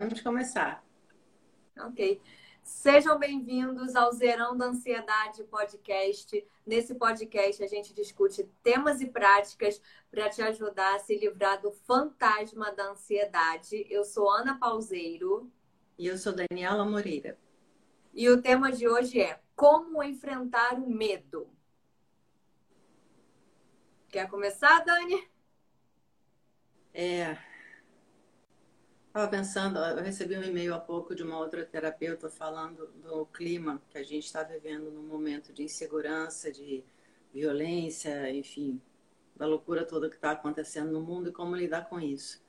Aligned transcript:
Vamos 0.00 0.22
começar. 0.22 0.82
Ok. 1.78 2.22
Sejam 2.62 3.18
bem-vindos 3.18 3.94
ao 3.94 4.10
Zerão 4.10 4.56
da 4.56 4.68
Ansiedade 4.68 5.44
podcast. 5.44 6.42
Nesse 6.66 6.94
podcast, 6.94 7.62
a 7.62 7.66
gente 7.66 7.92
discute 7.92 8.48
temas 8.62 9.02
e 9.02 9.06
práticas 9.08 9.78
para 10.10 10.30
te 10.30 10.40
ajudar 10.40 10.94
a 10.94 10.98
se 11.00 11.14
livrar 11.18 11.60
do 11.60 11.70
fantasma 11.70 12.72
da 12.72 12.92
ansiedade. 12.92 13.86
Eu 13.90 14.02
sou 14.02 14.30
Ana 14.30 14.58
Pauseiro. 14.58 15.52
E 15.98 16.06
eu 16.06 16.16
sou 16.16 16.32
Daniela 16.32 16.86
Moreira. 16.86 17.38
E 18.14 18.26
o 18.30 18.40
tema 18.40 18.72
de 18.72 18.88
hoje 18.88 19.20
é 19.20 19.38
Como 19.54 20.02
enfrentar 20.02 20.78
o 20.78 20.88
medo. 20.88 21.46
Quer 24.08 24.30
começar, 24.30 24.82
Dani? 24.82 25.28
É. 26.94 27.49
Estava 29.10 29.26
pensando, 29.26 29.76
eu 29.80 30.04
recebi 30.04 30.36
um 30.36 30.42
e-mail 30.44 30.72
há 30.72 30.78
pouco 30.78 31.16
de 31.16 31.24
uma 31.24 31.36
outra 31.36 31.66
terapeuta 31.66 32.30
falando 32.30 32.86
do 33.02 33.26
clima 33.26 33.82
que 33.90 33.98
a 33.98 34.04
gente 34.04 34.26
está 34.26 34.44
vivendo 34.44 34.88
num 34.88 35.02
momento 35.02 35.52
de 35.52 35.64
insegurança, 35.64 36.52
de 36.52 36.84
violência, 37.34 38.30
enfim, 38.30 38.80
da 39.34 39.48
loucura 39.48 39.84
toda 39.84 40.08
que 40.08 40.14
está 40.14 40.30
acontecendo 40.30 40.92
no 40.92 41.00
mundo 41.00 41.28
e 41.28 41.32
como 41.32 41.56
lidar 41.56 41.88
com 41.88 41.98
isso. 41.98 42.40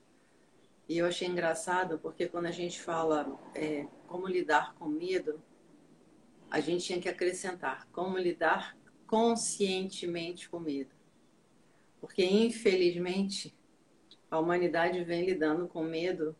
E 0.88 0.98
eu 0.98 1.04
achei 1.04 1.26
engraçado 1.26 1.98
porque 1.98 2.28
quando 2.28 2.46
a 2.46 2.52
gente 2.52 2.80
fala 2.80 3.36
é, 3.56 3.88
como 4.06 4.28
lidar 4.28 4.72
com 4.76 4.86
medo, 4.86 5.42
a 6.48 6.60
gente 6.60 6.84
tinha 6.84 7.00
que 7.00 7.08
acrescentar 7.08 7.88
como 7.90 8.16
lidar 8.16 8.78
conscientemente 9.08 10.48
com 10.48 10.60
medo. 10.60 10.94
Porque, 12.00 12.24
infelizmente, 12.24 13.52
a 14.30 14.38
humanidade 14.38 15.02
vem 15.02 15.26
lidando 15.26 15.66
com 15.66 15.82
medo 15.82 16.36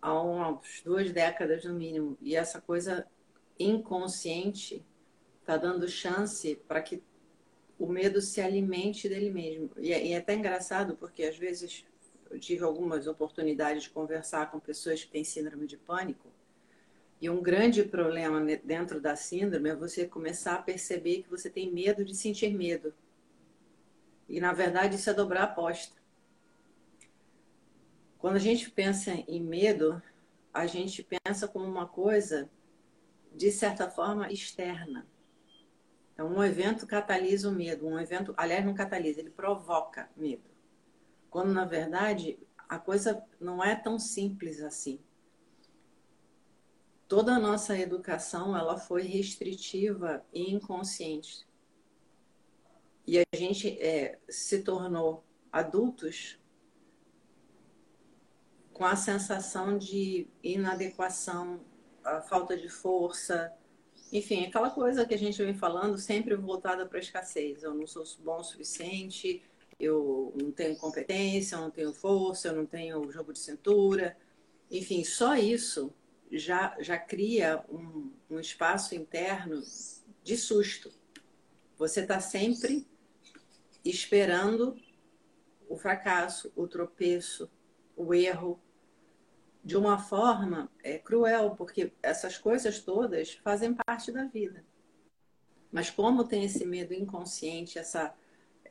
há 0.00 0.20
umas 0.20 0.82
duas 0.84 1.12
décadas 1.12 1.64
no 1.64 1.74
mínimo. 1.74 2.16
E 2.20 2.36
essa 2.36 2.60
coisa 2.60 3.06
inconsciente 3.58 4.84
está 5.40 5.56
dando 5.56 5.88
chance 5.88 6.56
para 6.66 6.80
que 6.82 7.02
o 7.78 7.86
medo 7.86 8.20
se 8.20 8.40
alimente 8.40 9.08
dele 9.08 9.30
mesmo. 9.30 9.70
E 9.78 9.92
é, 9.92 10.06
e 10.06 10.12
é 10.12 10.18
até 10.18 10.34
engraçado, 10.34 10.96
porque 10.96 11.22
às 11.24 11.36
vezes 11.36 11.84
eu 12.30 12.38
tive 12.38 12.64
algumas 12.64 13.06
oportunidades 13.06 13.84
de 13.84 13.90
conversar 13.90 14.50
com 14.50 14.58
pessoas 14.58 15.04
que 15.04 15.10
têm 15.10 15.24
síndrome 15.24 15.66
de 15.66 15.76
pânico. 15.76 16.28
E 17.20 17.28
um 17.28 17.42
grande 17.42 17.82
problema 17.82 18.44
dentro 18.62 19.00
da 19.00 19.16
síndrome 19.16 19.70
é 19.70 19.74
você 19.74 20.06
começar 20.06 20.54
a 20.54 20.62
perceber 20.62 21.22
que 21.22 21.30
você 21.30 21.50
tem 21.50 21.72
medo 21.72 22.04
de 22.04 22.14
sentir 22.14 22.54
medo. 22.54 22.94
E 24.28 24.40
na 24.40 24.52
verdade 24.52 24.96
isso 24.96 25.10
é 25.10 25.14
dobrar 25.14 25.40
a 25.40 25.44
aposta. 25.44 25.97
Quando 28.18 28.36
a 28.36 28.40
gente 28.40 28.70
pensa 28.70 29.12
em 29.12 29.40
medo, 29.40 30.02
a 30.52 30.66
gente 30.66 31.06
pensa 31.24 31.46
como 31.46 31.64
uma 31.64 31.86
coisa, 31.86 32.50
de 33.34 33.50
certa 33.52 33.88
forma, 33.88 34.30
externa. 34.32 35.06
Então, 36.12 36.28
um 36.28 36.42
evento 36.42 36.84
catalisa 36.86 37.48
o 37.48 37.52
medo. 37.52 37.86
Um 37.86 37.98
evento, 37.98 38.34
aliás, 38.36 38.64
não 38.64 38.74
catalisa, 38.74 39.20
ele 39.20 39.30
provoca 39.30 40.10
medo. 40.16 40.50
Quando, 41.30 41.52
na 41.52 41.64
verdade, 41.64 42.38
a 42.68 42.78
coisa 42.78 43.24
não 43.40 43.62
é 43.62 43.76
tão 43.76 43.98
simples 43.98 44.60
assim. 44.60 44.98
Toda 47.06 47.36
a 47.36 47.38
nossa 47.38 47.78
educação 47.78 48.56
ela 48.56 48.76
foi 48.76 49.02
restritiva 49.02 50.24
e 50.32 50.52
inconsciente. 50.52 51.46
E 53.06 53.18
a 53.18 53.36
gente 53.36 53.80
é, 53.80 54.18
se 54.28 54.62
tornou 54.62 55.24
adultos 55.50 56.38
com 58.78 58.84
a 58.84 58.94
sensação 58.94 59.76
de 59.76 60.28
inadequação, 60.40 61.60
a 62.04 62.22
falta 62.22 62.56
de 62.56 62.68
força, 62.68 63.52
enfim, 64.12 64.46
aquela 64.46 64.70
coisa 64.70 65.04
que 65.04 65.12
a 65.12 65.18
gente 65.18 65.42
vem 65.42 65.52
falando 65.52 65.98
sempre 65.98 66.36
voltada 66.36 66.86
para 66.86 66.96
a 66.98 67.00
escassez. 67.00 67.64
Eu 67.64 67.74
não 67.74 67.88
sou 67.88 68.04
bom 68.20 68.38
o 68.38 68.44
suficiente, 68.44 69.42
eu 69.80 70.32
não 70.40 70.52
tenho 70.52 70.76
competência, 70.76 71.56
eu 71.56 71.60
não 71.60 71.70
tenho 71.72 71.92
força, 71.92 72.48
eu 72.48 72.54
não 72.54 72.64
tenho 72.64 73.10
jogo 73.10 73.32
de 73.32 73.40
cintura. 73.40 74.16
Enfim, 74.70 75.02
só 75.02 75.34
isso 75.34 75.92
já, 76.30 76.76
já 76.78 76.96
cria 76.96 77.64
um, 77.68 78.12
um 78.30 78.38
espaço 78.38 78.94
interno 78.94 79.60
de 80.22 80.36
susto. 80.36 80.92
Você 81.76 82.00
está 82.00 82.20
sempre 82.20 82.86
esperando 83.84 84.76
o 85.68 85.76
fracasso, 85.76 86.52
o 86.54 86.66
tropeço, 86.68 87.50
o 87.96 88.14
erro, 88.14 88.58
de 89.68 89.76
uma 89.76 89.98
forma 89.98 90.72
é, 90.82 90.96
cruel, 90.96 91.54
porque 91.54 91.92
essas 92.02 92.38
coisas 92.38 92.80
todas 92.80 93.34
fazem 93.34 93.74
parte 93.74 94.10
da 94.10 94.24
vida. 94.24 94.64
Mas 95.70 95.90
como 95.90 96.24
tem 96.24 96.42
esse 96.42 96.64
medo 96.64 96.94
inconsciente, 96.94 97.78
essa, 97.78 98.14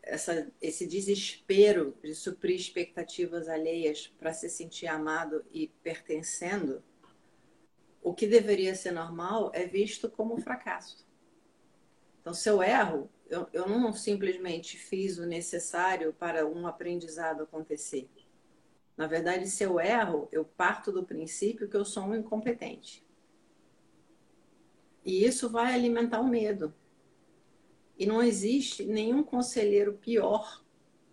essa, 0.01 0.51
esse 0.59 0.87
desespero 0.87 1.95
de 2.03 2.15
suprir 2.15 2.55
expectativas 2.55 3.47
alheias 3.47 4.07
para 4.17 4.33
se 4.33 4.49
sentir 4.49 4.87
amado 4.87 5.45
e 5.53 5.67
pertencendo, 5.83 6.83
o 8.01 8.11
que 8.11 8.25
deveria 8.25 8.73
ser 8.73 8.89
normal 8.89 9.51
é 9.53 9.67
visto 9.67 10.09
como 10.09 10.41
fracasso. 10.41 11.05
Então, 12.21 12.33
se 12.33 12.49
eu 12.49 12.63
erro, 12.63 13.07
eu, 13.29 13.47
eu 13.53 13.69
não 13.69 13.93
simplesmente 13.93 14.75
fiz 14.75 15.19
o 15.19 15.27
necessário 15.27 16.11
para 16.11 16.47
um 16.47 16.65
aprendizado 16.65 17.43
acontecer. 17.43 18.09
Na 18.97 19.05
verdade, 19.05 19.47
se 19.47 19.63
eu 19.63 19.79
erro, 19.79 20.27
eu 20.31 20.43
parto 20.43 20.91
do 20.91 21.03
princípio 21.03 21.69
que 21.69 21.77
eu 21.77 21.85
sou 21.85 22.03
um 22.03 22.15
incompetente. 22.15 23.05
E 25.05 25.23
isso 25.23 25.47
vai 25.49 25.73
alimentar 25.73 26.19
o 26.19 26.27
medo. 26.27 26.73
E 27.97 28.07
não 28.07 28.23
existe 28.23 28.83
nenhum 28.85 29.23
conselheiro 29.23 29.93
pior 29.93 30.63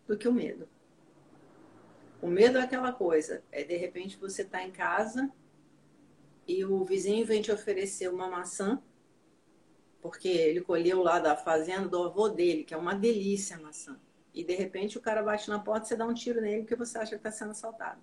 do 0.07 0.17
que 0.17 0.27
o 0.27 0.33
medo. 0.33 0.67
O 2.23 2.27
medo 2.27 2.57
é 2.57 2.63
aquela 2.63 2.91
coisa, 2.91 3.45
é 3.53 3.63
de 3.63 3.77
repente 3.77 4.17
você 4.17 4.43
está 4.43 4.63
em 4.65 4.71
casa 4.71 5.31
e 6.49 6.65
o 6.65 6.83
vizinho 6.85 7.27
vem 7.27 7.43
te 7.43 7.53
oferecer 7.53 8.09
uma 8.09 8.31
maçã, 8.31 8.83
porque 10.01 10.29
ele 10.29 10.63
colheu 10.63 11.03
lá 11.03 11.19
da 11.19 11.37
fazenda 11.37 11.87
do 11.87 12.03
avô 12.03 12.31
dele, 12.31 12.65
que 12.65 12.73
é 12.73 12.77
uma 12.79 12.95
delícia 12.95 13.57
a 13.57 13.61
maçã 13.61 14.01
e 14.35 14.43
de 14.43 14.55
repente 14.55 14.99
o 14.99 15.01
cara 15.01 15.23
bate 15.23 15.49
na 15.49 15.61
porta 15.61 15.87
você 15.87 15.97
dá 15.97 16.05
um 16.05 16.13
tiro 16.13 16.41
nele 16.41 16.63
porque 16.63 16.75
você 16.75 16.99
acha 16.99 17.11
que 17.11 17.17
está 17.17 17.31
sendo 17.31 17.53
assaltado. 17.53 18.03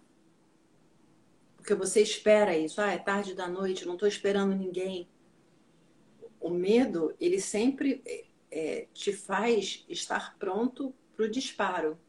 Porque 1.57 1.75
você 1.75 2.01
espera 2.01 2.57
isso. 2.57 2.81
Ah, 2.81 2.91
é 2.91 2.97
tarde 2.97 3.35
da 3.35 3.47
noite, 3.47 3.85
não 3.85 3.93
estou 3.93 4.07
esperando 4.07 4.55
ninguém. 4.55 5.07
O 6.39 6.49
medo, 6.49 7.15
ele 7.19 7.39
sempre 7.39 8.01
é, 8.05 8.25
é 8.49 8.87
te 8.93 9.13
faz 9.13 9.85
estar 9.87 10.37
pronto 10.39 10.95
para 11.15 11.25
o 11.25 11.29
disparo. 11.29 11.99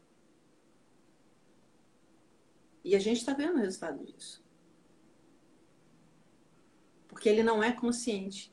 E 2.83 2.95
a 2.95 2.99
gente 2.99 3.17
está 3.17 3.33
vendo 3.33 3.55
o 3.55 3.59
resultado 3.59 4.03
disso. 4.03 4.43
Porque 7.07 7.29
ele 7.29 7.43
não 7.43 7.63
é 7.63 7.71
consciente. 7.71 8.51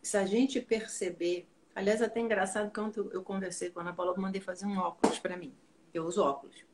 Se 0.00 0.16
a 0.16 0.24
gente 0.24 0.60
perceber 0.60 1.49
Aliás, 1.74 2.00
é 2.00 2.06
até 2.06 2.20
engraçado 2.20 2.70
ontem 2.80 3.00
eu 3.12 3.22
conversei 3.22 3.70
com 3.70 3.78
a 3.80 3.82
Ana 3.82 3.92
Paula, 3.92 4.12
eu 4.12 4.20
mandei 4.20 4.40
fazer 4.40 4.66
um 4.66 4.78
óculos 4.78 5.18
para 5.18 5.36
mim. 5.36 5.54
Eu 5.94 6.04
uso 6.04 6.22
óculos. 6.22 6.64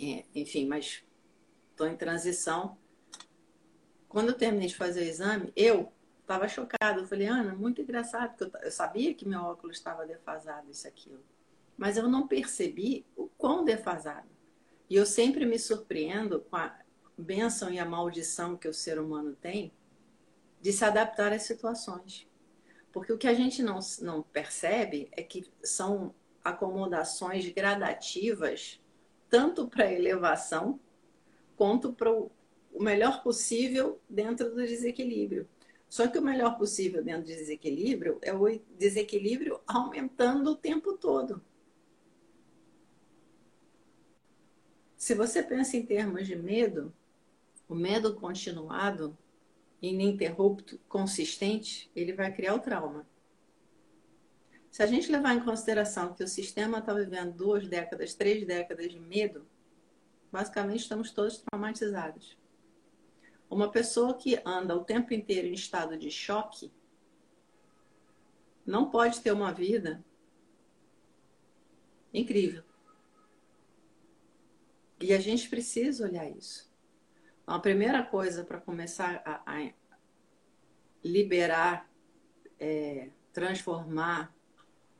É, 0.00 0.24
enfim, 0.34 0.66
mas 0.66 1.04
estou 1.70 1.86
em 1.86 1.96
transição. 1.96 2.76
Quando 4.08 4.30
eu 4.30 4.34
terminei 4.34 4.68
de 4.68 4.76
fazer 4.76 5.00
o 5.00 5.04
exame, 5.04 5.52
eu 5.54 5.92
estava 6.20 6.48
chocada. 6.48 7.00
Eu 7.00 7.06
falei, 7.06 7.26
Ana, 7.26 7.54
muito 7.54 7.80
engraçado, 7.80 8.36
porque 8.36 8.56
eu, 8.56 8.60
eu 8.62 8.70
sabia 8.70 9.14
que 9.14 9.26
meu 9.26 9.40
óculos 9.40 9.76
estava 9.76 10.06
defasado, 10.06 10.70
isso 10.70 10.86
aquilo. 10.86 11.22
Mas 11.76 11.96
eu 11.96 12.08
não 12.08 12.26
percebi 12.26 13.06
o 13.16 13.28
quão 13.28 13.64
defasado. 13.64 14.28
E 14.90 14.96
eu 14.96 15.06
sempre 15.06 15.46
me 15.46 15.58
surpreendo 15.58 16.40
com 16.40 16.56
a 16.56 16.78
bênção 17.16 17.70
e 17.70 17.78
a 17.78 17.84
maldição 17.84 18.56
que 18.56 18.68
o 18.68 18.74
ser 18.74 18.98
humano 18.98 19.34
tem 19.34 19.72
de 20.60 20.72
se 20.72 20.84
adaptar 20.84 21.32
às 21.32 21.42
situações. 21.42 22.28
Porque 22.92 23.12
o 23.12 23.18
que 23.18 23.26
a 23.26 23.34
gente 23.34 23.62
não, 23.62 23.78
não 24.00 24.22
percebe 24.22 25.08
é 25.12 25.22
que 25.22 25.50
são 25.62 26.14
acomodações 26.44 27.48
gradativas, 27.48 28.80
tanto 29.30 29.66
para 29.66 29.84
a 29.84 29.92
elevação, 29.92 30.78
quanto 31.56 31.92
para 31.92 32.12
o 32.12 32.30
melhor 32.78 33.22
possível 33.22 34.00
dentro 34.08 34.50
do 34.50 34.56
desequilíbrio. 34.56 35.48
Só 35.88 36.08
que 36.08 36.18
o 36.18 36.22
melhor 36.22 36.56
possível 36.58 37.02
dentro 37.02 37.22
do 37.22 37.36
desequilíbrio 37.36 38.18
é 38.22 38.32
o 38.32 38.58
desequilíbrio 38.78 39.60
aumentando 39.66 40.50
o 40.50 40.56
tempo 40.56 40.94
todo. 40.94 41.42
Se 44.96 45.14
você 45.14 45.42
pensa 45.42 45.76
em 45.76 45.84
termos 45.84 46.26
de 46.26 46.36
medo, 46.36 46.94
o 47.68 47.74
medo 47.74 48.14
continuado 48.14 49.16
ininterrupto, 49.82 50.78
consistente, 50.88 51.90
ele 51.94 52.12
vai 52.12 52.32
criar 52.32 52.54
o 52.54 52.60
trauma. 52.60 53.06
Se 54.70 54.82
a 54.82 54.86
gente 54.86 55.10
levar 55.10 55.34
em 55.34 55.44
consideração 55.44 56.14
que 56.14 56.22
o 56.22 56.28
sistema 56.28 56.78
está 56.78 56.94
vivendo 56.94 57.34
duas 57.34 57.68
décadas, 57.68 58.14
três 58.14 58.46
décadas 58.46 58.90
de 58.90 58.98
medo, 58.98 59.46
basicamente 60.30 60.80
estamos 60.80 61.10
todos 61.10 61.42
traumatizados. 61.50 62.38
Uma 63.50 63.70
pessoa 63.70 64.14
que 64.14 64.40
anda 64.46 64.74
o 64.74 64.82
tempo 64.84 65.12
inteiro 65.12 65.46
em 65.46 65.52
estado 65.52 65.98
de 65.98 66.10
choque 66.10 66.72
não 68.64 68.88
pode 68.88 69.20
ter 69.20 69.32
uma 69.32 69.52
vida 69.52 70.02
incrível. 72.14 72.62
E 75.00 75.12
a 75.12 75.18
gente 75.18 75.50
precisa 75.50 76.06
olhar 76.06 76.30
isso. 76.30 76.71
Então, 77.42 77.54
a 77.54 77.60
primeira 77.60 78.02
coisa 78.02 78.44
para 78.44 78.60
começar 78.60 79.22
a, 79.24 79.42
a 79.44 79.72
liberar, 81.04 81.90
é, 82.58 83.10
transformar 83.32 84.34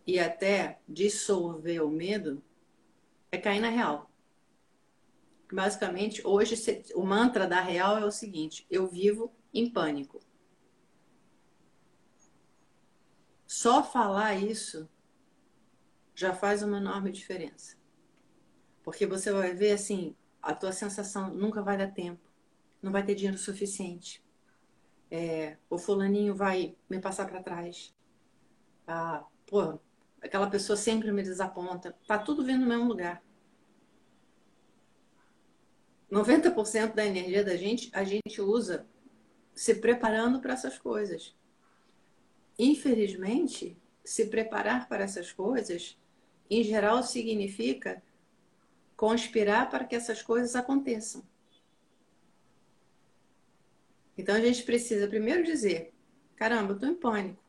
e 0.06 0.18
até 0.18 0.80
dissolver 0.88 1.84
o 1.84 1.90
medo 1.90 2.42
é 3.30 3.38
cair 3.38 3.60
na 3.60 3.68
real. 3.68 4.10
Basicamente, 5.52 6.26
hoje 6.26 6.54
o 6.94 7.04
mantra 7.04 7.46
da 7.46 7.60
real 7.60 7.98
é 7.98 8.04
o 8.04 8.10
seguinte: 8.10 8.66
eu 8.70 8.86
vivo 8.86 9.32
em 9.52 9.70
pânico. 9.70 10.20
Só 13.46 13.84
falar 13.84 14.34
isso 14.34 14.88
já 16.14 16.34
faz 16.34 16.62
uma 16.62 16.78
enorme 16.78 17.12
diferença. 17.12 17.76
Porque 18.82 19.06
você 19.06 19.30
vai 19.30 19.54
ver 19.54 19.72
assim, 19.72 20.16
a 20.40 20.54
tua 20.54 20.72
sensação 20.72 21.32
nunca 21.32 21.62
vai 21.62 21.76
dar 21.76 21.92
tempo, 21.92 22.31
não 22.82 22.90
vai 22.90 23.04
ter 23.04 23.14
dinheiro 23.14 23.38
suficiente. 23.38 24.22
É, 25.10 25.56
o 25.70 25.78
fulaninho 25.78 26.34
vai 26.34 26.74
me 26.90 26.98
passar 26.98 27.28
para 27.28 27.42
trás. 27.42 27.94
Ah, 28.86 29.24
pô, 29.46 29.78
aquela 30.20 30.50
pessoa 30.50 30.76
sempre 30.76 31.12
me 31.12 31.22
desaponta. 31.22 31.96
Tá 32.06 32.18
tudo 32.18 32.44
vindo 32.44 32.62
no 32.62 32.66
mesmo 32.66 32.88
lugar. 32.88 33.22
90% 36.10 36.94
da 36.94 37.06
energia 37.06 37.44
da 37.44 37.56
gente, 37.56 37.90
a 37.92 38.04
gente 38.04 38.40
usa 38.40 38.86
se 39.54 39.76
preparando 39.76 40.40
para 40.40 40.52
essas 40.52 40.78
coisas. 40.78 41.34
Infelizmente, 42.58 43.76
se 44.04 44.26
preparar 44.26 44.88
para 44.88 45.04
essas 45.04 45.32
coisas, 45.32 45.98
em 46.50 46.62
geral, 46.62 47.02
significa 47.02 48.02
conspirar 48.94 49.70
para 49.70 49.84
que 49.84 49.96
essas 49.96 50.22
coisas 50.22 50.54
aconteçam. 50.54 51.22
Então 54.22 54.36
a 54.36 54.40
gente 54.40 54.62
precisa 54.62 55.08
primeiro 55.08 55.42
dizer: 55.42 55.92
caramba, 56.36 56.70
eu 56.70 56.76
estou 56.76 56.88
em 56.88 56.94
pânico. 56.94 57.42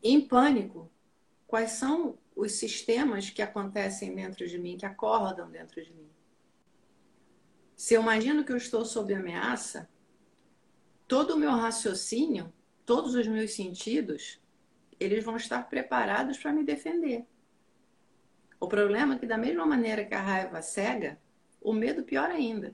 Em 0.00 0.20
pânico, 0.20 0.88
quais 1.44 1.72
são 1.72 2.16
os 2.36 2.52
sistemas 2.52 3.28
que 3.28 3.42
acontecem 3.42 4.14
dentro 4.14 4.46
de 4.46 4.56
mim, 4.56 4.78
que 4.78 4.86
acordam 4.86 5.50
dentro 5.50 5.82
de 5.82 5.92
mim? 5.92 6.08
Se 7.76 7.94
eu 7.94 8.02
imagino 8.02 8.44
que 8.44 8.52
eu 8.52 8.56
estou 8.56 8.84
sob 8.84 9.12
ameaça, 9.12 9.90
todo 11.08 11.34
o 11.34 11.36
meu 11.36 11.50
raciocínio, 11.50 12.52
todos 12.86 13.16
os 13.16 13.26
meus 13.26 13.54
sentidos, 13.54 14.40
eles 15.00 15.24
vão 15.24 15.36
estar 15.36 15.68
preparados 15.68 16.38
para 16.38 16.52
me 16.52 16.62
defender. 16.62 17.26
O 18.60 18.68
problema 18.68 19.14
é 19.16 19.18
que, 19.18 19.26
da 19.26 19.36
mesma 19.36 19.66
maneira 19.66 20.04
que 20.04 20.14
a 20.14 20.22
raiva 20.22 20.62
cega, 20.62 21.18
o 21.60 21.72
medo 21.72 22.04
pior 22.04 22.30
ainda. 22.30 22.72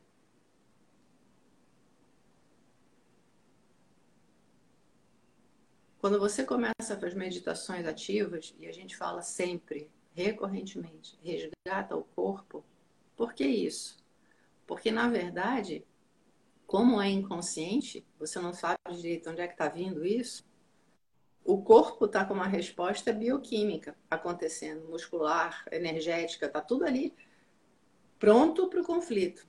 Quando 6.05 6.21
você 6.21 6.45
começa 6.45 6.75
as 7.03 7.15
meditações 7.15 7.87
ativas, 7.87 8.55
e 8.59 8.67
a 8.67 8.73
gente 8.73 8.95
fala 8.95 9.23
sempre, 9.23 9.91
recorrentemente, 10.13 11.19
resgata 11.23 11.97
o 11.97 12.05
corpo, 12.05 12.63
por 13.17 13.33
que 13.33 13.47
isso? 13.47 13.97
Porque, 14.67 14.91
na 14.91 15.09
verdade, 15.09 15.83
como 16.67 17.01
é 17.01 17.09
inconsciente, 17.09 18.07
você 18.19 18.39
não 18.39 18.53
sabe 18.53 18.77
direito 18.95 19.31
onde 19.31 19.41
é 19.41 19.47
que 19.47 19.55
está 19.55 19.67
vindo 19.67 20.05
isso, 20.05 20.45
o 21.43 21.63
corpo 21.63 22.05
está 22.05 22.23
com 22.23 22.35
uma 22.35 22.49
resposta 22.49 23.11
bioquímica 23.11 23.97
acontecendo, 24.11 24.87
muscular, 24.87 25.65
energética, 25.73 26.45
está 26.45 26.61
tudo 26.61 26.85
ali 26.85 27.15
pronto 28.19 28.69
para 28.69 28.83
o 28.83 28.85
conflito. 28.85 29.49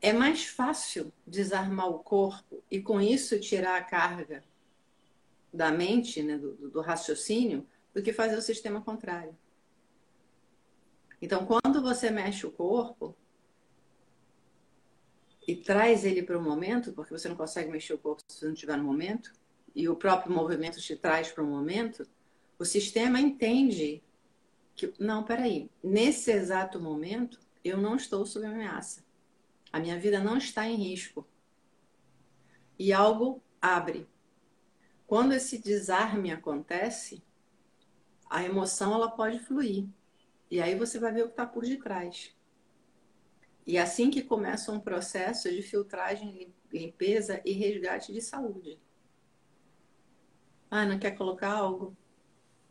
É 0.00 0.12
mais 0.12 0.44
fácil 0.44 1.12
desarmar 1.26 1.88
o 1.88 1.98
corpo 1.98 2.62
e 2.70 2.80
com 2.80 3.00
isso 3.00 3.40
tirar 3.40 3.76
a 3.76 3.82
carga 3.82 4.44
da 5.54 5.70
mente, 5.70 6.22
né, 6.22 6.36
do, 6.36 6.54
do 6.68 6.80
raciocínio, 6.80 7.66
do 7.94 8.02
que 8.02 8.12
fazer 8.12 8.36
o 8.36 8.42
sistema 8.42 8.80
contrário. 8.80 9.36
Então, 11.22 11.46
quando 11.46 11.80
você 11.80 12.10
mexe 12.10 12.44
o 12.44 12.50
corpo, 12.50 13.16
e 15.46 15.54
traz 15.54 16.04
ele 16.04 16.22
para 16.22 16.38
o 16.38 16.42
momento, 16.42 16.92
porque 16.92 17.12
você 17.12 17.28
não 17.28 17.36
consegue 17.36 17.70
mexer 17.70 17.94
o 17.94 17.98
corpo 17.98 18.22
se 18.26 18.38
você 18.38 18.46
não 18.46 18.54
estiver 18.54 18.76
no 18.76 18.84
momento, 18.84 19.32
e 19.74 19.88
o 19.88 19.96
próprio 19.96 20.32
movimento 20.32 20.80
te 20.80 20.96
traz 20.96 21.30
para 21.30 21.44
o 21.44 21.46
momento, 21.46 22.06
o 22.58 22.64
sistema 22.64 23.20
entende 23.20 24.02
que, 24.74 24.92
não, 24.98 25.22
peraí, 25.22 25.70
nesse 25.82 26.32
exato 26.32 26.80
momento, 26.80 27.38
eu 27.62 27.76
não 27.76 27.96
estou 27.96 28.24
sob 28.24 28.46
ameaça. 28.46 29.04
A 29.72 29.80
minha 29.80 29.98
vida 29.98 30.20
não 30.20 30.36
está 30.36 30.66
em 30.66 30.76
risco. 30.76 31.26
E 32.78 32.92
algo 32.92 33.42
abre. 33.60 34.06
Quando 35.14 35.32
esse 35.32 35.58
desarme 35.58 36.32
acontece, 36.32 37.22
a 38.28 38.42
emoção 38.42 38.92
ela 38.92 39.08
pode 39.08 39.38
fluir. 39.38 39.86
E 40.50 40.60
aí 40.60 40.74
você 40.74 40.98
vai 40.98 41.12
ver 41.12 41.22
o 41.22 41.26
que 41.26 41.34
está 41.34 41.46
por 41.46 41.62
detrás. 41.62 42.36
E 43.64 43.78
assim 43.78 44.10
que 44.10 44.24
começa 44.24 44.72
um 44.72 44.80
processo 44.80 45.48
de 45.48 45.62
filtragem, 45.62 46.52
limpeza 46.68 47.40
e 47.44 47.52
resgate 47.52 48.12
de 48.12 48.20
saúde. 48.20 48.76
Ana, 50.68 50.98
quer 50.98 51.12
colocar 51.12 51.52
algo? 51.52 51.96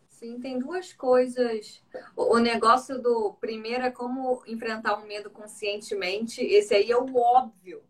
Sim, 0.10 0.38
tem 0.38 0.60
duas 0.60 0.92
coisas. 0.92 1.82
O 2.14 2.40
negócio 2.40 3.02
do 3.02 3.36
primeiro 3.36 3.86
é 3.86 3.90
como 3.90 4.44
enfrentar 4.46 4.96
o 4.96 5.08
medo 5.08 5.30
conscientemente. 5.30 6.42
Esse 6.42 6.76
aí 6.76 6.92
é 6.92 6.98
o 6.98 7.16
óbvio. 7.16 7.82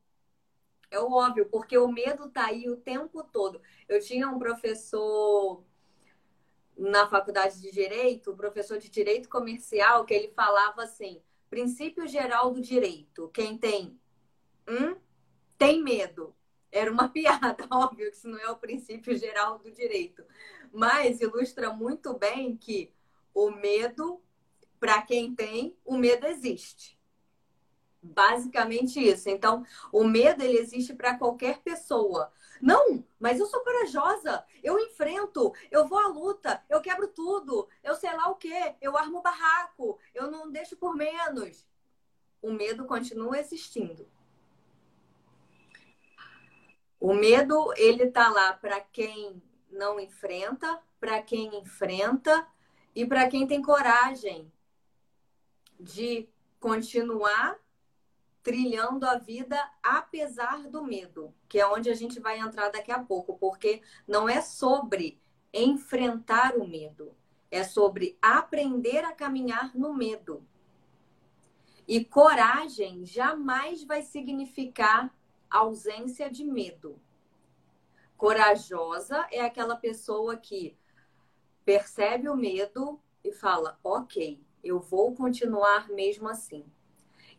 É 0.93 0.99
óbvio, 0.99 1.47
porque 1.47 1.75
o 1.75 1.91
medo 1.91 2.29
tá 2.29 2.45
aí 2.45 2.69
o 2.69 2.77
tempo 2.77 3.23
todo. 3.23 3.59
Eu 3.89 3.99
tinha 3.99 4.29
um 4.29 4.37
professor 4.37 5.63
na 6.77 7.07
faculdade 7.07 7.59
de 7.59 7.71
direito, 7.71 8.35
professor 8.35 8.77
de 8.77 8.89
direito 8.89 9.27
comercial, 9.27 10.05
que 10.05 10.13
ele 10.13 10.27
falava 10.35 10.83
assim: 10.83 11.19
Princípio 11.49 12.07
geral 12.07 12.51
do 12.51 12.61
direito. 12.61 13.27
Quem 13.29 13.57
tem 13.57 13.99
um 14.67 14.95
tem 15.57 15.81
medo. 15.81 16.35
Era 16.71 16.91
uma 16.91 17.09
piada, 17.09 17.65
óbvio 17.71 18.11
que 18.11 18.17
isso 18.17 18.27
não 18.27 18.37
é 18.37 18.51
o 18.51 18.57
princípio 18.57 19.17
geral 19.17 19.57
do 19.57 19.71
direito. 19.71 20.23
Mas 20.71 21.21
ilustra 21.21 21.73
muito 21.73 22.13
bem 22.13 22.55
que 22.55 22.93
o 23.33 23.49
medo, 23.49 24.21
para 24.79 25.01
quem 25.01 25.33
tem, 25.33 25.75
o 25.83 25.97
medo 25.97 26.27
existe. 26.27 26.99
Basicamente 28.03 28.99
isso. 28.99 29.29
Então, 29.29 29.65
o 29.91 30.03
medo 30.03 30.43
ele 30.43 30.57
existe 30.57 30.93
para 30.93 31.17
qualquer 31.17 31.59
pessoa. 31.59 32.31
Não, 32.61 33.03
mas 33.17 33.39
eu 33.39 33.45
sou 33.45 33.61
corajosa, 33.61 34.45
eu 34.61 34.77
enfrento, 34.77 35.53
eu 35.71 35.87
vou 35.87 35.97
à 35.97 36.07
luta, 36.07 36.63
eu 36.69 36.81
quebro 36.81 37.07
tudo, 37.07 37.67
eu 37.83 37.95
sei 37.95 38.13
lá 38.15 38.29
o 38.29 38.35
quê, 38.35 38.75
eu 38.81 38.97
armo 38.97 39.21
barraco, 39.21 39.99
eu 40.13 40.29
não 40.29 40.51
deixo 40.51 40.75
por 40.77 40.95
menos. 40.95 41.65
O 42.41 42.51
medo 42.51 42.85
continua 42.85 43.39
existindo. 43.39 44.07
O 46.99 47.13
medo, 47.13 47.73
ele 47.75 48.11
tá 48.11 48.29
lá 48.29 48.53
para 48.53 48.79
quem 48.79 49.41
não 49.69 49.99
enfrenta, 49.99 50.81
para 50.99 51.21
quem 51.21 51.57
enfrenta 51.57 52.47
e 52.95 53.05
para 53.05 53.27
quem 53.27 53.47
tem 53.47 53.61
coragem 53.61 54.51
de 55.79 56.29
continuar 56.59 57.59
trilhando 58.43 59.05
a 59.05 59.15
vida 59.17 59.57
apesar 59.81 60.67
do 60.67 60.83
medo, 60.83 61.33
que 61.47 61.59
é 61.59 61.65
onde 61.65 61.89
a 61.89 61.95
gente 61.95 62.19
vai 62.19 62.39
entrar 62.39 62.69
daqui 62.69 62.91
a 62.91 62.99
pouco, 62.99 63.37
porque 63.37 63.81
não 64.05 64.27
é 64.27 64.41
sobre 64.41 65.19
enfrentar 65.53 66.57
o 66.57 66.67
medo, 66.67 67.15
é 67.49 67.63
sobre 67.63 68.17
aprender 68.21 69.05
a 69.05 69.13
caminhar 69.13 69.73
no 69.73 69.93
medo. 69.93 70.45
E 71.87 72.03
coragem 72.03 73.05
jamais 73.05 73.83
vai 73.83 74.01
significar 74.01 75.15
ausência 75.49 76.29
de 76.29 76.43
medo. 76.43 76.99
Corajosa 78.17 79.27
é 79.31 79.41
aquela 79.41 79.75
pessoa 79.75 80.35
que 80.35 80.75
percebe 81.63 82.29
o 82.29 82.35
medo 82.35 82.99
e 83.23 83.31
fala: 83.31 83.77
ok, 83.83 84.39
eu 84.63 84.79
vou 84.79 85.13
continuar 85.13 85.89
mesmo 85.89 86.27
assim. 86.27 86.65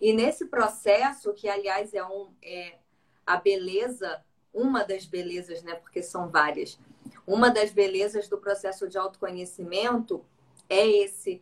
E 0.05 0.13
nesse 0.13 0.45
processo, 0.45 1.33
que 1.33 1.49
aliás 1.49 1.95
é, 1.95 2.05
um, 2.05 2.29
é 2.43 2.77
a 3.25 3.39
beleza, 3.39 4.23
uma 4.53 4.85
das 4.85 5.07
belezas, 5.07 5.63
né? 5.63 5.77
Porque 5.77 6.03
são 6.03 6.29
várias. 6.29 6.79
Uma 7.27 7.49
das 7.49 7.71
belezas 7.71 8.29
do 8.29 8.37
processo 8.37 8.87
de 8.87 8.99
autoconhecimento 8.99 10.23
é 10.69 10.87
esse 10.87 11.41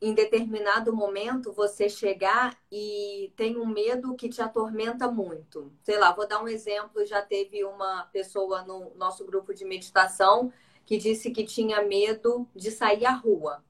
em 0.00 0.14
determinado 0.14 0.96
momento 0.96 1.52
você 1.52 1.90
chegar 1.90 2.58
e 2.72 3.30
tem 3.36 3.58
um 3.58 3.66
medo 3.66 4.14
que 4.14 4.30
te 4.30 4.40
atormenta 4.40 5.06
muito. 5.06 5.70
Sei 5.82 5.98
lá, 5.98 6.12
vou 6.12 6.26
dar 6.26 6.42
um 6.42 6.48
exemplo, 6.48 7.04
já 7.04 7.20
teve 7.20 7.62
uma 7.64 8.04
pessoa 8.14 8.62
no 8.62 8.94
nosso 8.94 9.26
grupo 9.26 9.52
de 9.52 9.66
meditação 9.66 10.50
que 10.86 10.96
disse 10.96 11.30
que 11.30 11.44
tinha 11.44 11.82
medo 11.82 12.48
de 12.56 12.70
sair 12.70 13.04
à 13.04 13.12
rua. 13.12 13.62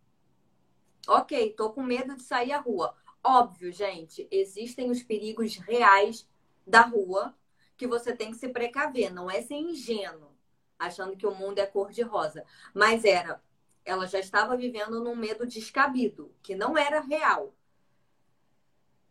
OK, 1.09 1.53
tô 1.55 1.71
com 1.71 1.83
medo 1.83 2.15
de 2.15 2.23
sair 2.23 2.53
à 2.53 2.61
rua. 2.61 2.95
Óbvio, 3.29 3.73
gente, 3.73 4.29
existem 4.31 4.89
os 4.89 5.03
perigos 5.03 5.57
reais 5.57 6.29
da 6.65 6.83
rua 6.83 7.37
que 7.77 7.85
você 7.85 8.15
tem 8.15 8.31
que 8.31 8.37
se 8.37 8.49
precaver, 8.49 9.13
não 9.13 9.29
é 9.29 9.43
ser 9.43 9.57
ingênuo, 9.57 10.31
achando 10.79 11.17
que 11.17 11.27
o 11.27 11.35
mundo 11.35 11.59
é 11.59 11.67
cor 11.67 11.91
de 11.91 12.03
rosa, 12.03 12.45
mas 12.73 13.05
era 13.05 13.43
ela 13.85 14.07
já 14.07 14.21
estava 14.21 14.57
vivendo 14.57 15.03
num 15.03 15.17
medo 15.17 15.45
descabido, 15.45 16.33
que 16.41 16.55
não 16.55 16.79
era 16.79 17.01
real. 17.01 17.53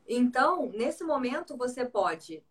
Então, 0.07 0.69
nesse 0.69 1.03
momento, 1.03 1.57
você 1.57 1.85
pode, 1.85 2.41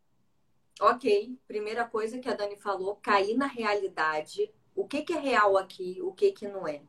ok, 0.79 1.39
primeira 1.49 1.87
coisa 1.87 2.19
que 2.19 2.29
a 2.29 2.35
Dani 2.35 2.57
falou, 2.57 2.97
cair 2.97 3.39
na 3.39 3.47
realidade. 3.47 4.53
O 4.75 4.87
que, 4.87 5.03
que 5.03 5.15
é 5.15 5.19
real 5.19 5.57
aqui, 5.57 5.99
o 6.03 6.13
que, 6.13 6.31
que 6.31 6.47
não 6.47 6.69
é. 6.69 6.83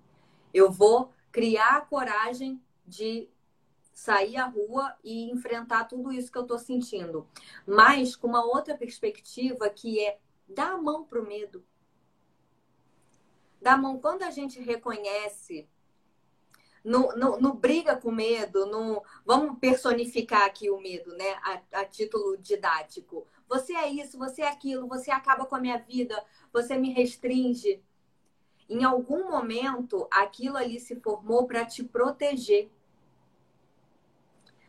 Eu 0.53 0.69
vou 0.69 1.13
criar 1.31 1.77
a 1.77 1.81
coragem 1.81 2.61
de 2.85 3.29
sair 3.95 4.35
à 4.35 4.45
rua 4.45 4.93
e 5.01 5.31
enfrentar 5.31 5.85
tudo 5.85 6.11
isso 6.11 6.29
que 6.29 6.37
eu 6.37 6.41
estou 6.41 6.59
sentindo. 6.59 7.25
Mas 7.65 8.13
com 8.13 8.27
uma 8.27 8.43
outra 8.45 8.77
perspectiva 8.77 9.69
que 9.69 10.03
é 10.05 10.19
dar 10.47 10.73
a 10.73 10.77
mão 10.77 11.05
para 11.05 11.19
o 11.19 11.25
medo 11.25 11.65
da 13.61 13.77
mão, 13.77 13.97
quando 13.97 14.21
a 14.23 14.29
gente 14.29 14.59
reconhece, 14.59 15.67
no 16.83 17.53
briga 17.53 17.95
com 17.95 18.11
medo, 18.11 18.67
no, 18.67 19.01
vamos 19.25 19.57
personificar 19.57 20.43
aqui 20.43 20.69
o 20.69 20.79
medo, 20.79 21.15
né? 21.15 21.31
A, 21.41 21.81
a 21.81 21.85
título 21.85 22.37
didático. 22.37 23.25
Você 23.47 23.73
é 23.73 23.89
isso, 23.89 24.19
você 24.19 24.43
é 24.43 24.49
aquilo, 24.49 24.87
você 24.87 25.09
acaba 25.09 25.45
com 25.45 25.55
a 25.55 25.59
minha 25.59 25.79
vida, 25.79 26.23
você 26.53 26.77
me 26.77 26.91
restringe. 26.91 27.81
Em 28.69 28.83
algum 28.83 29.31
momento, 29.31 30.07
aquilo 30.11 30.57
ali 30.57 30.79
se 30.79 30.95
formou 30.97 31.47
para 31.47 31.65
te 31.65 31.83
proteger. 31.83 32.69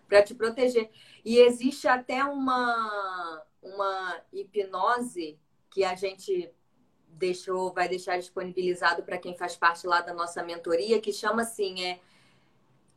Para 0.09 0.23
te 0.23 0.35
proteger. 0.35 0.91
E 1.25 1.39
existe 1.39 1.89
até 1.89 2.25
uma, 2.25 3.43
uma 3.63 4.23
hipnose 4.33 5.39
que 5.71 5.85
a 5.85 5.95
gente 5.95 6.53
deixou, 7.09 7.73
vai 7.73 7.89
deixar 7.89 8.19
disponibilizado 8.19 9.03
para 9.03 9.19
quem 9.19 9.37
faz 9.37 9.57
parte 9.57 9.87
lá 9.87 10.01
da 10.01 10.15
nossa 10.15 10.43
mentoria, 10.43 11.01
que 11.01 11.13
chama 11.13 11.43
assim, 11.43 11.83
é 11.85 12.01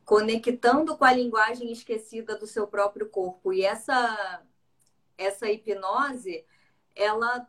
conectando 0.04 0.96
com 0.96 1.04
a 1.04 1.12
linguagem 1.12 1.70
esquecida 1.70 2.36
do 2.36 2.46
seu 2.46 2.66
próprio 2.66 3.08
corpo. 3.08 3.52
E 3.52 3.62
essa 3.62 4.42
essa 5.16 5.50
hipnose, 5.50 6.44
ela 6.96 7.46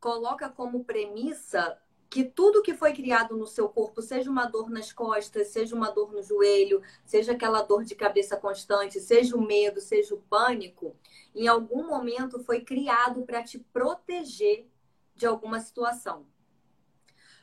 coloca 0.00 0.48
como 0.48 0.84
premissa 0.84 1.78
que 2.16 2.24
tudo 2.24 2.62
que 2.62 2.72
foi 2.72 2.94
criado 2.94 3.36
no 3.36 3.46
seu 3.46 3.68
corpo, 3.68 4.00
seja 4.00 4.30
uma 4.30 4.46
dor 4.46 4.70
nas 4.70 4.90
costas, 4.90 5.48
seja 5.48 5.76
uma 5.76 5.90
dor 5.90 6.10
no 6.10 6.22
joelho, 6.22 6.80
seja 7.04 7.32
aquela 7.32 7.60
dor 7.60 7.84
de 7.84 7.94
cabeça 7.94 8.38
constante, 8.38 8.98
seja 9.00 9.36
o 9.36 9.46
medo, 9.46 9.82
seja 9.82 10.14
o 10.14 10.22
pânico, 10.22 10.96
em 11.34 11.46
algum 11.46 11.86
momento 11.86 12.42
foi 12.42 12.62
criado 12.62 13.26
para 13.26 13.42
te 13.42 13.58
proteger 13.58 14.66
de 15.14 15.26
alguma 15.26 15.60
situação. 15.60 16.26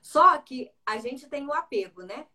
Só 0.01 0.35
que 0.39 0.71
a 0.83 0.97
gente 0.97 1.27
tem 1.27 1.45
o 1.45 1.53
apego, 1.53 2.01
né? 2.01 2.25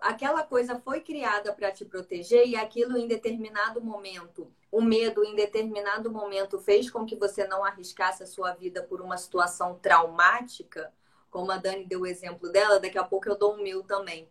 Aquela 0.00 0.44
coisa 0.44 0.78
foi 0.78 1.00
criada 1.00 1.52
para 1.52 1.72
te 1.72 1.84
proteger 1.84 2.46
e 2.46 2.54
aquilo 2.54 2.96
em 2.96 3.08
determinado 3.08 3.82
momento, 3.82 4.48
o 4.70 4.80
medo 4.80 5.24
em 5.24 5.34
determinado 5.34 6.08
momento 6.08 6.60
fez 6.60 6.88
com 6.88 7.04
que 7.04 7.16
você 7.16 7.48
não 7.48 7.64
arriscasse 7.64 8.22
a 8.22 8.28
sua 8.28 8.52
vida 8.52 8.80
por 8.84 9.00
uma 9.00 9.16
situação 9.16 9.76
traumática, 9.82 10.94
como 11.30 11.50
a 11.52 11.56
Dani 11.56 11.86
deu 11.86 12.00
o 12.00 12.06
exemplo 12.06 12.50
dela, 12.50 12.80
daqui 12.80 12.98
a 12.98 13.04
pouco 13.04 13.28
eu 13.28 13.38
dou 13.38 13.54
o 13.54 13.62
meu 13.62 13.82
também. 13.82 14.28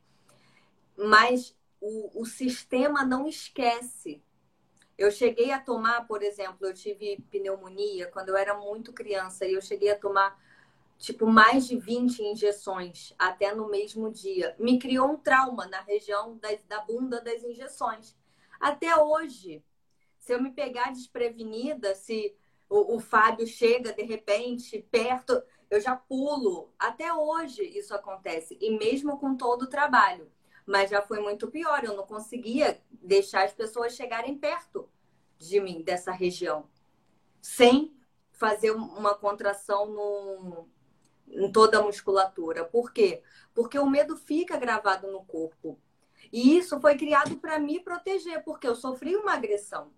Mas 0.98 1.56
o, 1.80 2.22
o 2.22 2.25
sistema 2.25 3.06
não 3.06 3.27
esquece 3.27 4.22
eu 4.98 5.12
cheguei 5.12 5.51
a 5.51 5.60
tomar, 5.60 6.08
por 6.08 6.24
exemplo, 6.24 6.66
eu 6.66 6.74
tive 6.74 7.24
pneumonia 7.30 8.08
quando 8.08 8.30
eu 8.30 8.36
era 8.36 8.58
muito 8.58 8.92
criança 8.92 9.46
e 9.46 9.54
eu 9.54 9.62
cheguei 9.62 9.92
a 9.92 10.00
tomar 10.00 10.36
tipo 10.98 11.27
mais 11.27 11.68
de 11.68 11.77
20 11.77 12.24
injeções 12.24 13.13
até 13.20 13.54
no 13.54 13.70
mesmo 13.70 14.12
dia. 14.12 14.56
Me 14.58 14.80
criou 14.80 15.12
um 15.12 15.18
trauma 15.18 15.68
na 15.68 15.82
região 15.82 16.36
da, 16.38 16.50
da 16.68 16.82
bunda 16.82 17.22
das 17.22 17.44
injeções. 17.44 18.18
Até 18.60 18.96
hoje, 18.98 19.63
se 20.18 20.34
eu 20.34 20.42
me 20.42 20.51
pegar 20.51 20.92
desprevenida, 20.92 21.94
se 21.94 22.36
o, 22.68 22.96
o 22.96 23.00
Fábio 23.00 23.46
chega 23.46 23.94
de 23.94 24.01
repente 24.01 24.84
perto, 24.89 25.44
eu 25.70 25.80
já 25.82 25.96
pulo. 25.96 26.74
Até 26.78 27.14
hoje 27.14 27.64
isso 27.64 27.94
acontece, 27.94 28.58
e 28.60 28.78
mesmo 28.78 29.18
com 29.18 29.36
todo 29.36 29.64
o 29.64 29.70
trabalho 29.70 30.32
mas 30.68 30.90
já 30.90 31.02
foi 31.02 31.20
muito 31.22 31.48
pior. 31.48 31.84
Eu 31.84 31.96
não 31.96 32.06
conseguia 32.06 32.80
deixar 32.92 33.46
as 33.46 33.54
pessoas 33.54 33.96
chegarem 33.96 34.38
perto 34.38 34.90
de 35.38 35.60
mim, 35.62 35.82
dessa 35.82 36.12
região, 36.12 36.70
sem 37.42 37.96
fazer 38.32 38.72
uma 38.72 39.16
contração 39.16 39.86
no, 39.88 40.68
em 41.28 41.50
toda 41.52 41.80
a 41.80 41.82
musculatura. 41.82 42.66
Por 42.66 42.92
quê? 42.92 43.24
Porque 43.54 43.80
o 43.80 43.90
medo 43.90 44.18
fica 44.18 44.58
gravado 44.58 45.10
no 45.10 45.24
corpo. 45.24 45.80
E 46.34 46.58
isso 46.58 46.82
foi 46.82 46.98
criado 46.98 47.38
para 47.38 47.58
me 47.58 47.80
proteger, 47.80 48.44
porque 48.44 48.68
eu 48.68 48.76
sofri 48.76 49.16
uma 49.16 49.34
agressão. 49.34 49.94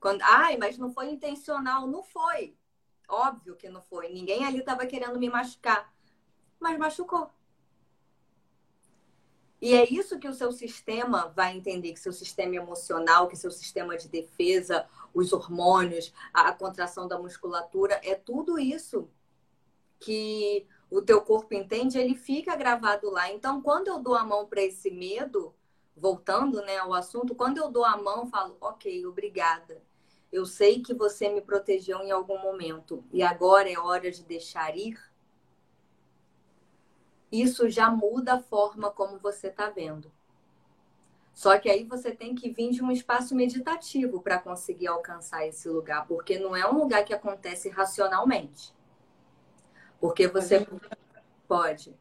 Quando, 0.00 0.22
ai, 0.22 0.56
mas 0.56 0.76
não 0.76 0.92
foi 0.92 1.10
intencional. 1.10 1.86
Não 1.86 2.02
foi. 2.02 2.56
Óbvio 3.08 3.56
que 3.56 3.68
não 3.68 3.82
foi. 3.82 4.10
Ninguém 4.10 4.44
ali 4.44 4.58
estava 4.58 4.86
querendo 4.86 5.18
me 5.18 5.30
machucar. 5.30 5.92
Mas 6.60 6.78
machucou. 6.78 7.30
E 9.60 9.74
é 9.74 9.84
isso 9.92 10.18
que 10.20 10.28
o 10.28 10.34
seu 10.34 10.52
sistema 10.52 11.32
vai 11.34 11.56
entender, 11.56 11.92
que 11.92 11.98
seu 11.98 12.12
sistema 12.12 12.54
emocional, 12.54 13.26
que 13.26 13.36
seu 13.36 13.50
sistema 13.50 13.96
de 13.96 14.08
defesa, 14.08 14.86
os 15.12 15.32
hormônios, 15.32 16.12
a 16.32 16.52
contração 16.52 17.08
da 17.08 17.18
musculatura, 17.18 18.00
é 18.04 18.14
tudo 18.14 18.58
isso 18.58 19.10
que 19.98 20.64
o 20.88 21.02
teu 21.02 21.20
corpo 21.20 21.54
entende, 21.54 21.98
ele 21.98 22.14
fica 22.14 22.54
gravado 22.54 23.10
lá. 23.10 23.32
Então, 23.32 23.60
quando 23.60 23.88
eu 23.88 23.98
dou 23.98 24.14
a 24.14 24.24
mão 24.24 24.46
para 24.46 24.62
esse 24.62 24.90
medo, 24.90 25.52
voltando 25.96 26.62
né, 26.62 26.78
ao 26.78 26.94
assunto, 26.94 27.34
quando 27.34 27.58
eu 27.58 27.68
dou 27.68 27.84
a 27.84 27.96
mão, 27.96 28.28
falo, 28.28 28.56
ok, 28.60 29.04
obrigada. 29.06 29.82
Eu 30.32 30.44
sei 30.44 30.82
que 30.82 30.92
você 30.94 31.28
me 31.28 31.40
protegeu 31.40 32.00
em 32.00 32.10
algum 32.10 32.38
momento 32.38 33.04
e 33.12 33.22
agora 33.22 33.70
é 33.70 33.78
hora 33.78 34.10
de 34.10 34.22
deixar 34.24 34.76
ir 34.76 34.98
isso 37.30 37.68
já 37.68 37.90
muda 37.90 38.34
a 38.34 38.40
forma 38.40 38.90
como 38.90 39.18
você 39.18 39.48
está 39.48 39.68
vendo. 39.68 40.10
Só 41.34 41.56
que 41.58 41.70
aí 41.70 41.84
você 41.84 42.10
tem 42.10 42.34
que 42.34 42.50
vir 42.50 42.70
de 42.70 42.82
um 42.82 42.90
espaço 42.90 43.34
meditativo 43.34 44.20
para 44.20 44.40
conseguir 44.40 44.88
alcançar 44.88 45.46
esse 45.46 45.68
lugar, 45.68 46.06
porque 46.06 46.38
não 46.38 46.56
é 46.56 46.68
um 46.68 46.78
lugar 46.78 47.04
que 47.04 47.14
acontece 47.14 47.68
racionalmente. 47.68 48.74
Porque 50.00 50.26
você 50.26 50.66
pode. 51.46 51.94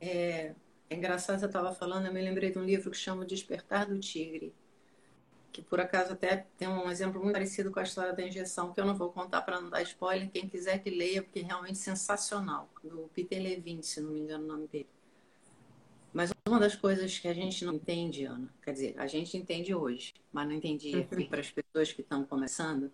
É, 0.00 0.54
é 0.88 0.94
engraçado, 0.94 1.40
você 1.40 1.46
estava 1.46 1.74
falando, 1.74 2.06
eu 2.06 2.12
me 2.12 2.22
lembrei 2.22 2.50
de 2.50 2.58
um 2.58 2.64
livro 2.64 2.90
que 2.90 2.96
chama 2.96 3.26
Despertar 3.26 3.86
do 3.86 3.98
Tigre 3.98 4.54
que 5.56 5.62
por 5.62 5.80
acaso 5.80 6.12
até 6.12 6.46
tem 6.58 6.68
um 6.68 6.90
exemplo 6.90 7.18
muito 7.18 7.32
parecido 7.32 7.70
com 7.70 7.80
a 7.80 7.82
história 7.82 8.12
da 8.12 8.22
injeção, 8.22 8.74
que 8.74 8.80
eu 8.80 8.84
não 8.84 8.94
vou 8.94 9.10
contar 9.10 9.40
para 9.40 9.58
não 9.58 9.70
dar 9.70 9.80
spoiler, 9.82 10.30
quem 10.30 10.46
quiser 10.46 10.82
que 10.82 10.90
leia, 10.90 11.22
porque 11.22 11.40
é 11.40 11.42
realmente 11.42 11.78
sensacional, 11.78 12.68
do 12.84 13.08
Peter 13.14 13.42
Levine, 13.42 13.82
se 13.82 14.00
não 14.02 14.10
me 14.10 14.20
engano 14.20 14.44
o 14.44 14.48
nome 14.48 14.68
dele. 14.68 14.88
Mas 16.12 16.30
uma 16.46 16.60
das 16.60 16.76
coisas 16.76 17.18
que 17.18 17.26
a 17.26 17.32
gente 17.32 17.64
não 17.64 17.74
entende, 17.74 18.26
Ana, 18.26 18.52
quer 18.62 18.72
dizer, 18.72 18.94
a 18.98 19.06
gente 19.06 19.34
entende 19.36 19.74
hoje, 19.74 20.12
mas 20.30 20.46
não 20.46 20.54
entendia 20.54 21.08
uhum. 21.10 21.26
para 21.26 21.40
as 21.40 21.50
pessoas 21.50 21.90
que 21.90 22.02
estão 22.02 22.22
começando, 22.24 22.92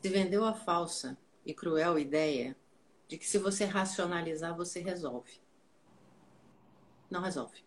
se 0.00 0.08
vendeu 0.08 0.42
a 0.42 0.54
falsa 0.54 1.18
e 1.44 1.52
cruel 1.52 1.98
ideia 1.98 2.56
de 3.08 3.18
que 3.18 3.26
se 3.26 3.36
você 3.36 3.66
racionalizar, 3.66 4.56
você 4.56 4.80
resolve. 4.80 5.38
Não 7.10 7.20
resolve. 7.20 7.62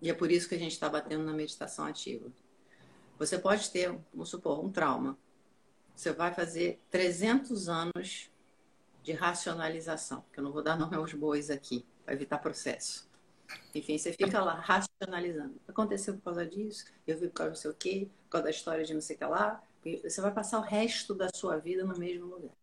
E 0.00 0.08
é 0.10 0.14
por 0.14 0.30
isso 0.30 0.48
que 0.48 0.54
a 0.54 0.58
gente 0.58 0.72
está 0.72 0.88
batendo 0.88 1.24
na 1.24 1.32
meditação 1.32 1.84
ativa. 1.84 2.32
Você 3.18 3.38
pode 3.38 3.70
ter, 3.70 3.94
vamos 4.12 4.30
supor, 4.30 4.64
um 4.64 4.70
trauma. 4.70 5.18
Você 5.94 6.12
vai 6.12 6.32
fazer 6.32 6.80
300 6.90 7.68
anos 7.68 8.30
de 9.02 9.12
racionalização, 9.12 10.24
que 10.32 10.40
eu 10.40 10.44
não 10.44 10.52
vou 10.52 10.62
dar 10.62 10.78
nome 10.78 10.96
aos 10.96 11.12
bois 11.12 11.50
aqui, 11.50 11.84
para 12.04 12.14
evitar 12.14 12.38
processo. 12.38 13.10
Enfim, 13.74 13.98
você 13.98 14.12
fica 14.12 14.42
lá 14.42 14.54
racionalizando. 14.54 15.60
Aconteceu 15.68 16.14
por 16.14 16.22
causa 16.22 16.46
disso, 16.46 16.86
eu 17.06 17.18
vi 17.18 17.28
por 17.28 17.34
causa 17.34 17.50
não 17.50 17.56
sei 17.56 17.70
o 17.70 17.74
quê, 17.74 18.10
por 18.24 18.30
causa 18.30 18.44
da 18.44 18.50
história 18.50 18.84
de 18.84 18.94
não 18.94 19.00
sei 19.00 19.16
o 19.16 19.18
que 19.18 19.24
lá. 19.24 19.62
Você 20.02 20.20
vai 20.20 20.32
passar 20.32 20.58
o 20.58 20.62
resto 20.62 21.14
da 21.14 21.28
sua 21.34 21.58
vida 21.58 21.84
no 21.84 21.98
mesmo 21.98 22.26
lugar. 22.26 22.54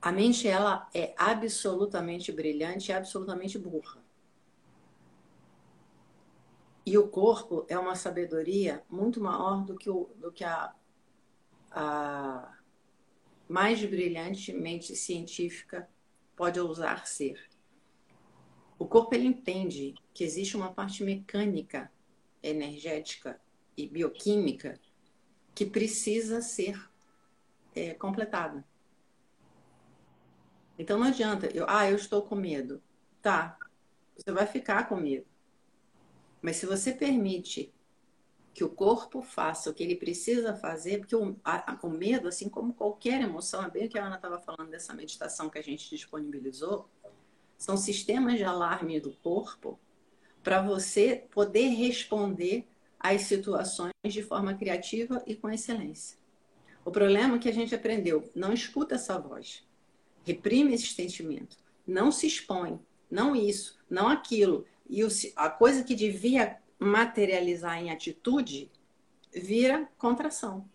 A 0.00 0.12
mente 0.12 0.46
ela 0.46 0.88
é 0.94 1.14
absolutamente 1.16 2.30
brilhante 2.30 2.90
e 2.90 2.94
absolutamente 2.94 3.58
burra. 3.58 4.05
E 6.86 6.96
o 6.96 7.08
corpo 7.08 7.66
é 7.68 7.76
uma 7.76 7.96
sabedoria 7.96 8.84
muito 8.88 9.20
maior 9.20 9.64
do 9.64 9.76
que, 9.76 9.90
o, 9.90 10.08
do 10.16 10.30
que 10.30 10.44
a, 10.44 10.72
a 11.72 12.56
mais 13.48 13.84
brilhante 13.84 14.52
mente 14.52 14.94
científica 14.94 15.88
pode 16.36 16.60
ousar 16.60 17.04
ser. 17.04 17.44
O 18.78 18.86
corpo 18.86 19.16
ele 19.16 19.26
entende 19.26 19.94
que 20.14 20.22
existe 20.22 20.56
uma 20.56 20.72
parte 20.72 21.02
mecânica, 21.02 21.90
energética 22.40 23.40
e 23.76 23.88
bioquímica 23.88 24.78
que 25.56 25.66
precisa 25.66 26.40
ser 26.40 26.80
é, 27.74 27.94
completada. 27.94 28.64
Então 30.78 31.00
não 31.00 31.06
adianta, 31.08 31.46
eu, 31.52 31.64
ah, 31.68 31.90
eu 31.90 31.96
estou 31.96 32.22
com 32.22 32.36
medo. 32.36 32.80
Tá, 33.20 33.58
você 34.16 34.30
vai 34.30 34.46
ficar 34.46 34.88
com 34.88 34.96
medo. 34.96 35.26
Mas 36.46 36.58
se 36.58 36.66
você 36.66 36.92
permite 36.92 37.74
que 38.54 38.62
o 38.62 38.68
corpo 38.68 39.20
faça 39.20 39.68
o 39.68 39.74
que 39.74 39.82
ele 39.82 39.96
precisa 39.96 40.54
fazer, 40.54 41.00
porque 41.00 41.16
o, 41.16 41.34
a, 41.44 41.76
o 41.82 41.90
medo, 41.90 42.28
assim 42.28 42.48
como 42.48 42.72
qualquer 42.72 43.20
emoção, 43.20 43.64
é 43.64 43.68
bem 43.68 43.86
o 43.86 43.88
que 43.88 43.98
a 43.98 44.06
Ana 44.06 44.14
estava 44.14 44.38
falando 44.38 44.70
dessa 44.70 44.94
meditação 44.94 45.50
que 45.50 45.58
a 45.58 45.62
gente 45.62 45.90
disponibilizou, 45.90 46.88
são 47.58 47.76
sistemas 47.76 48.36
de 48.36 48.44
alarme 48.44 49.00
do 49.00 49.10
corpo 49.10 49.76
para 50.40 50.62
você 50.62 51.26
poder 51.32 51.70
responder 51.70 52.64
às 53.00 53.22
situações 53.22 53.90
de 54.04 54.22
forma 54.22 54.54
criativa 54.54 55.20
e 55.26 55.34
com 55.34 55.50
excelência. 55.50 56.16
O 56.84 56.92
problema 56.92 57.34
é 57.34 57.38
que 57.40 57.48
a 57.48 57.52
gente 57.52 57.74
aprendeu, 57.74 58.30
não 58.36 58.52
escuta 58.52 58.94
essa 58.94 59.18
voz, 59.18 59.66
reprime 60.24 60.74
esse 60.74 60.94
sentimento, 60.94 61.58
não 61.84 62.12
se 62.12 62.28
expõe, 62.28 62.78
não 63.10 63.34
isso, 63.34 63.80
não 63.90 64.08
aquilo. 64.08 64.64
E 64.88 65.04
o, 65.04 65.08
a 65.34 65.50
coisa 65.50 65.82
que 65.84 65.94
devia 65.94 66.58
materializar 66.78 67.78
em 67.78 67.90
atitude 67.90 68.70
vira 69.32 69.88
contração. 69.98 70.68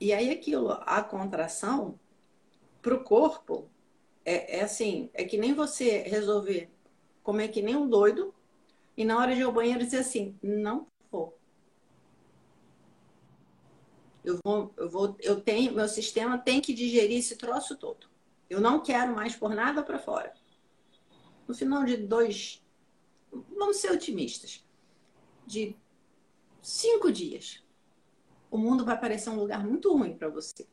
E 0.00 0.12
aí 0.12 0.30
aquilo, 0.30 0.70
a 0.70 1.02
contração 1.02 1.98
para 2.80 2.94
o 2.94 3.04
corpo 3.04 3.68
é, 4.24 4.58
é, 4.58 4.62
assim, 4.62 5.10
é 5.12 5.24
que 5.24 5.36
nem 5.36 5.52
você 5.52 5.98
resolver 5.98 6.70
comer 7.22 7.48
que 7.48 7.60
nem 7.60 7.76
um 7.76 7.88
doido 7.88 8.34
e 8.96 9.04
na 9.04 9.18
hora 9.18 9.34
de 9.34 9.40
ir 9.40 9.44
ao 9.44 9.52
banheiro 9.52 9.84
dizer 9.84 9.98
assim, 9.98 10.38
não 10.42 10.86
vou. 11.10 11.38
Eu 14.24 14.38
vou, 14.44 14.72
eu 14.76 14.88
vou, 14.88 15.16
eu 15.20 15.40
tenho, 15.40 15.72
meu 15.72 15.88
sistema 15.88 16.38
tem 16.38 16.60
que 16.60 16.72
digerir 16.72 17.18
esse 17.18 17.36
troço 17.36 17.76
todo. 17.76 18.08
Eu 18.48 18.60
não 18.60 18.80
quero 18.80 19.14
mais 19.14 19.36
por 19.36 19.54
nada 19.54 19.82
para 19.82 19.98
fora. 19.98 20.32
No 21.50 21.56
final 21.56 21.84
de 21.84 21.96
dois, 21.96 22.64
vamos 23.32 23.78
ser 23.78 23.90
otimistas, 23.90 24.64
de 25.44 25.76
cinco 26.62 27.10
dias, 27.10 27.60
o 28.48 28.56
mundo 28.56 28.84
vai 28.84 28.96
parecer 28.96 29.30
um 29.30 29.34
lugar 29.34 29.66
muito 29.66 29.92
ruim 29.92 30.16
para 30.16 30.28
você. 30.28 30.64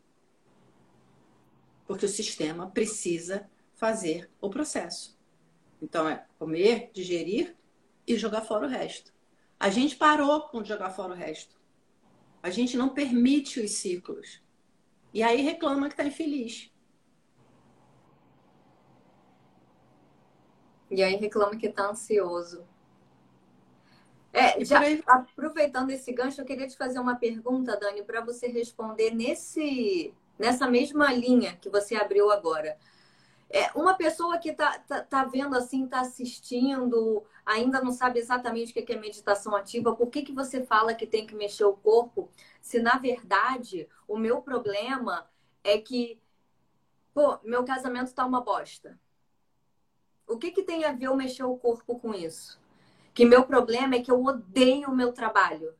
Porque 1.88 2.06
o 2.06 2.08
sistema 2.08 2.70
precisa 2.70 3.50
fazer 3.74 4.30
o 4.40 4.52
processo. 4.52 5.18
Então, 5.82 6.08
é 6.08 6.28
comer, 6.38 6.92
digerir 6.94 7.58
e 8.06 8.16
jogar 8.16 8.42
fora 8.42 8.68
o 8.68 8.70
resto. 8.70 9.12
A 9.60 9.72
gente 9.72 9.96
parou 9.96 10.42
com 10.44 10.64
jogar 10.64 10.92
fora 10.92 11.14
o 11.14 11.18
resto. 11.18 11.60
A 12.44 12.52
gente 12.52 12.78
não 12.78 12.90
permite 12.90 13.60
os 13.60 13.72
ciclos. 13.72 14.44
E 15.12 15.24
aí 15.24 15.42
reclama 15.42 15.88
que 15.88 15.96
está 15.96 16.06
infeliz. 16.06 16.72
E 20.90 21.04
aí 21.04 21.16
reclama 21.16 21.56
que 21.56 21.68
está 21.68 21.90
ansioso. 21.90 22.66
É, 24.32 24.64
já, 24.64 24.82
aproveitando 25.08 25.90
esse 25.90 26.12
gancho, 26.14 26.42
eu 26.42 26.46
queria 26.46 26.68
te 26.68 26.78
fazer 26.78 27.00
uma 27.00 27.16
pergunta, 27.16 27.78
Dani, 27.78 28.04
para 28.04 28.22
você 28.22 28.48
responder 28.48 29.12
nesse, 29.12 30.14
nessa 30.38 30.70
mesma 30.70 31.12
linha 31.12 31.58
que 31.58 31.70
você 31.70 31.96
abriu 31.96 32.30
agora. 32.30 32.78
É, 33.50 33.72
uma 33.74 33.96
pessoa 33.96 34.38
que 34.38 34.50
está 34.50 34.78
tá, 34.80 35.02
tá 35.02 35.24
vendo 35.24 35.56
assim, 35.56 35.86
está 35.86 36.02
assistindo, 36.02 37.24
ainda 37.46 37.82
não 37.82 37.92
sabe 37.92 38.20
exatamente 38.20 38.72
o 38.72 38.86
que 38.86 38.94
é 38.94 39.00
meditação 39.00 39.56
ativa, 39.56 39.96
por 39.96 40.08
que, 40.08 40.22
que 40.22 40.34
você 40.34 40.66
fala 40.66 40.94
que 40.94 41.08
tem 41.08 41.26
que 41.26 41.34
mexer 41.34 41.64
o 41.64 41.74
corpo, 41.74 42.30
se 42.62 42.80
na 42.80 42.98
verdade 42.98 43.88
o 44.08 44.18
meu 44.18 44.42
problema 44.42 45.30
é 45.64 45.78
que, 45.78 46.22
pô, 47.14 47.40
meu 47.44 47.64
casamento 47.64 48.08
está 48.08 48.26
uma 48.26 48.42
bosta. 48.42 49.00
O 50.28 50.38
que, 50.38 50.52
que 50.52 50.62
tem 50.62 50.84
a 50.84 50.92
ver 50.92 51.06
eu 51.06 51.16
mexer 51.16 51.44
o 51.44 51.58
corpo 51.58 51.98
com 51.98 52.14
isso? 52.14 52.60
Que 53.14 53.26
meu 53.26 53.46
problema 53.46 53.96
é 53.96 54.02
que 54.02 54.12
eu 54.12 54.22
odeio 54.24 54.90
o 54.90 54.96
meu 54.96 55.14
trabalho. 55.14 55.74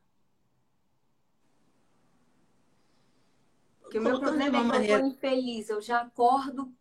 Que 3.92 4.00
o 4.00 4.02
meu 4.02 4.20
problema 4.20 4.58
é 4.58 4.62
que 4.62 4.68
maneira... 4.68 4.94
eu 4.94 5.00
tô 5.02 5.08
infeliz, 5.08 5.70
eu 5.70 5.82
já 5.82 6.02
acordo 6.02 6.74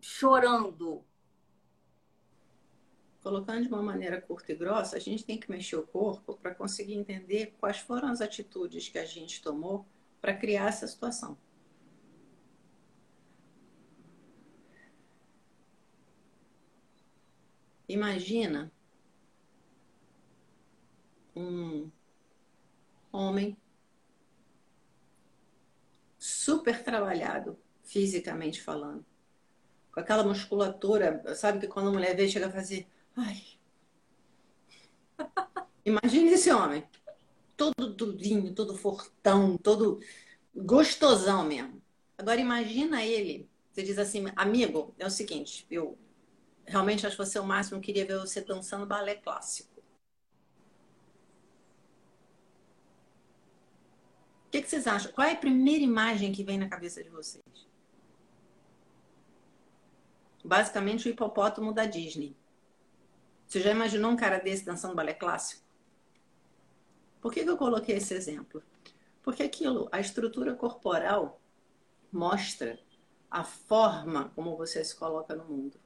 chorando. 0.00 1.04
Colocando 3.22 3.62
de 3.62 3.68
uma 3.68 3.82
maneira 3.82 4.20
curta 4.20 4.52
e 4.52 4.54
grossa, 4.54 4.96
a 4.96 5.00
gente 5.00 5.24
tem 5.24 5.38
que 5.38 5.50
mexer 5.50 5.76
o 5.76 5.86
corpo 5.86 6.36
para 6.36 6.54
conseguir 6.54 6.94
entender 6.94 7.56
quais 7.58 7.78
foram 7.78 8.08
as 8.08 8.20
atitudes 8.20 8.88
que 8.88 8.98
a 8.98 9.04
gente 9.04 9.42
tomou 9.42 9.86
para 10.20 10.34
criar 10.34 10.68
essa 10.68 10.86
situação. 10.86 11.36
Imagina 17.88 18.70
um 21.34 21.90
homem 23.10 23.56
super 26.18 26.82
trabalhado, 26.82 27.58
fisicamente 27.82 28.60
falando, 28.60 29.04
com 29.92 30.00
aquela 30.00 30.24
musculatura, 30.24 31.34
sabe 31.34 31.60
que 31.60 31.68
quando 31.68 31.88
a 31.88 31.92
mulher 31.92 32.14
vê, 32.14 32.28
chega 32.28 32.48
a 32.48 32.52
fazer, 32.52 32.86
ai. 33.16 33.42
Imagine 35.84 36.32
esse 36.32 36.52
homem, 36.52 36.86
todo 37.56 37.94
durinho, 37.94 38.54
todo 38.54 38.76
fortão, 38.76 39.56
todo 39.56 40.00
gostosão 40.54 41.44
mesmo. 41.44 41.80
Agora 42.18 42.40
imagina 42.40 43.02
ele, 43.04 43.48
você 43.72 43.82
diz 43.82 43.98
assim, 43.98 44.26
amigo, 44.36 44.94
é 44.98 45.06
o 45.06 45.10
seguinte, 45.10 45.66
eu 45.70 45.96
realmente 46.68 47.06
acho 47.06 47.16
que 47.16 47.24
você 47.24 47.38
é 47.38 47.40
o 47.40 47.46
máximo, 47.46 47.78
eu 47.78 47.82
queria 47.82 48.06
ver 48.06 48.18
você 48.18 48.40
dançando 48.40 48.86
balé 48.86 49.14
clássico. 49.14 49.78
O 54.46 54.50
que, 54.50 54.62
que 54.62 54.68
vocês 54.68 54.86
acham? 54.86 55.12
Qual 55.12 55.26
é 55.26 55.32
a 55.32 55.36
primeira 55.36 55.84
imagem 55.84 56.32
que 56.32 56.42
vem 56.42 56.58
na 56.58 56.68
cabeça 56.68 57.02
de 57.02 57.10
vocês? 57.10 57.42
Basicamente 60.42 61.06
o 61.06 61.10
hipopótamo 61.10 61.72
da 61.72 61.84
Disney. 61.84 62.34
Você 63.46 63.60
já 63.60 63.70
imaginou 63.70 64.10
um 64.10 64.16
cara 64.16 64.38
desse 64.38 64.64
dançando 64.64 64.94
balé 64.94 65.12
clássico? 65.12 65.62
Por 67.20 67.32
que, 67.32 67.44
que 67.44 67.50
eu 67.50 67.58
coloquei 67.58 67.96
esse 67.96 68.14
exemplo? 68.14 68.62
Porque 69.22 69.42
aquilo, 69.42 69.88
a 69.92 70.00
estrutura 70.00 70.54
corporal 70.54 71.40
mostra 72.10 72.78
a 73.30 73.44
forma 73.44 74.30
como 74.34 74.56
você 74.56 74.82
se 74.82 74.96
coloca 74.96 75.34
no 75.34 75.44
mundo. 75.44 75.78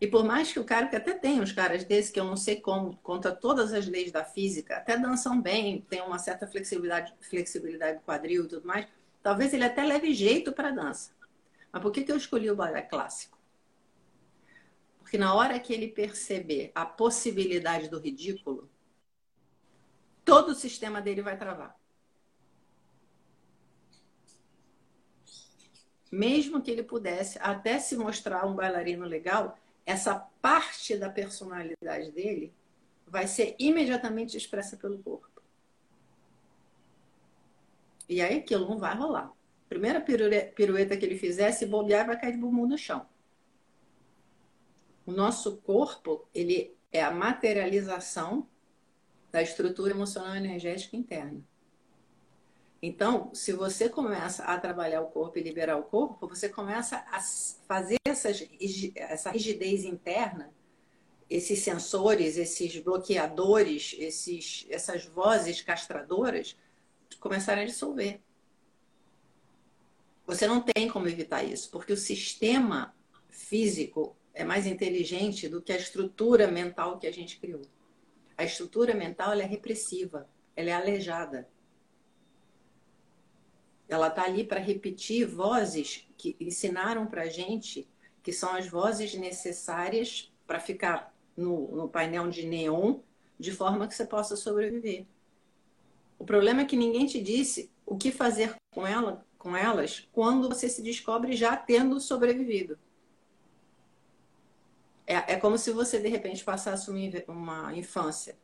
E 0.00 0.06
por 0.06 0.24
mais 0.24 0.52
que 0.52 0.60
o 0.60 0.64
cara, 0.64 0.86
que 0.86 0.94
até 0.94 1.12
tem 1.12 1.40
uns 1.40 1.50
caras 1.50 1.82
desses, 1.84 2.10
que 2.10 2.20
eu 2.20 2.24
não 2.24 2.36
sei 2.36 2.60
como, 2.60 2.96
contra 2.98 3.32
todas 3.32 3.72
as 3.72 3.86
leis 3.88 4.12
da 4.12 4.24
física, 4.24 4.76
até 4.76 4.96
dançam 4.96 5.40
bem, 5.40 5.84
tem 5.88 6.00
uma 6.02 6.18
certa 6.18 6.46
flexibilidade, 6.46 7.12
flexibilidade 7.20 7.98
do 7.98 8.04
quadril 8.04 8.44
e 8.44 8.48
tudo 8.48 8.66
mais, 8.66 8.86
talvez 9.22 9.52
ele 9.52 9.64
até 9.64 9.82
leve 9.82 10.14
jeito 10.14 10.52
para 10.52 10.70
dança. 10.70 11.10
Mas 11.72 11.82
por 11.82 11.90
que, 11.90 12.04
que 12.04 12.12
eu 12.12 12.16
escolhi 12.16 12.48
o 12.48 12.56
balé 12.56 12.82
clássico? 12.82 13.36
Porque 15.00 15.18
na 15.18 15.34
hora 15.34 15.58
que 15.58 15.72
ele 15.72 15.88
perceber 15.88 16.70
a 16.74 16.86
possibilidade 16.86 17.88
do 17.88 17.98
ridículo, 17.98 18.70
todo 20.24 20.50
o 20.50 20.54
sistema 20.54 21.00
dele 21.00 21.22
vai 21.22 21.36
travar. 21.36 21.74
Mesmo 26.12 26.62
que 26.62 26.70
ele 26.70 26.82
pudesse 26.82 27.38
até 27.40 27.78
se 27.78 27.96
mostrar 27.96 28.46
um 28.46 28.54
bailarino 28.54 29.04
legal, 29.04 29.58
essa 29.88 30.14
parte 30.42 30.98
da 30.98 31.08
personalidade 31.08 32.12
dele 32.12 32.52
vai 33.06 33.26
ser 33.26 33.56
imediatamente 33.58 34.36
expressa 34.36 34.76
pelo 34.76 34.98
corpo. 34.98 35.42
E 38.06 38.20
aí 38.20 38.36
aquilo 38.36 38.68
não 38.68 38.78
vai 38.78 38.94
rolar. 38.94 39.32
Primeira 39.66 39.98
pirueta 39.98 40.94
que 40.94 41.06
ele 41.06 41.16
fizer, 41.16 41.52
se 41.52 41.64
bobear, 41.64 42.06
vai 42.06 42.20
cair 42.20 42.32
de 42.32 42.38
bumbum 42.38 42.66
no 42.66 42.76
chão. 42.76 43.06
O 45.06 45.10
nosso 45.10 45.56
corpo, 45.56 46.28
ele 46.34 46.76
é 46.92 47.02
a 47.02 47.10
materialização 47.10 48.46
da 49.32 49.40
estrutura 49.40 49.94
emocional 49.94 50.36
energética 50.36 50.98
interna. 50.98 51.42
Então, 52.80 53.34
se 53.34 53.52
você 53.52 53.88
começa 53.88 54.44
a 54.44 54.58
trabalhar 54.58 55.00
o 55.00 55.08
corpo 55.08 55.38
e 55.38 55.42
liberar 55.42 55.76
o 55.76 55.82
corpo, 55.82 56.28
você 56.28 56.48
começa 56.48 57.04
a 57.10 57.20
fazer 57.66 57.98
essas, 58.06 58.48
essa 58.94 59.30
rigidez 59.30 59.84
interna, 59.84 60.52
esses 61.28 61.58
sensores, 61.58 62.36
esses 62.36 62.78
bloqueadores, 62.78 63.96
esses, 63.98 64.64
essas 64.70 65.04
vozes 65.04 65.60
castradoras 65.60 66.56
começarem 67.18 67.64
a 67.64 67.66
dissolver. 67.66 68.20
Você 70.24 70.46
não 70.46 70.60
tem 70.60 70.88
como 70.88 71.08
evitar 71.08 71.42
isso, 71.42 71.70
porque 71.70 71.92
o 71.92 71.96
sistema 71.96 72.94
físico 73.28 74.16
é 74.32 74.44
mais 74.44 74.66
inteligente 74.66 75.48
do 75.48 75.60
que 75.60 75.72
a 75.72 75.76
estrutura 75.76 76.46
mental 76.46 76.98
que 76.98 77.06
a 77.06 77.12
gente 77.12 77.40
criou. 77.40 77.62
A 78.36 78.44
estrutura 78.44 78.94
mental 78.94 79.32
é 79.32 79.44
repressiva, 79.44 80.28
ela 80.54 80.70
é 80.70 80.72
aleijada. 80.72 81.48
Ela 83.88 84.08
está 84.08 84.24
ali 84.24 84.44
para 84.44 84.60
repetir 84.60 85.26
vozes 85.26 86.06
que 86.16 86.36
ensinaram 86.38 87.06
para 87.06 87.22
a 87.22 87.28
gente 87.28 87.88
que 88.22 88.32
são 88.32 88.54
as 88.54 88.68
vozes 88.68 89.14
necessárias 89.14 90.30
para 90.46 90.60
ficar 90.60 91.14
no, 91.36 91.74
no 91.74 91.88
painel 91.88 92.28
de 92.28 92.46
neon 92.46 92.98
de 93.38 93.52
forma 93.52 93.86
que 93.88 93.94
você 93.94 94.04
possa 94.04 94.36
sobreviver. 94.36 95.06
O 96.18 96.24
problema 96.24 96.62
é 96.62 96.64
que 96.64 96.76
ninguém 96.76 97.06
te 97.06 97.22
disse 97.22 97.70
o 97.86 97.96
que 97.96 98.10
fazer 98.10 98.54
com 98.70 98.86
ela, 98.86 99.24
com 99.38 99.56
elas, 99.56 100.06
quando 100.12 100.48
você 100.48 100.68
se 100.68 100.82
descobre 100.82 101.34
já 101.34 101.56
tendo 101.56 102.00
sobrevivido. 102.00 102.78
É, 105.06 105.34
é 105.34 105.36
como 105.36 105.56
se 105.56 105.70
você, 105.70 105.98
de 105.98 106.08
repente, 106.08 106.44
passasse 106.44 106.90
uma, 106.90 107.00
uma 107.28 107.74
infância 107.74 108.36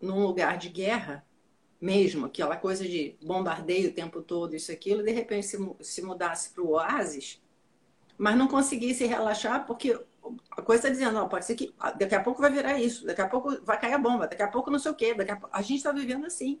num 0.00 0.24
lugar 0.24 0.56
de 0.56 0.68
guerra 0.68 1.26
mesmo, 1.80 2.26
aquela 2.26 2.56
coisa 2.56 2.84
de 2.84 3.16
bombardeio 3.22 3.90
o 3.90 3.92
tempo 3.92 4.22
todo, 4.22 4.56
isso, 4.56 4.72
aquilo, 4.72 5.02
de 5.02 5.12
repente 5.12 5.46
se, 5.46 5.58
se 5.80 6.02
mudasse 6.02 6.50
para 6.50 6.62
o 6.62 6.70
oásis, 6.70 7.42
mas 8.16 8.36
não 8.36 8.48
conseguisse 8.48 9.04
relaxar 9.04 9.66
porque 9.66 9.98
a 10.50 10.62
coisa 10.62 10.88
está 10.88 10.88
dizendo, 10.88 11.18
ó, 11.18 11.28
pode 11.28 11.44
ser 11.44 11.54
que 11.54 11.74
daqui 11.98 12.14
a 12.14 12.22
pouco 12.22 12.40
vai 12.40 12.50
virar 12.50 12.80
isso, 12.80 13.06
daqui 13.06 13.20
a 13.20 13.28
pouco 13.28 13.60
vai 13.62 13.78
cair 13.78 13.94
a 13.94 13.98
bomba, 13.98 14.26
daqui 14.26 14.42
a 14.42 14.48
pouco 14.48 14.70
não 14.70 14.78
sei 14.78 14.90
o 14.90 14.94
quê, 14.94 15.14
daqui 15.14 15.30
a, 15.30 15.40
a 15.52 15.62
gente 15.62 15.76
está 15.76 15.92
vivendo 15.92 16.26
assim. 16.26 16.60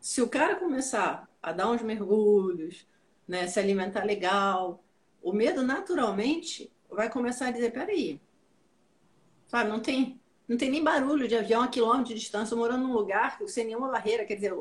Se 0.00 0.22
o 0.22 0.28
cara 0.28 0.56
começar 0.56 1.28
a 1.42 1.52
dar 1.52 1.70
uns 1.70 1.82
mergulhos, 1.82 2.86
né, 3.26 3.46
se 3.48 3.58
alimentar 3.58 4.04
legal, 4.04 4.84
o 5.22 5.32
medo 5.32 5.62
naturalmente 5.62 6.70
vai 6.88 7.10
começar 7.10 7.48
a 7.48 7.50
dizer, 7.50 7.72
peraí, 7.72 8.20
sabe, 9.48 9.68
não 9.68 9.80
tem 9.80 10.20
não 10.48 10.56
tem 10.56 10.70
nem 10.70 10.82
barulho 10.82 11.26
de 11.26 11.36
avião 11.36 11.62
a 11.62 11.68
quilômetro 11.68 12.14
de 12.14 12.20
distância, 12.20 12.56
morando 12.56 12.86
num 12.86 12.92
lugar 12.92 13.38
sem 13.46 13.66
nenhuma 13.66 13.90
barreira. 13.90 14.24
Quer 14.24 14.36
dizer, 14.36 14.54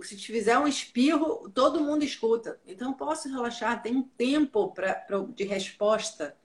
se 0.00 0.16
te 0.16 0.32
fizer 0.32 0.58
um 0.58 0.66
espirro, 0.66 1.48
todo 1.50 1.80
mundo 1.80 2.02
escuta. 2.02 2.60
Então, 2.66 2.90
eu 2.90 2.96
posso 2.96 3.28
relaxar, 3.28 3.82
tem 3.82 3.96
um 3.96 4.02
tempo 4.02 4.72
pra, 4.72 4.94
pra 4.94 5.20
de 5.20 5.44
resposta 5.44 6.36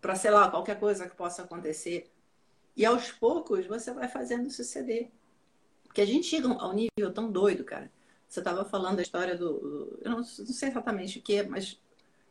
para, 0.00 0.16
sei 0.16 0.32
lá, 0.32 0.50
qualquer 0.50 0.80
coisa 0.80 1.08
que 1.08 1.14
possa 1.14 1.42
acontecer. 1.42 2.10
E 2.76 2.84
aos 2.84 3.12
poucos 3.12 3.66
você 3.66 3.92
vai 3.92 4.08
fazendo 4.08 4.50
suceder. 4.50 5.10
Porque 5.84 6.00
a 6.00 6.06
gente 6.06 6.26
chega 6.26 6.48
a 6.48 6.68
um 6.68 6.72
nível 6.72 7.12
tão 7.12 7.30
doido, 7.30 7.62
cara. 7.62 7.90
Você 8.26 8.40
estava 8.40 8.64
falando 8.64 8.96
da 8.96 9.02
história 9.02 9.36
do. 9.36 9.98
Eu 10.00 10.10
não, 10.10 10.18
não 10.18 10.24
sei 10.24 10.70
exatamente 10.70 11.18
o 11.18 11.22
que, 11.22 11.42
mas 11.42 11.78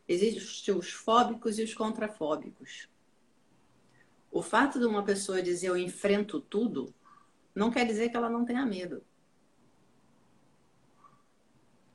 existem 0.06 0.74
os 0.74 0.90
fóbicos 0.90 1.58
e 1.58 1.62
os 1.62 1.72
contrafóbicos. 1.72 2.88
O 4.32 4.40
fato 4.40 4.80
de 4.80 4.86
uma 4.86 5.04
pessoa 5.04 5.42
dizer 5.42 5.68
eu 5.68 5.76
enfrento 5.76 6.40
tudo 6.40 6.94
não 7.54 7.70
quer 7.70 7.86
dizer 7.86 8.08
que 8.08 8.16
ela 8.16 8.30
não 8.30 8.46
tenha 8.46 8.64
medo. 8.64 9.04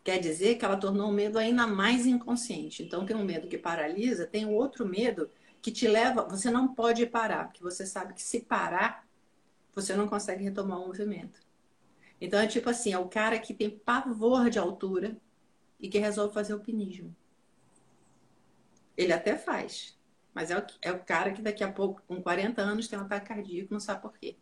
Quer 0.03 0.19
dizer 0.19 0.55
que 0.55 0.63
ela 0.63 0.77
tornou 0.77 1.09
o 1.09 1.11
medo 1.11 1.39
ainda 1.39 1.65
mais 1.65 2.05
inconsciente. 2.05 2.83
Então 2.83 3.07
tem 3.07 3.15
um 3.15 3.25
medo 3.25 3.47
que 3.47 3.57
paralisa, 3.57 4.27
tem 4.27 4.45
um 4.45 4.53
outro 4.53 4.85
medo 4.85 5.31
que 5.63 5.71
te 5.71 5.87
leva, 5.87 6.23
você 6.23 6.51
não 6.51 6.75
pode 6.75 7.07
parar, 7.07 7.45
porque 7.45 7.63
você 7.63 7.87
sabe 7.87 8.13
que 8.13 8.21
se 8.21 8.41
parar, 8.41 9.05
você 9.73 9.95
não 9.95 10.07
consegue 10.07 10.43
retomar 10.43 10.79
o 10.79 10.85
movimento. 10.85 11.41
Então 12.21 12.39
é 12.39 12.45
tipo 12.45 12.69
assim, 12.69 12.93
é 12.93 12.99
o 12.99 13.09
cara 13.09 13.39
que 13.39 13.53
tem 13.53 13.69
pavor 13.69 14.49
de 14.51 14.59
altura 14.59 15.17
e 15.79 15.89
que 15.89 15.97
resolve 15.97 16.35
fazer 16.35 16.53
alpinismo. 16.53 17.13
Ele 18.95 19.11
até 19.11 19.35
faz, 19.35 19.96
mas 20.37 20.51
é 20.51 20.57
o, 20.59 20.63
é 20.83 20.91
o 20.91 20.99
cara 20.99 21.31
que 21.31 21.41
daqui 21.41 21.63
a 21.63 21.71
pouco, 21.71 21.99
com 22.07 22.21
40 22.21 22.61
anos, 22.61 22.87
tem 22.87 22.99
um 22.99 23.01
ataque 23.01 23.29
cardíaco, 23.29 23.73
não 23.73 23.79
sabe 23.79 24.03
por 24.03 24.15
quê. 24.15 24.37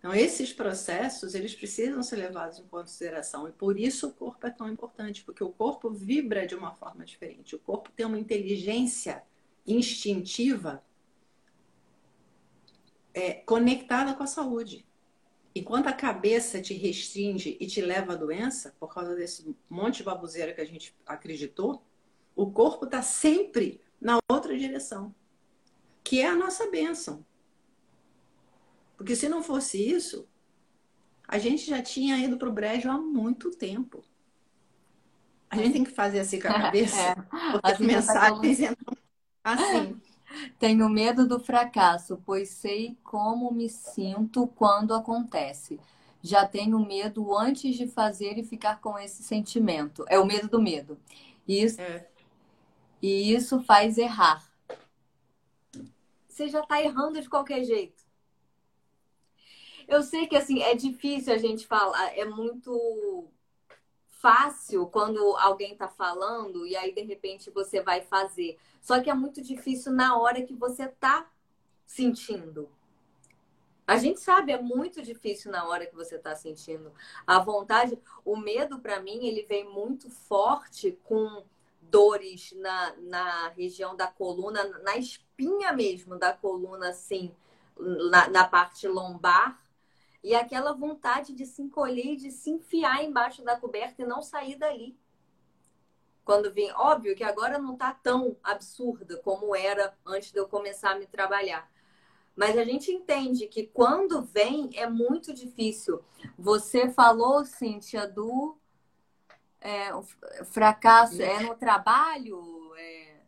Então, 0.00 0.12
esses 0.12 0.52
processos, 0.52 1.32
eles 1.32 1.54
precisam 1.54 2.02
ser 2.02 2.16
levados 2.16 2.58
em 2.58 2.66
consideração. 2.66 3.46
E 3.46 3.52
por 3.52 3.78
isso 3.78 4.08
o 4.08 4.12
corpo 4.12 4.44
é 4.48 4.50
tão 4.50 4.68
importante, 4.68 5.22
porque 5.22 5.44
o 5.44 5.52
corpo 5.52 5.90
vibra 5.90 6.44
de 6.44 6.56
uma 6.56 6.74
forma 6.74 7.04
diferente. 7.04 7.54
O 7.54 7.60
corpo 7.60 7.92
tem 7.92 8.04
uma 8.04 8.18
inteligência 8.18 9.22
instintiva 9.64 10.82
é, 13.14 13.34
conectada 13.34 14.12
com 14.12 14.24
a 14.24 14.26
saúde. 14.26 14.84
Enquanto 15.54 15.86
a 15.86 15.92
cabeça 15.92 16.60
te 16.60 16.74
restringe 16.74 17.56
e 17.60 17.66
te 17.68 17.80
leva 17.80 18.14
à 18.14 18.16
doença, 18.16 18.74
por 18.80 18.92
causa 18.92 19.14
desse 19.14 19.54
monte 19.70 19.98
de 19.98 20.02
baboseira 20.02 20.52
que 20.52 20.60
a 20.60 20.66
gente 20.66 20.92
acreditou, 21.06 21.80
o 22.38 22.52
corpo 22.52 22.84
está 22.84 23.02
sempre 23.02 23.80
na 24.00 24.16
outra 24.30 24.56
direção, 24.56 25.12
que 26.04 26.20
é 26.20 26.26
a 26.28 26.36
nossa 26.36 26.70
bênção. 26.70 27.26
Porque 28.96 29.16
se 29.16 29.28
não 29.28 29.42
fosse 29.42 29.82
isso, 29.82 30.24
a 31.26 31.36
gente 31.36 31.66
já 31.66 31.82
tinha 31.82 32.16
ido 32.16 32.38
para 32.38 32.48
o 32.48 32.52
brejo 32.52 32.88
há 32.88 32.96
muito 32.96 33.50
tempo. 33.50 34.04
A 35.50 35.56
gente 35.56 35.72
tem 35.72 35.84
que 35.84 35.90
fazer 35.90 36.20
assim 36.20 36.38
com 36.38 36.46
a 36.46 36.54
cabeça, 36.62 36.96
é, 36.96 37.14
porque 37.16 37.72
as 37.72 37.78
mensagens 37.80 38.60
entram 38.60 38.96
assim. 39.42 40.00
Tenho 40.60 40.88
medo 40.88 41.26
do 41.26 41.40
fracasso, 41.40 42.22
pois 42.24 42.50
sei 42.50 42.96
como 43.02 43.50
me 43.50 43.68
sinto 43.68 44.46
quando 44.46 44.94
acontece. 44.94 45.80
Já 46.22 46.46
tenho 46.46 46.78
medo 46.78 47.34
antes 47.36 47.74
de 47.74 47.88
fazer 47.88 48.36
e 48.36 48.44
ficar 48.44 48.80
com 48.80 48.98
esse 48.98 49.22
sentimento. 49.22 50.04
É 50.06 50.18
o 50.18 50.26
medo 50.26 50.46
do 50.46 50.60
medo. 50.60 50.98
Isso, 51.46 51.80
é. 51.80 52.06
E 53.00 53.32
isso 53.32 53.62
faz 53.62 53.98
errar. 53.98 54.48
Você 56.28 56.48
já 56.48 56.60
está 56.60 56.82
errando 56.82 57.20
de 57.20 57.28
qualquer 57.28 57.64
jeito. 57.64 58.02
Eu 59.86 60.02
sei 60.02 60.26
que 60.26 60.36
assim 60.36 60.60
é 60.62 60.74
difícil 60.74 61.32
a 61.32 61.38
gente 61.38 61.66
falar, 61.66 62.16
é 62.16 62.24
muito 62.24 63.26
fácil 64.08 64.86
quando 64.86 65.18
alguém 65.36 65.72
está 65.72 65.88
falando 65.88 66.66
e 66.66 66.76
aí 66.76 66.92
de 66.92 67.02
repente 67.02 67.50
você 67.50 67.80
vai 67.80 68.02
fazer. 68.02 68.58
Só 68.80 69.00
que 69.00 69.08
é 69.08 69.14
muito 69.14 69.40
difícil 69.40 69.92
na 69.92 70.18
hora 70.18 70.42
que 70.42 70.54
você 70.54 70.84
está 70.84 71.26
sentindo. 71.86 72.68
A 73.86 73.96
gente 73.96 74.20
sabe, 74.20 74.52
é 74.52 74.60
muito 74.60 75.00
difícil 75.00 75.50
na 75.50 75.66
hora 75.66 75.86
que 75.86 75.94
você 75.94 76.16
está 76.16 76.36
sentindo. 76.36 76.92
A 77.26 77.38
vontade, 77.38 77.98
o 78.22 78.36
medo 78.36 78.78
para 78.78 79.00
mim, 79.00 79.26
ele 79.26 79.44
vem 79.44 79.64
muito 79.64 80.10
forte 80.10 80.98
com 81.04 81.42
dores 81.90 82.52
na, 82.52 82.94
na 82.96 83.48
região 83.48 83.96
da 83.96 84.06
coluna, 84.06 84.64
na 84.82 84.96
espinha 84.96 85.72
mesmo 85.72 86.18
da 86.18 86.32
coluna, 86.32 86.90
assim, 86.90 87.34
na, 88.10 88.28
na 88.28 88.46
parte 88.46 88.86
lombar. 88.86 89.62
E 90.22 90.34
aquela 90.34 90.72
vontade 90.72 91.32
de 91.32 91.46
se 91.46 91.62
encolher 91.62 92.16
de 92.16 92.30
se 92.30 92.50
enfiar 92.50 93.04
embaixo 93.04 93.42
da 93.42 93.56
coberta 93.56 94.02
e 94.02 94.06
não 94.06 94.20
sair 94.20 94.56
dali. 94.56 94.98
Quando 96.24 96.52
vem, 96.52 96.70
óbvio 96.72 97.16
que 97.16 97.24
agora 97.24 97.58
não 97.58 97.72
está 97.72 97.94
tão 97.94 98.36
absurda 98.42 99.16
como 99.18 99.56
era 99.56 99.96
antes 100.04 100.30
de 100.30 100.38
eu 100.38 100.46
começar 100.46 100.90
a 100.90 100.98
me 100.98 101.06
trabalhar. 101.06 101.70
Mas 102.36 102.58
a 102.58 102.64
gente 102.64 102.92
entende 102.92 103.46
que 103.46 103.66
quando 103.66 104.20
vem 104.22 104.70
é 104.74 104.86
muito 104.86 105.32
difícil. 105.32 106.04
Você 106.38 106.90
falou, 106.90 107.44
Cíntia, 107.46 108.06
do 108.06 108.57
é, 109.60 109.94
o 109.94 110.02
fracasso 110.44 111.20
é 111.20 111.40
no 111.40 111.54
trabalho, 111.54 112.74
é, 112.76 113.20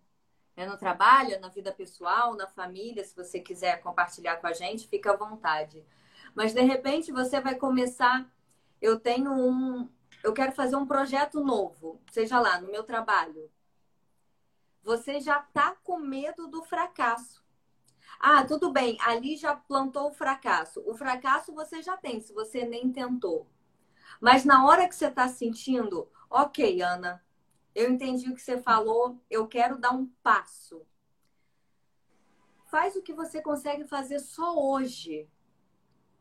é 0.56 0.66
no 0.66 0.76
trabalho, 0.76 1.34
é 1.34 1.38
na 1.38 1.48
vida 1.48 1.72
pessoal, 1.72 2.34
na 2.34 2.46
família. 2.46 3.04
Se 3.04 3.16
você 3.16 3.40
quiser 3.40 3.80
compartilhar 3.80 4.36
com 4.36 4.46
a 4.46 4.52
gente, 4.52 4.88
fica 4.88 5.12
à 5.12 5.16
vontade. 5.16 5.84
Mas 6.34 6.54
de 6.54 6.60
repente 6.60 7.12
você 7.12 7.40
vai 7.40 7.56
começar. 7.56 8.30
Eu 8.80 8.98
tenho 8.98 9.32
um. 9.32 9.88
Eu 10.22 10.32
quero 10.32 10.52
fazer 10.52 10.76
um 10.76 10.86
projeto 10.86 11.40
novo, 11.40 12.00
seja 12.10 12.38
lá, 12.38 12.60
no 12.60 12.70
meu 12.70 12.84
trabalho. 12.84 13.50
Você 14.82 15.20
já 15.20 15.40
está 15.40 15.76
com 15.82 15.98
medo 15.98 16.46
do 16.46 16.62
fracasso. 16.62 17.44
Ah, 18.18 18.44
tudo 18.44 18.70
bem, 18.70 18.98
ali 19.00 19.36
já 19.36 19.56
plantou 19.56 20.08
o 20.08 20.12
fracasso. 20.12 20.82
O 20.86 20.94
fracasso 20.94 21.54
você 21.54 21.82
já 21.82 21.96
tem, 21.96 22.20
se 22.20 22.34
você 22.34 22.66
nem 22.66 22.92
tentou. 22.92 23.46
Mas 24.20 24.44
na 24.44 24.66
hora 24.66 24.86
que 24.86 24.94
você 24.94 25.06
está 25.06 25.26
sentindo, 25.28 26.06
ok, 26.30 26.80
Ana, 26.80 27.22
eu 27.74 27.90
entendi 27.90 28.30
o 28.30 28.34
que 28.34 28.40
você 28.40 28.56
falou, 28.56 29.20
eu 29.28 29.46
quero 29.48 29.76
dar 29.76 29.90
um 29.90 30.06
passo. 30.22 30.86
Faz 32.66 32.94
o 32.94 33.02
que 33.02 33.12
você 33.12 33.42
consegue 33.42 33.84
fazer 33.84 34.20
só 34.20 34.56
hoje. 34.56 35.28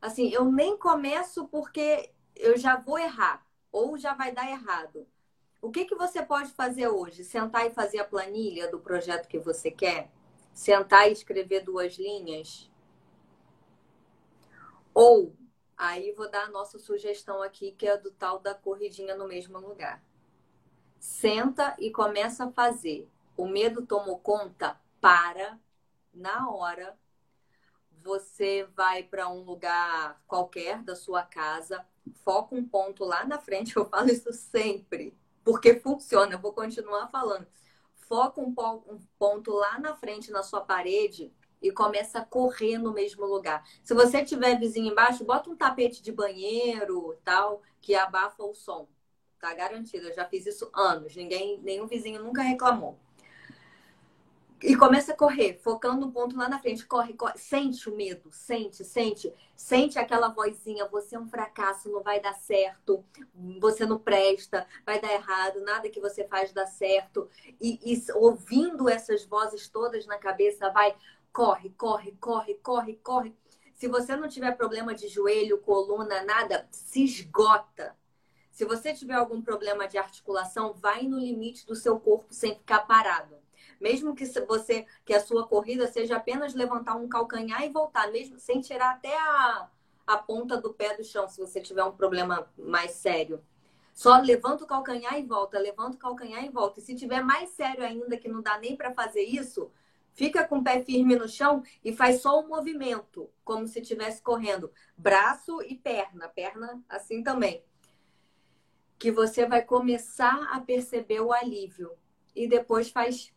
Assim, 0.02 0.30
eu 0.30 0.52
nem 0.52 0.78
começo 0.78 1.48
porque 1.48 2.12
eu 2.36 2.58
já 2.58 2.76
vou 2.76 2.98
errar 2.98 3.46
ou 3.72 3.98
já 3.98 4.14
vai 4.14 4.32
dar 4.32 4.50
errado. 4.50 5.06
O 5.62 5.70
que, 5.70 5.86
que 5.86 5.96
você 5.96 6.24
pode 6.24 6.52
fazer 6.54 6.88
hoje? 6.88 7.24
Sentar 7.24 7.68
e 7.68 7.72
fazer 7.72 8.00
a 8.00 8.06
planilha 8.06 8.72
do 8.72 8.80
projeto 8.80 9.28
que 9.28 9.38
você 9.38 9.70
quer? 9.70 10.10
Sentar 10.54 11.10
e 11.10 11.12
escrever 11.12 11.64
duas 11.64 11.96
linhas? 11.98 12.72
Ou, 14.94 15.36
aí 15.80 16.12
vou 16.12 16.30
dar 16.30 16.44
a 16.44 16.50
nossa 16.50 16.78
sugestão 16.78 17.42
aqui, 17.42 17.72
que 17.72 17.88
é 17.88 17.98
do 17.98 18.12
tal 18.12 18.38
da 18.40 18.54
corridinha 18.54 19.16
no 19.16 19.26
mesmo 19.26 19.58
lugar. 19.58 20.04
Senta 21.00 21.74
e 21.80 21.90
começa 21.90 22.46
a 22.46 22.52
fazer. 22.52 23.10
O 23.38 23.48
medo 23.48 23.86
tomou 23.86 24.20
conta? 24.20 24.78
Para 25.00 25.58
na 26.14 26.50
hora. 26.50 27.00
Você 28.04 28.68
vai 28.76 29.04
para 29.04 29.30
um 29.30 29.40
lugar 29.40 30.22
qualquer 30.28 30.84
da 30.84 30.96
sua 30.96 31.24
casa, 31.24 31.86
foca 32.24 32.56
um 32.56 32.68
ponto 32.68 33.06
lá 33.06 33.26
na 33.26 33.40
frente. 33.40 33.76
Eu 33.78 33.86
falo 33.86 34.10
isso 34.10 34.34
sempre 34.34 35.18
porque 35.46 35.80
funciona. 35.80 36.34
Eu 36.34 36.40
vou 36.40 36.52
continuar 36.52 37.08
falando. 37.08 37.48
Foca 37.96 38.42
um 38.42 38.54
ponto 39.18 39.52
lá 39.52 39.80
na 39.80 39.96
frente 39.96 40.32
na 40.32 40.44
sua 40.44 40.62
parede 40.62 41.32
e 41.62 41.72
começa 41.72 42.20
a 42.20 42.26
correr 42.26 42.78
no 42.78 42.94
mesmo 42.94 43.26
lugar. 43.26 43.64
Se 43.84 43.94
você 43.94 44.24
tiver 44.24 44.60
vizinho 44.60 44.92
embaixo, 44.92 45.26
bota 45.26 45.50
um 45.50 45.56
tapete 45.56 46.02
de 46.02 46.12
banheiro, 46.12 47.18
tal, 47.24 47.62
que 47.82 47.96
abafa 47.96 48.44
o 48.44 48.54
som. 48.54 48.88
Tá 49.40 49.54
garantido. 49.54 50.08
Eu 50.08 50.14
já 50.14 50.26
fiz 50.26 50.46
isso 50.46 50.70
anos. 50.74 51.16
Ninguém, 51.16 51.60
nenhum 51.62 51.88
vizinho 51.88 52.24
nunca 52.24 52.42
reclamou. 52.42 52.98
E 54.62 54.76
começa 54.76 55.14
a 55.14 55.16
correr, 55.16 55.58
focando 55.64 56.06
um 56.06 56.12
ponto 56.12 56.36
lá 56.36 56.50
na 56.50 56.60
frente. 56.60 56.86
Corre, 56.86 57.14
corre, 57.14 57.38
sente 57.38 57.90
o 57.90 57.96
medo, 57.96 58.30
sente, 58.30 58.84
sente. 58.84 59.34
Sente 59.56 59.98
aquela 59.98 60.30
vozinha, 60.30 60.86
você 60.88 61.16
é 61.16 61.20
um 61.20 61.28
fracasso, 61.28 61.90
não 61.90 62.02
vai 62.02 62.20
dar 62.20 62.34
certo, 62.34 63.04
você 63.60 63.86
não 63.86 63.98
presta, 63.98 64.66
vai 64.86 65.00
dar 65.00 65.14
errado, 65.14 65.62
nada 65.62 65.90
que 65.90 66.00
você 66.00 66.26
faz 66.26 66.52
dá 66.52 66.66
certo. 66.66 67.30
E, 67.60 67.80
e 67.84 68.12
ouvindo 68.16 68.90
essas 68.90 69.26
vozes 69.26 69.70
todas 69.70 70.06
na 70.06 70.18
cabeça, 70.18 70.70
vai, 70.72 70.94
corre, 71.32 71.70
corre, 71.72 72.18
corre, 72.20 72.56
corre, 72.56 72.96
corre. 72.98 73.36
Se 73.74 73.88
você 73.88 74.16
não 74.16 74.28
tiver 74.28 74.58
problema 74.58 74.94
de 74.94 75.08
joelho, 75.08 75.60
coluna, 75.60 76.24
nada, 76.24 76.68
se 76.72 77.04
esgota. 77.04 77.96
Se 78.52 78.66
você 78.66 78.94
tiver 78.94 79.14
algum 79.14 79.42
problema 79.42 79.88
de 79.88 79.98
articulação, 79.98 80.74
vai 80.74 81.04
no 81.04 81.18
limite 81.18 81.66
do 81.66 81.76
seu 81.76 81.98
corpo 81.98 82.34
sem 82.34 82.56
ficar 82.56 82.80
parado. 82.80 83.38
Mesmo 83.80 84.14
que 84.14 84.26
você 84.42 84.86
que 85.06 85.14
a 85.14 85.22
sua 85.22 85.48
corrida 85.48 85.88
seja 85.88 86.18
apenas 86.18 86.54
levantar 86.54 86.96
um 86.96 87.08
calcanhar 87.08 87.64
e 87.64 87.70
voltar, 87.70 88.12
mesmo 88.12 88.38
sem 88.38 88.60
tirar 88.60 88.96
até 88.96 89.18
a, 89.18 89.70
a 90.06 90.18
ponta 90.18 90.58
do 90.58 90.74
pé 90.74 90.98
do 90.98 91.04
chão, 91.04 91.30
se 91.30 91.40
você 91.40 91.62
tiver 91.62 91.84
um 91.86 91.96
problema 91.96 92.52
mais 92.58 92.92
sério. 92.92 93.42
Só 93.94 94.20
levanta 94.20 94.64
o 94.64 94.68
calcanhar 94.68 95.18
e 95.18 95.24
volta, 95.24 95.60
levanta 95.60 95.96
o 95.96 96.00
calcanhar 96.00 96.44
e 96.44 96.50
volta. 96.50 96.80
E 96.80 96.84
se 96.84 96.96
tiver 96.96 97.24
mais 97.24 97.50
sério 97.52 97.84
ainda, 97.84 98.18
que 98.18 98.28
não 98.28 98.42
dá 98.42 98.58
nem 98.58 98.76
para 98.76 98.94
fazer 98.94 99.24
isso, 99.24 99.72
fica 100.20 100.46
com 100.46 100.58
o 100.58 100.64
pé 100.64 100.84
firme 100.84 101.16
no 101.16 101.30
chão 101.30 101.64
e 101.82 101.94
faz 101.94 102.22
só 102.22 102.42
um 102.42 102.50
movimento, 102.50 103.30
como 103.42 103.66
se 103.66 103.80
estivesse 103.80 104.22
correndo. 104.22 104.70
Braço 104.98 105.62
e 105.62 105.76
perna, 105.78 106.28
perna 106.28 106.84
assim 106.90 107.24
também. 107.24 107.64
Que 108.98 109.14
você 109.14 109.46
vai 109.46 109.62
começar 109.62 110.50
a 110.52 110.60
perceber 110.60 111.22
o 111.22 111.32
alívio. 111.32 111.94
E 112.36 112.50
depois 112.50 112.90
faz 112.90 113.34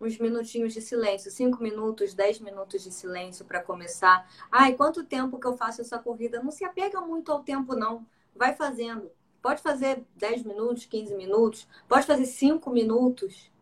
uns 0.00 0.16
minutinhos 0.16 0.72
de 0.72 0.80
silêncio, 0.80 1.30
cinco 1.30 1.62
minutos, 1.62 2.14
dez 2.14 2.40
minutos 2.40 2.82
de 2.82 2.90
silêncio 2.90 3.44
para 3.44 3.62
começar. 3.62 4.26
Ai, 4.50 4.72
quanto 4.72 5.04
tempo 5.04 5.38
que 5.38 5.46
eu 5.46 5.58
faço 5.58 5.82
essa 5.82 5.98
corrida? 5.98 6.42
Não 6.42 6.50
se 6.50 6.64
apega 6.64 7.02
muito 7.02 7.30
ao 7.30 7.42
tempo, 7.42 7.76
não. 7.76 8.06
Vai 8.34 8.54
fazendo. 8.54 9.12
Pode 9.42 9.60
fazer 9.60 10.02
10 10.16 10.42
minutos, 10.44 10.86
15 10.86 11.14
minutos, 11.16 11.68
pode 11.86 12.06
fazer 12.06 12.24
5 12.24 12.70
minutos. 12.70 13.52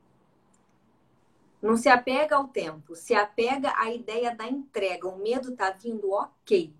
Não 1.62 1.76
se 1.76 1.88
apega 1.88 2.34
ao 2.34 2.48
tempo, 2.48 2.96
se 2.96 3.14
apega 3.14 3.72
à 3.76 3.94
ideia 3.94 4.34
da 4.34 4.48
entrega. 4.48 5.06
O 5.06 5.22
medo 5.22 5.54
tá 5.54 5.70
vindo, 5.70 6.10
ok. 6.10 6.74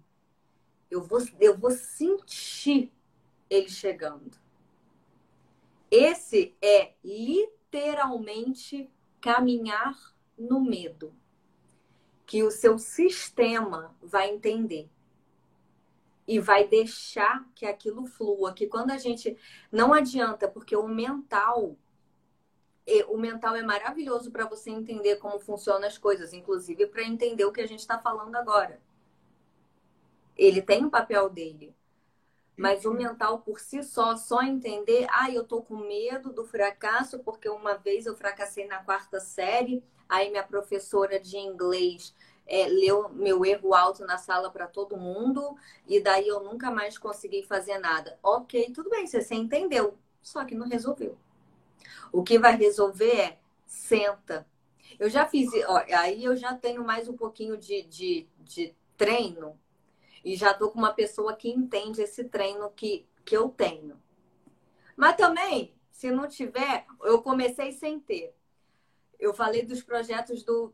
Eu 0.90 1.00
vou, 1.00 1.20
eu 1.40 1.56
vou 1.56 1.70
sentir 1.70 2.92
ele 3.48 3.68
chegando. 3.68 4.36
Esse 5.88 6.56
é 6.60 6.94
literalmente 7.04 8.90
caminhar 9.20 10.12
no 10.36 10.60
medo, 10.60 11.14
que 12.26 12.42
o 12.42 12.50
seu 12.50 12.76
sistema 12.76 13.94
vai 14.02 14.30
entender 14.30 14.90
e 16.26 16.40
vai 16.40 16.66
deixar 16.66 17.46
que 17.54 17.66
aquilo 17.66 18.06
flua, 18.06 18.52
que 18.52 18.66
quando 18.66 18.90
a 18.90 18.98
gente 18.98 19.36
não 19.70 19.92
adianta, 19.92 20.48
porque 20.48 20.74
o 20.74 20.88
mental 20.88 21.76
o 23.08 23.16
mental 23.16 23.54
é 23.54 23.62
maravilhoso 23.62 24.30
para 24.30 24.46
você 24.46 24.70
entender 24.70 25.16
como 25.16 25.38
funcionam 25.38 25.86
as 25.86 25.98
coisas, 25.98 26.32
inclusive 26.32 26.86
para 26.86 27.04
entender 27.04 27.44
o 27.44 27.52
que 27.52 27.60
a 27.60 27.66
gente 27.66 27.80
está 27.80 27.98
falando 27.98 28.34
agora. 28.36 28.80
Ele 30.36 30.60
tem 30.60 30.84
o 30.84 30.90
papel 30.90 31.28
dele. 31.28 31.74
Mas 32.56 32.84
o 32.84 32.92
mental 32.92 33.38
por 33.38 33.58
si 33.60 33.82
só, 33.82 34.16
só 34.16 34.42
entender, 34.42 35.06
ah, 35.10 35.30
eu 35.30 35.44
tô 35.44 35.62
com 35.62 35.76
medo 35.76 36.32
do 36.32 36.44
fracasso 36.44 37.18
porque 37.20 37.48
uma 37.48 37.74
vez 37.74 38.04
eu 38.04 38.14
fracassei 38.14 38.66
na 38.66 38.82
quarta 38.84 39.18
série, 39.20 39.82
aí 40.08 40.30
minha 40.30 40.42
professora 40.42 41.18
de 41.18 41.38
inglês 41.38 42.14
é, 42.46 42.66
leu 42.66 43.08
meu 43.08 43.44
erro 43.44 43.74
alto 43.74 44.04
na 44.04 44.18
sala 44.18 44.50
para 44.50 44.66
todo 44.66 44.96
mundo 44.96 45.56
e 45.86 45.98
daí 46.00 46.28
eu 46.28 46.40
nunca 46.40 46.70
mais 46.70 46.98
consegui 46.98 47.42
fazer 47.42 47.78
nada. 47.78 48.18
Ok, 48.22 48.70
tudo 48.74 48.90
bem, 48.90 49.06
você 49.06 49.34
entendeu, 49.34 49.96
só 50.20 50.44
que 50.44 50.54
não 50.54 50.68
resolveu. 50.68 51.16
O 52.12 52.22
que 52.22 52.38
vai 52.38 52.56
resolver 52.56 53.16
é 53.16 53.38
senta. 53.66 54.46
Eu 54.98 55.08
já 55.08 55.26
fiz, 55.26 55.50
ó, 55.66 55.84
aí 55.96 56.24
eu 56.24 56.36
já 56.36 56.54
tenho 56.54 56.84
mais 56.84 57.08
um 57.08 57.16
pouquinho 57.16 57.56
de, 57.56 57.82
de, 57.82 58.28
de 58.38 58.74
treino 58.96 59.58
e 60.24 60.36
já 60.36 60.54
tô 60.54 60.70
com 60.70 60.78
uma 60.78 60.92
pessoa 60.92 61.34
que 61.34 61.50
entende 61.50 62.02
esse 62.02 62.24
treino 62.24 62.70
que, 62.70 63.06
que 63.24 63.36
eu 63.36 63.48
tenho. 63.48 64.00
Mas 64.96 65.16
também, 65.16 65.74
se 65.90 66.10
não 66.10 66.28
tiver, 66.28 66.86
eu 67.02 67.22
comecei 67.22 67.72
sem 67.72 67.98
ter. 67.98 68.34
Eu 69.18 69.34
falei 69.34 69.64
dos 69.64 69.82
projetos 69.82 70.42
do 70.42 70.72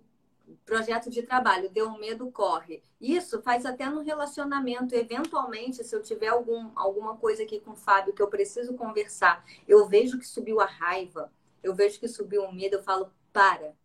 projeto 0.64 1.11
de 1.11 1.22
trabalho, 1.22 1.70
deu 1.70 1.88
um 1.88 1.98
medo, 1.98 2.30
corre. 2.30 2.82
Isso 3.00 3.40
faz 3.42 3.64
até 3.66 3.88
no 3.88 4.02
relacionamento. 4.02 4.94
Eventualmente, 4.94 5.84
se 5.84 5.94
eu 5.94 6.02
tiver 6.02 6.28
algum, 6.28 6.70
alguma 6.74 7.16
coisa 7.16 7.42
aqui 7.42 7.61
com 7.61 7.72
o 7.72 7.76
Fábio 7.76 8.12
que 8.12 8.22
eu 8.22 8.28
preciso 8.28 8.74
conversar, 8.74 9.44
eu 9.66 9.87
vejo 9.87 10.18
que 10.18 10.26
subiu 10.26 10.61
a 10.61 10.66
raiva, 10.66 11.32
eu 11.62 11.74
vejo 11.74 11.98
que 12.00 12.08
subiu 12.08 12.44
o 12.44 12.52
medo, 12.52 12.76
eu 12.76 12.82
falo, 12.82 13.12
para. 13.32 13.76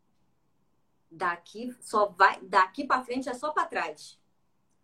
Daqui 1.10 1.76
só 1.80 2.08
vai, 2.08 2.42
daqui 2.42 2.86
para 2.86 3.04
frente 3.04 3.30
é 3.30 3.34
só 3.34 3.52
para 3.52 3.68
trás. 3.68 4.20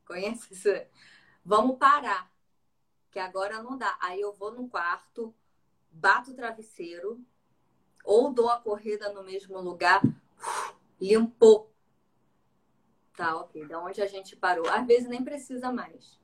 Conhece 0.06 0.54
isso? 0.54 0.70
Vamos 1.44 1.78
parar. 1.78 2.32
Que 3.12 3.20
agora 3.20 3.64
não 3.64 3.78
dá. 3.78 3.98
Aí 4.00 4.22
eu 4.22 4.32
vou 4.34 4.52
no 4.52 4.70
quarto, 4.70 5.34
bato 5.92 6.32
o 6.32 6.36
travesseiro, 6.36 7.20
ou 8.04 8.32
dou 8.32 8.50
a 8.50 8.60
corrida 8.60 9.12
no 9.12 9.24
mesmo 9.24 9.60
lugar, 9.60 10.02
limpou. 11.00 11.72
Tá, 13.16 13.36
ok. 13.38 13.66
Da 13.68 13.80
onde 13.80 14.02
a 14.02 14.08
gente 14.08 14.36
parou. 14.36 14.68
Às 14.70 14.86
vezes 14.86 15.10
nem 15.10 15.24
precisa 15.24 15.72
mais. 15.72 16.20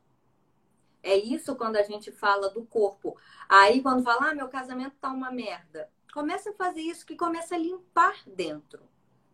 É 1.03 1.15
isso 1.15 1.55
quando 1.55 1.75
a 1.75 1.83
gente 1.83 2.11
fala 2.11 2.49
do 2.49 2.65
corpo. 2.65 3.17
Aí 3.47 3.81
quando 3.81 4.03
fala, 4.03 4.31
ah, 4.31 4.35
meu 4.35 4.47
casamento 4.47 4.95
tá 4.99 5.11
uma 5.11 5.31
merda. 5.31 5.89
Começa 6.13 6.49
a 6.49 6.53
fazer 6.53 6.81
isso 6.81 7.05
que 7.05 7.15
começa 7.15 7.55
a 7.55 7.59
limpar 7.59 8.17
dentro. 8.25 8.83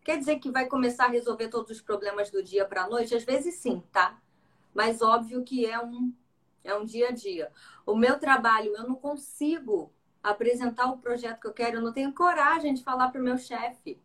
Quer 0.04 0.18
dizer 0.18 0.38
que 0.38 0.50
vai 0.50 0.66
começar 0.66 1.04
a 1.04 1.08
resolver 1.08 1.48
todos 1.48 1.70
os 1.70 1.80
problemas 1.80 2.30
do 2.30 2.42
dia 2.42 2.66
para 2.66 2.82
a 2.82 2.88
noite? 2.88 3.14
Às 3.14 3.22
vezes 3.24 3.54
sim, 3.54 3.82
tá? 3.92 4.20
mas 4.74 5.02
óbvio 5.02 5.42
que 5.44 5.66
é 5.66 5.78
um, 5.80 6.12
é 6.64 6.74
um 6.74 6.84
dia 6.84 7.08
a 7.08 7.12
dia. 7.12 7.52
O 7.84 7.94
meu 7.94 8.18
trabalho, 8.18 8.74
eu 8.76 8.84
não 8.84 8.94
consigo 8.94 9.92
apresentar 10.22 10.86
o 10.90 10.98
projeto 10.98 11.40
que 11.40 11.46
eu 11.46 11.52
quero, 11.52 11.76
eu 11.78 11.82
não 11.82 11.92
tenho 11.92 12.12
coragem 12.14 12.74
de 12.74 12.82
falar 12.82 13.10
para 13.10 13.20
o 13.20 13.24
meu 13.24 13.36
chefe 13.36 14.00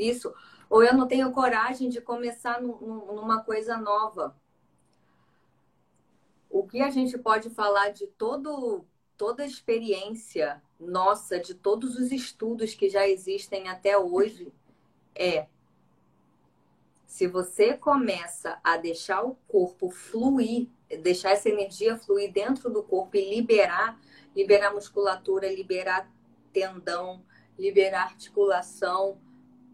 isso, 0.00 0.34
ou 0.68 0.82
eu 0.82 0.94
não 0.94 1.06
tenho 1.06 1.32
coragem 1.32 1.88
de 1.88 2.00
começar 2.00 2.60
numa 2.60 3.42
coisa 3.42 3.76
nova. 3.76 4.36
O 6.48 6.66
que 6.66 6.80
a 6.80 6.90
gente 6.90 7.16
pode 7.18 7.50
falar 7.50 7.90
de 7.90 8.06
todo, 8.06 8.84
toda 9.16 9.42
a 9.42 9.46
experiência 9.46 10.62
nossa, 10.78 11.38
de 11.38 11.54
todos 11.54 11.96
os 11.96 12.10
estudos 12.10 12.74
que 12.74 12.88
já 12.88 13.06
existem 13.06 13.68
até 13.68 13.96
hoje, 13.96 14.52
é 15.14 15.46
se 17.04 17.26
você 17.26 17.76
começa 17.76 18.58
a 18.62 18.76
deixar 18.76 19.22
o 19.22 19.34
corpo 19.48 19.90
fluir, 19.90 20.68
deixar 21.02 21.32
essa 21.32 21.48
energia 21.48 21.98
fluir 21.98 22.32
dentro 22.32 22.70
do 22.70 22.82
corpo 22.82 23.16
e 23.16 23.34
liberar, 23.34 24.00
liberar 24.34 24.72
musculatura, 24.72 25.52
liberar 25.52 26.08
tendão, 26.52 27.24
liberar 27.58 28.04
articulação, 28.04 29.20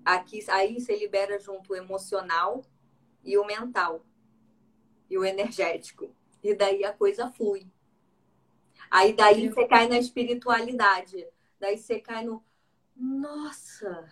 aqui 0.06 0.44
aí 0.48 0.80
você 0.80 0.96
libera 0.96 1.38
junto 1.40 1.72
o 1.72 1.76
emocional 1.76 2.64
e 3.24 3.36
o 3.36 3.44
mental. 3.44 4.04
e 5.10 5.16
o 5.18 5.24
energético. 5.24 6.10
E 6.42 6.54
daí 6.54 6.84
a 6.84 6.92
coisa 6.92 7.30
flui. 7.30 7.66
Aí 8.90 9.12
daí 9.12 9.48
você 9.48 9.66
cai 9.66 9.88
na 9.88 9.98
espiritualidade. 9.98 11.26
Daí 11.60 11.78
você 11.78 12.00
cai 12.00 12.24
no. 12.24 12.42
Nossa, 12.96 14.08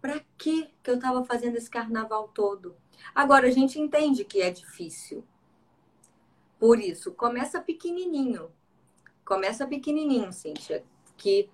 pra 0.00 0.20
que 0.38 0.72
que 0.82 0.90
eu 0.90 0.98
tava 0.98 1.24
fazendo 1.24 1.56
esse 1.56 1.68
carnaval 1.68 2.28
todo? 2.28 2.76
Agora 3.14 3.48
a 3.48 3.50
gente 3.50 3.78
entende 3.78 4.24
que 4.24 4.40
é 4.40 4.50
difícil. 4.50 5.24
Por 6.58 6.80
isso, 6.80 7.12
começa 7.12 7.60
pequenininho. 7.60 8.50
Começa 9.24 9.66
pequenininho, 9.66 10.32
Cíntia. 10.32 10.84
Que 11.16 11.50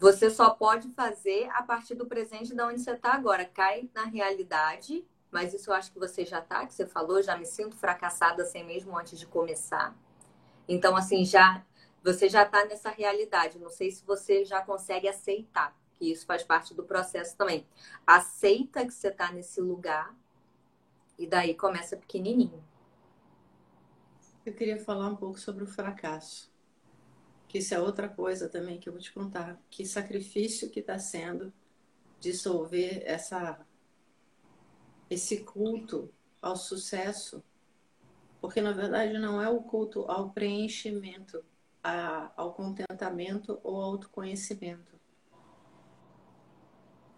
você 0.00 0.30
só 0.30 0.48
pode 0.48 0.88
fazer 0.92 1.50
a 1.50 1.62
partir 1.62 1.94
do 1.94 2.06
presente 2.06 2.54
de 2.54 2.62
onde 2.62 2.80
você 2.80 2.92
está 2.92 3.12
agora. 3.12 3.44
Cai 3.44 3.90
na 3.94 4.04
realidade, 4.04 5.06
mas 5.30 5.52
isso 5.52 5.68
eu 5.68 5.74
acho 5.74 5.92
que 5.92 5.98
você 5.98 6.24
já 6.24 6.38
está, 6.38 6.66
que 6.66 6.72
você 6.72 6.86
falou, 6.86 7.22
já 7.22 7.36
me 7.36 7.44
sinto 7.44 7.76
fracassada 7.76 8.46
sem 8.46 8.64
mesmo 8.64 8.96
antes 8.98 9.18
de 9.18 9.26
começar. 9.26 9.94
Então, 10.66 10.96
assim, 10.96 11.22
já 11.22 11.62
você 12.02 12.30
já 12.30 12.44
está 12.44 12.64
nessa 12.64 12.88
realidade. 12.88 13.58
Não 13.58 13.68
sei 13.68 13.90
se 13.90 14.02
você 14.02 14.42
já 14.42 14.62
consegue 14.62 15.06
aceitar, 15.06 15.76
que 15.98 16.10
isso 16.10 16.24
faz 16.24 16.42
parte 16.42 16.72
do 16.72 16.82
processo 16.82 17.36
também. 17.36 17.66
Aceita 18.06 18.86
que 18.86 18.94
você 18.94 19.08
está 19.08 19.30
nesse 19.30 19.60
lugar 19.60 20.16
e 21.18 21.26
daí 21.26 21.54
começa 21.54 21.94
pequenininho. 21.94 22.64
Eu 24.46 24.54
queria 24.54 24.82
falar 24.82 25.08
um 25.08 25.16
pouco 25.16 25.38
sobre 25.38 25.62
o 25.62 25.66
fracasso 25.66 26.49
que 27.50 27.58
isso 27.58 27.74
é 27.74 27.80
outra 27.80 28.08
coisa 28.08 28.48
também 28.48 28.78
que 28.78 28.88
eu 28.88 28.92
vou 28.92 29.02
te 29.02 29.12
contar. 29.12 29.60
Que 29.68 29.84
sacrifício 29.84 30.70
que 30.70 30.78
está 30.78 31.00
sendo 31.00 31.52
dissolver 32.20 33.02
essa, 33.04 33.66
esse 35.10 35.38
culto 35.38 36.08
ao 36.40 36.54
sucesso. 36.54 37.42
Porque, 38.40 38.60
na 38.60 38.70
verdade, 38.70 39.18
não 39.18 39.42
é 39.42 39.48
o 39.48 39.62
culto 39.62 40.04
ao 40.08 40.30
preenchimento, 40.30 41.44
a, 41.82 42.30
ao 42.36 42.54
contentamento 42.54 43.58
ou 43.64 43.82
autoconhecimento. 43.82 44.94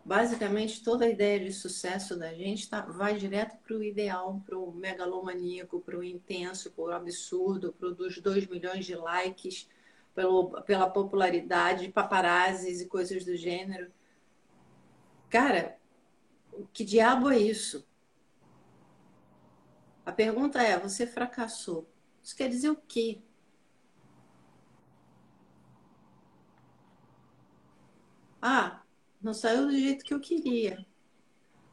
Basicamente, 0.03 0.83
toda 0.83 1.05
a 1.05 1.11
ideia 1.11 1.41
de 1.41 1.53
sucesso 1.53 2.19
da 2.19 2.33
gente 2.33 2.71
tá, 2.71 2.81
vai 2.87 3.19
direto 3.19 3.59
para 3.59 3.77
o 3.77 3.85
ideal, 3.85 4.43
para 4.47 4.59
o 4.59 4.73
megalomaníaco, 4.73 5.79
para 5.81 5.99
o 5.99 6.03
intenso, 6.03 6.71
para 6.71 6.85
o 6.85 6.91
absurdo, 6.91 7.71
para 7.71 7.89
o 7.89 7.95
dos 7.95 8.19
2 8.19 8.47
milhões 8.47 8.87
de 8.87 8.95
likes, 8.95 9.69
pelo, 10.15 10.63
pela 10.63 10.89
popularidade, 10.89 11.91
paparazzis 11.91 12.81
e 12.81 12.87
coisas 12.87 13.25
do 13.25 13.37
gênero. 13.37 13.93
Cara, 15.31 15.79
que 16.73 16.85
diabo 16.85 17.31
é 17.31 17.39
isso? 17.39 17.87
A 20.05 20.13
pergunta 20.13 20.61
é: 20.63 20.79
você 20.79 21.07
fracassou? 21.07 21.89
Isso 22.23 22.37
quer 22.37 22.49
dizer 22.49 22.71
o 22.71 22.77
quê? 22.77 23.21
Ah, 28.41 28.83
não 29.23 29.33
saiu 29.33 29.67
do 29.67 29.73
jeito 29.73 30.05
que 30.05 30.13
eu 30.13 30.21
queria. 30.21 30.85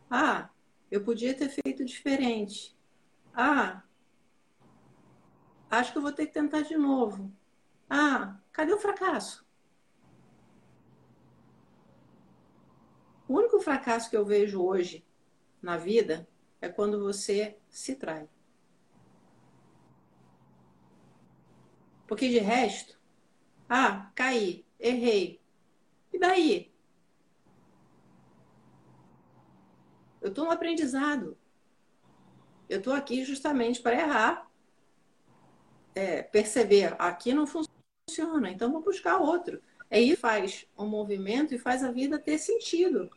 Ah, 0.09 0.49
eu 0.91 1.03
podia 1.03 1.33
ter 1.35 1.49
feito 1.49 1.83
diferente. 1.83 2.75
Ah, 3.33 3.83
acho 5.69 5.91
que 5.91 5.97
eu 5.97 6.01
vou 6.01 6.11
ter 6.11 6.27
que 6.27 6.33
tentar 6.33 6.61
de 6.61 6.77
novo. 6.77 7.31
Ah, 7.89 8.37
cadê 8.51 8.71
o 8.71 8.77
fracasso? 8.77 9.47
O 13.27 13.33
único 13.33 13.59
fracasso 13.59 14.09
que 14.09 14.17
eu 14.17 14.25
vejo 14.25 14.61
hoje 14.61 15.05
na 15.61 15.77
vida 15.77 16.27
é 16.61 16.69
quando 16.69 16.99
você 16.99 17.57
se 17.69 17.95
trai. 17.95 18.27
Porque 22.07 22.27
de 22.29 22.39
resto, 22.39 22.99
ah, 23.67 24.11
caí, 24.15 24.65
errei. 24.79 25.39
E 26.11 26.17
daí? 26.17 26.73
Eu 30.21 30.29
estou 30.29 30.45
no 30.45 30.51
aprendizado. 30.51 31.37
Eu 32.67 32.79
estou 32.79 32.93
aqui 32.93 33.23
justamente 33.23 33.81
para 33.81 33.95
errar, 33.95 34.51
é, 35.95 36.21
perceber 36.21 36.95
aqui 36.99 37.33
não 37.33 37.47
funciona 37.47 37.78
funciona, 38.09 38.49
então 38.49 38.71
vou 38.71 38.81
buscar 38.81 39.17
outro. 39.19 39.61
Aí 39.89 40.15
faz 40.15 40.67
um 40.77 40.87
movimento 40.87 41.53
e 41.53 41.59
faz 41.59 41.83
a 41.83 41.91
vida 41.91 42.19
ter 42.19 42.37
sentido. 42.37 43.09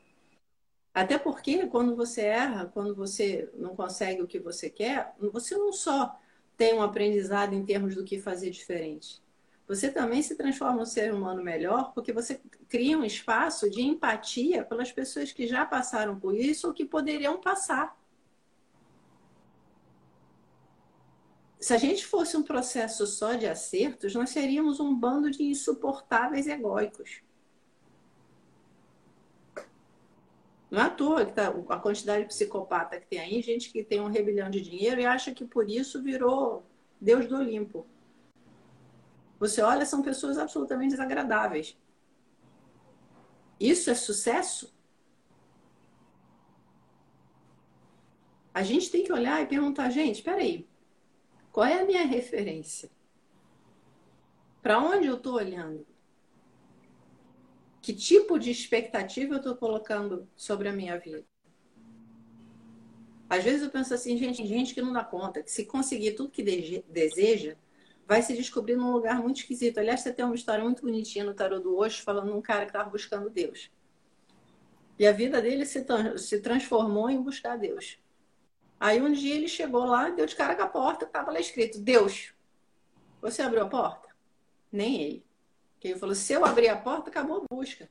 Até 0.95 1.19
porque 1.19 1.67
quando 1.67 1.97
você 1.97 2.23
erra, 2.23 2.67
quando 2.67 2.95
você 2.95 3.51
não 3.55 3.75
consegue 3.75 4.23
o 4.23 4.27
que 4.27 4.39
você 4.39 4.69
quer, 4.69 5.15
você 5.19 5.57
não 5.57 5.73
só 5.73 6.19
tem 6.57 6.75
um 6.75 6.83
aprendizado 6.83 7.55
em 7.55 7.65
termos 7.65 7.95
do 7.95 8.05
que 8.05 8.21
fazer 8.21 8.51
diferente. 8.51 9.23
Você 9.67 9.91
também 9.91 10.23
se 10.23 10.37
transforma 10.37 10.83
um 10.83 10.87
ser 10.87 11.15
humano 11.15 11.43
melhor 11.43 11.93
porque 11.95 12.13
você 12.13 12.41
cria 12.69 12.99
um 12.99 13.05
espaço 13.05 13.71
de 13.71 13.81
empatia 13.81 14.65
pelas 14.65 14.93
pessoas 14.93 15.33
que 15.33 15.47
já 15.47 15.65
passaram 15.65 16.19
por 16.19 16.35
isso 16.35 16.67
ou 16.69 16.75
que 16.75 16.85
poderiam 16.85 17.41
passar. 17.41 17.97
Se 21.63 21.73
a 21.73 21.79
gente 21.79 22.05
fosse 22.05 22.37
um 22.37 22.43
processo 22.43 23.07
só 23.07 23.35
de 23.35 23.47
acertos, 23.47 24.17
nós 24.17 24.31
seríamos 24.31 24.81
um 24.81 24.93
bando 24.93 25.31
de 25.31 25.45
insuportáveis 25.45 26.49
egóicos. 26.49 27.23
Não 30.69 30.81
é 30.81 30.87
à 30.87 30.91
toa 30.91 31.25
que 31.25 31.33
tá, 31.33 31.55
a 31.69 31.79
quantidade 31.79 32.23
de 32.23 32.29
psicopata 32.31 32.99
que 32.99 33.07
tem 33.07 33.21
aí, 33.21 33.41
gente 33.41 33.71
que 33.71 33.85
tem 33.85 34.01
um 34.01 34.11
rebelião 34.11 34.51
de 34.51 34.61
dinheiro 34.61 35.01
e 35.01 35.07
acha 35.07 35.33
que 35.33 35.45
por 35.45 35.71
isso 35.71 36.03
virou 36.03 36.67
Deus 37.01 37.29
do 37.29 37.37
Olimpo. 37.37 37.87
Você 39.39 39.63
olha, 39.63 39.87
são 39.87 40.03
pessoas 40.03 40.39
absolutamente 40.39 40.91
desagradáveis. 40.91 41.79
Isso 43.61 43.89
é 43.89 43.95
sucesso? 43.95 44.75
A 48.53 48.65
gente 48.65 48.91
tem 48.91 49.05
que 49.05 49.13
olhar 49.13 49.41
e 49.41 49.47
perguntar, 49.47 49.91
gente, 49.91 50.17
espera 50.17 50.39
aí, 50.39 50.67
qual 51.53 51.67
é 51.67 51.81
a 51.81 51.85
minha 51.85 52.05
referência? 52.07 52.91
Para 54.63 54.79
onde 54.79 55.07
eu 55.07 55.17
estou 55.17 55.35
olhando? 55.35 55.87
Que 57.81 57.93
tipo 57.93 58.39
de 58.39 58.51
expectativa 58.51 59.35
eu 59.35 59.39
estou 59.39 59.55
colocando 59.57 60.27
sobre 60.35 60.69
a 60.69 60.73
minha 60.73 60.99
vida? 60.99 61.25
Às 63.29 63.45
vezes 63.45 63.63
eu 63.63 63.71
penso 63.71 63.93
assim, 63.93 64.17
gente, 64.17 64.47
gente 64.47 64.75
que 64.75 64.83
não 64.83 64.93
dá 64.93 65.03
conta, 65.05 65.43
que 65.43 65.51
se 65.51 65.65
conseguir 65.65 66.13
tudo 66.13 66.31
que 66.31 66.43
deseja, 66.89 67.57
vai 68.07 68.23
se 68.23 68.37
descobrir 68.37 68.77
num 68.77 68.93
lugar 68.93 69.23
muito 69.23 69.39
esquisito. 69.39 69.79
Aliás, 69.79 70.01
você 70.01 70.13
tem 70.13 70.25
uma 70.25 70.35
história 70.35 70.63
muito 70.63 70.83
bonitinha 70.83 71.25
no 71.25 71.35
Tarot 71.35 71.63
do 71.63 71.77
Osho, 71.77 72.03
falando 72.03 72.37
um 72.37 72.43
cara 72.43 72.67
que 72.67 72.71
estava 72.71 72.91
buscando 72.91 73.31
Deus. 73.31 73.71
E 74.99 75.07
a 75.07 75.13
vida 75.13 75.41
dele 75.41 75.65
se 75.65 76.41
transformou 76.41 77.09
em 77.09 77.21
buscar 77.23 77.57
Deus. 77.57 77.99
Aí 78.83 79.01
um 79.01 79.13
dia 79.13 79.37
ele 79.37 79.47
chegou 79.47 79.85
lá, 79.85 80.11
deu 80.11 80.27
de 80.27 80.35
cara 80.35 80.57
com 80.57 80.63
a 80.63 80.67
porta, 80.67 81.07
tava 81.07 81.31
lá 81.31 81.39
escrito: 81.39 81.79
Deus, 81.79 82.35
você 83.21 83.41
abriu 83.41 83.63
a 83.63 83.69
porta? 83.69 84.09
Nem 84.73 85.01
ele. 85.01 85.27
Que 85.79 85.87
ele 85.87 86.01
falou: 86.01 86.17
se 86.17 86.33
eu 86.33 86.45
abrir 86.45 86.67
a 86.67 86.77
porta, 86.77 87.09
acabou 87.09 87.45
a 87.45 87.55
busca. 87.55 87.89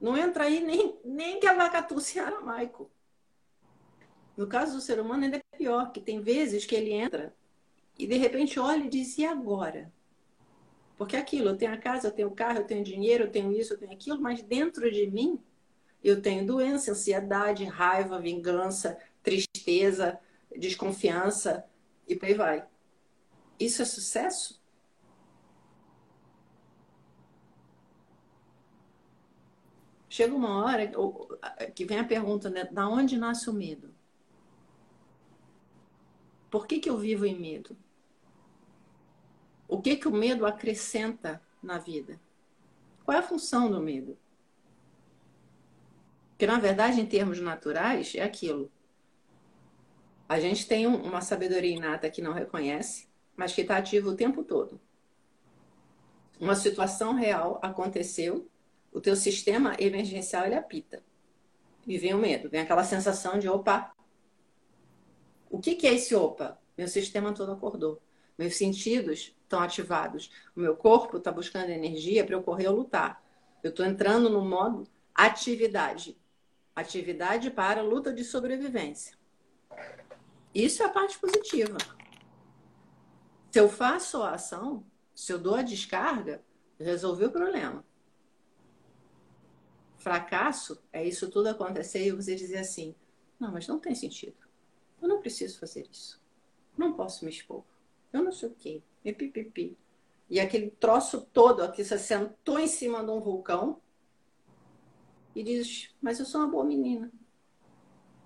Não 0.00 0.16
entra 0.16 0.42
aí 0.42 0.58
nem, 0.58 0.98
nem 1.04 1.38
que 1.38 1.46
a 1.46 1.54
vaca 1.54 1.86
se 2.00 2.18
aramaico. 2.18 2.90
No 4.36 4.48
caso 4.48 4.74
do 4.74 4.80
ser 4.80 4.98
humano, 4.98 5.22
ainda 5.22 5.36
é 5.36 5.56
pior, 5.56 5.92
que 5.92 6.00
tem 6.00 6.20
vezes 6.20 6.66
que 6.66 6.74
ele 6.74 6.90
entra 6.90 7.32
e 7.96 8.08
de 8.08 8.16
repente 8.16 8.58
olha 8.58 8.82
e 8.82 8.88
diz: 8.88 9.16
e 9.18 9.24
agora? 9.24 9.92
Porque 10.98 11.16
aquilo, 11.16 11.50
eu 11.50 11.56
tenho 11.56 11.72
a 11.72 11.76
casa, 11.76 12.08
eu 12.08 12.12
tenho 12.12 12.26
o 12.26 12.34
carro, 12.34 12.58
eu 12.58 12.66
tenho 12.66 12.82
dinheiro, 12.82 13.22
eu 13.22 13.30
tenho 13.30 13.52
isso, 13.52 13.74
eu 13.74 13.78
tenho 13.78 13.92
aquilo, 13.92 14.20
mas 14.20 14.42
dentro 14.42 14.90
de 14.90 15.06
mim 15.06 15.40
eu 16.02 16.20
tenho 16.20 16.44
doença, 16.44 16.90
ansiedade, 16.90 17.64
raiva, 17.64 18.20
vingança, 18.20 18.98
tristeza, 19.22 20.18
desconfiança 20.56 21.64
e 22.08 22.16
por 22.16 22.26
aí 22.26 22.34
vai. 22.34 22.66
Isso 23.58 23.82
é 23.82 23.84
sucesso? 23.84 24.60
Chega 30.08 30.34
uma 30.34 30.62
hora 30.62 30.92
que 31.74 31.86
vem 31.86 31.98
a 31.98 32.04
pergunta, 32.04 32.50
né? 32.50 32.64
Da 32.64 32.86
onde 32.86 33.16
nasce 33.16 33.48
o 33.48 33.52
medo? 33.52 33.94
Por 36.50 36.66
que, 36.66 36.78
que 36.78 36.90
eu 36.90 36.98
vivo 36.98 37.24
em 37.24 37.38
medo? 37.38 37.74
O 39.66 39.80
que, 39.80 39.96
que 39.96 40.06
o 40.06 40.12
medo 40.12 40.44
acrescenta 40.44 41.40
na 41.62 41.78
vida? 41.78 42.20
Qual 43.04 43.16
é 43.16 43.20
a 43.20 43.22
função 43.22 43.70
do 43.70 43.80
medo? 43.80 44.18
Porque, 46.32 46.46
na 46.46 46.58
verdade, 46.58 47.00
em 47.00 47.06
termos 47.06 47.40
naturais, 47.40 48.14
é 48.14 48.22
aquilo. 48.22 48.70
A 50.32 50.40
gente 50.40 50.66
tem 50.66 50.86
uma 50.86 51.20
sabedoria 51.20 51.76
inata 51.76 52.08
que 52.08 52.22
não 52.22 52.32
reconhece, 52.32 53.06
mas 53.36 53.52
que 53.52 53.60
está 53.60 53.76
ativa 53.76 54.08
o 54.08 54.16
tempo 54.16 54.42
todo. 54.42 54.80
Uma 56.40 56.54
situação 56.54 57.12
real 57.12 57.60
aconteceu, 57.60 58.48
o 58.90 58.98
teu 58.98 59.14
sistema 59.14 59.76
emergencial 59.78 60.46
ele 60.46 60.54
apita. 60.54 61.02
E 61.86 61.98
vem 61.98 62.14
o 62.14 62.18
medo, 62.18 62.48
vem 62.48 62.62
aquela 62.62 62.82
sensação 62.82 63.38
de 63.38 63.46
opa, 63.46 63.94
O 65.50 65.60
que, 65.60 65.74
que 65.74 65.86
é 65.86 65.92
esse 65.92 66.14
opa? 66.14 66.58
Meu 66.78 66.88
sistema 66.88 67.34
todo 67.34 67.52
acordou. 67.52 68.00
Meus 68.38 68.56
sentidos 68.56 69.36
estão 69.42 69.60
ativados. 69.60 70.30
O 70.56 70.60
meu 70.60 70.74
corpo 70.74 71.18
está 71.18 71.30
buscando 71.30 71.68
energia 71.68 72.24
para 72.24 72.36
eu 72.36 72.42
correr 72.42 72.68
ou 72.68 72.76
lutar. 72.76 73.22
Eu 73.62 73.68
estou 73.68 73.84
entrando 73.84 74.30
no 74.30 74.42
modo 74.42 74.88
atividade. 75.14 76.16
Atividade 76.74 77.50
para 77.50 77.82
luta 77.82 78.10
de 78.14 78.24
sobrevivência. 78.24 79.20
Isso 80.54 80.82
é 80.82 80.86
a 80.86 80.90
parte 80.90 81.18
positiva. 81.18 81.78
Se 83.50 83.58
eu 83.58 83.68
faço 83.68 84.22
a 84.22 84.34
ação, 84.34 84.84
se 85.14 85.32
eu 85.32 85.38
dou 85.38 85.54
a 85.54 85.62
descarga, 85.62 86.42
resolvi 86.78 87.24
o 87.24 87.32
problema. 87.32 87.84
Fracasso 89.98 90.82
é 90.92 91.06
isso 91.06 91.30
tudo 91.30 91.48
acontecer 91.48 92.06
e 92.06 92.12
você 92.12 92.34
dizer 92.34 92.58
assim: 92.58 92.94
não, 93.38 93.52
mas 93.52 93.66
não 93.66 93.78
tem 93.78 93.94
sentido. 93.94 94.36
Eu 95.00 95.08
não 95.08 95.20
preciso 95.20 95.58
fazer 95.58 95.88
isso. 95.90 96.20
Não 96.76 96.92
posso 96.92 97.24
me 97.24 97.30
expor. 97.30 97.64
Eu 98.12 98.22
não 98.22 98.32
sei 98.32 98.48
o 98.48 98.54
quê. 98.54 98.82
E. 99.04 99.76
E 100.30 100.40
aquele 100.40 100.70
troço 100.70 101.28
todo 101.32 101.62
aqui, 101.62 101.84
você 101.84 101.98
sentou 101.98 102.58
em 102.58 102.66
cima 102.66 103.04
de 103.04 103.10
um 103.10 103.20
vulcão 103.20 103.80
e 105.34 105.42
diz: 105.42 105.90
Mas 106.00 106.18
eu 106.18 106.26
sou 106.26 106.40
uma 106.40 106.48
boa 106.48 106.64
menina. 106.64 107.12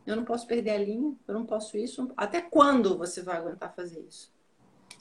Eu 0.06 0.14
não 0.14 0.24
posso 0.24 0.46
perder 0.46 0.70
a 0.70 0.78
linha, 0.78 1.16
eu 1.26 1.34
não 1.34 1.44
posso 1.44 1.76
isso. 1.76 2.12
Até 2.16 2.40
quando 2.40 2.96
você 2.96 3.22
vai 3.22 3.36
aguentar 3.36 3.74
fazer 3.74 4.00
isso? 4.00 4.32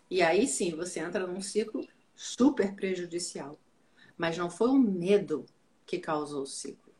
E 0.09 0.21
aí 0.21 0.47
sim, 0.47 0.75
você 0.75 0.99
entra 0.99 1.27
num 1.27 1.41
ciclo 1.41 1.87
super 2.15 2.75
prejudicial. 2.75 3.59
Mas 4.17 4.37
não 4.37 4.49
foi 4.49 4.69
o 4.69 4.79
medo 4.79 5.45
que 5.85 5.99
causou 5.99 6.43
o 6.43 6.47
ciclo. 6.47 6.93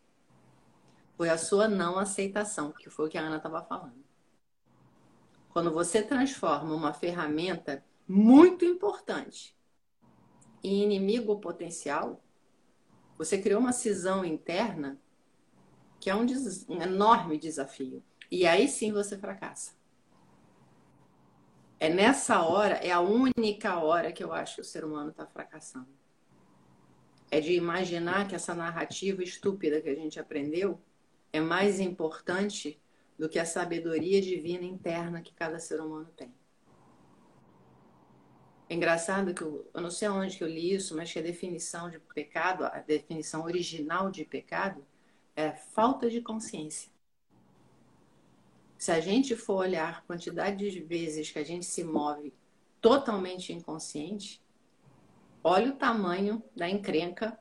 Foi 1.17 1.29
a 1.29 1.37
sua 1.37 1.67
não 1.67 1.97
aceitação, 1.97 2.71
que 2.71 2.89
foi 2.89 3.07
o 3.07 3.09
que 3.09 3.17
a 3.17 3.21
Ana 3.21 3.37
estava 3.37 3.63
falando. 3.63 4.03
Quando 5.49 5.71
você 5.71 6.03
transforma 6.03 6.75
uma 6.75 6.93
ferramenta 6.93 7.83
muito 8.07 8.65
importante 8.65 9.55
em 10.61 10.83
inimigo 10.83 11.39
potencial, 11.39 12.21
você 13.17 13.41
criou 13.41 13.61
uma 13.61 13.71
cisão 13.71 14.25
interna 14.25 14.99
que 15.99 16.09
é 16.09 16.15
um, 16.15 16.25
des... 16.25 16.67
um 16.69 16.81
enorme 16.81 17.37
desafio. 17.37 18.03
E 18.31 18.45
aí 18.45 18.67
sim 18.67 18.91
você 18.91 19.17
fracassa. 19.17 19.73
É 21.79 21.89
nessa 21.89 22.41
hora, 22.41 22.75
é 22.75 22.91
a 22.91 23.01
única 23.01 23.79
hora 23.79 24.11
que 24.11 24.23
eu 24.23 24.31
acho 24.31 24.55
que 24.55 24.61
o 24.61 24.65
ser 24.65 24.85
humano 24.85 25.11
está 25.11 25.25
fracassando. 25.25 25.89
É 27.29 27.39
de 27.39 27.53
imaginar 27.53 28.27
que 28.27 28.35
essa 28.35 28.55
narrativa 28.55 29.21
estúpida 29.23 29.81
que 29.81 29.89
a 29.89 29.95
gente 29.95 30.19
aprendeu 30.19 30.79
é 31.33 31.39
mais 31.39 31.79
importante 31.79 32.79
do 33.19 33.27
que 33.27 33.39
a 33.39 33.45
sabedoria 33.45 34.21
divina 34.21 34.63
interna 34.63 35.21
que 35.21 35.33
cada 35.33 35.59
ser 35.59 35.81
humano 35.81 36.09
tem. 36.15 36.33
É 38.67 38.73
engraçado 38.73 39.33
que 39.33 39.43
eu, 39.43 39.69
eu 39.73 39.81
não 39.81 39.91
sei 39.91 40.07
onde 40.07 40.37
que 40.37 40.43
eu 40.43 40.47
li 40.47 40.73
isso, 40.73 40.95
mas 40.95 41.11
que 41.11 41.19
a 41.19 41.21
definição 41.21 41.89
de 41.89 41.99
pecado, 41.99 42.65
a 42.65 42.79
definição 42.79 43.43
original 43.43 44.09
de 44.09 44.25
pecado, 44.25 44.83
é 45.35 45.51
falta 45.51 46.09
de 46.09 46.21
consciência. 46.21 46.91
Se 48.77 48.91
a 48.91 48.99
gente 48.99 49.35
for 49.35 49.55
olhar 49.55 49.97
a 49.97 50.01
quantidade 50.01 50.69
de 50.69 50.79
vezes 50.79 51.31
que 51.31 51.39
a 51.39 51.43
gente 51.43 51.65
se 51.65 51.83
move 51.83 52.33
totalmente 52.81 53.51
inconsciente, 53.51 54.41
olha 55.43 55.71
o 55.71 55.75
tamanho 55.75 56.43
da 56.55 56.69
encrenca 56.69 57.39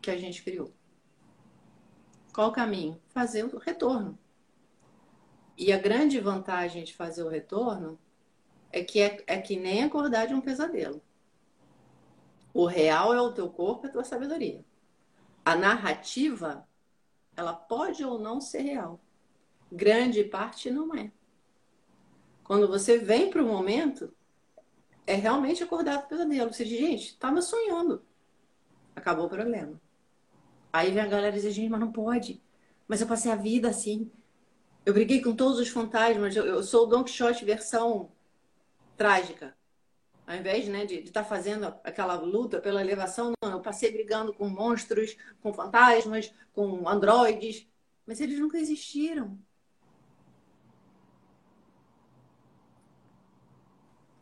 que 0.00 0.10
a 0.10 0.16
gente 0.16 0.42
criou. 0.42 0.72
Qual 2.32 2.48
o 2.48 2.52
caminho? 2.52 3.00
Fazer 3.08 3.44
o 3.44 3.58
retorno. 3.58 4.18
E 5.56 5.72
a 5.72 5.78
grande 5.78 6.18
vantagem 6.18 6.82
de 6.82 6.94
fazer 6.94 7.22
o 7.22 7.28
retorno 7.28 7.98
é 8.72 8.82
que 8.82 9.00
é, 9.00 9.22
é 9.26 9.40
que 9.40 9.56
nem 9.56 9.84
acordar 9.84 10.26
de 10.26 10.34
um 10.34 10.40
pesadelo. 10.40 11.00
O 12.52 12.66
real 12.66 13.14
é 13.14 13.20
o 13.20 13.32
teu 13.32 13.48
corpo 13.48 13.86
e 13.86 13.88
a 13.88 13.92
tua 13.92 14.04
sabedoria. 14.04 14.64
A 15.44 15.54
narrativa, 15.54 16.66
ela 17.36 17.52
pode 17.52 18.04
ou 18.04 18.18
não 18.18 18.40
ser 18.40 18.62
real. 18.62 19.00
Grande 19.70 20.24
parte 20.24 20.70
não 20.70 20.94
é. 20.94 21.10
Quando 22.44 22.68
você 22.68 22.98
vem 22.98 23.30
para 23.30 23.42
o 23.42 23.46
momento, 23.46 24.12
é 25.06 25.14
realmente 25.14 25.62
acordar 25.62 26.02
do 26.02 26.08
pesadelo. 26.08 26.52
Você 26.52 26.64
diz, 26.64 26.78
gente, 26.78 27.06
estava 27.08 27.40
sonhando. 27.40 28.04
Acabou 28.94 29.26
o 29.26 29.30
problema. 29.30 29.80
Aí 30.72 30.90
vem 30.90 31.02
a 31.02 31.06
galera 31.06 31.32
dizer, 31.32 31.50
gente, 31.50 31.70
mas 31.70 31.80
não 31.80 31.92
pode. 31.92 32.42
Mas 32.86 33.00
eu 33.00 33.06
passei 33.06 33.32
a 33.32 33.36
vida 33.36 33.68
assim. 33.68 34.10
Eu 34.84 34.92
briguei 34.92 35.22
com 35.22 35.34
todos 35.34 35.58
os 35.58 35.68
fantasmas. 35.68 36.36
Eu, 36.36 36.44
eu 36.44 36.62
sou 36.62 36.84
o 36.84 36.86
Don 36.86 37.02
Quixote 37.02 37.44
versão 37.44 38.12
trágica. 38.96 39.56
Ao 40.26 40.34
invés 40.34 40.66
né, 40.68 40.86
de 40.86 41.00
estar 41.00 41.22
tá 41.22 41.28
fazendo 41.28 41.66
aquela 41.84 42.14
luta 42.14 42.60
pela 42.60 42.80
elevação, 42.80 43.32
não, 43.42 43.52
eu 43.52 43.60
passei 43.60 43.92
brigando 43.92 44.32
com 44.32 44.48
monstros, 44.48 45.16
com 45.42 45.52
fantasmas, 45.52 46.32
com 46.52 46.88
androides, 46.88 47.66
mas 48.06 48.20
eles 48.20 48.38
nunca 48.38 48.58
existiram. 48.58 49.38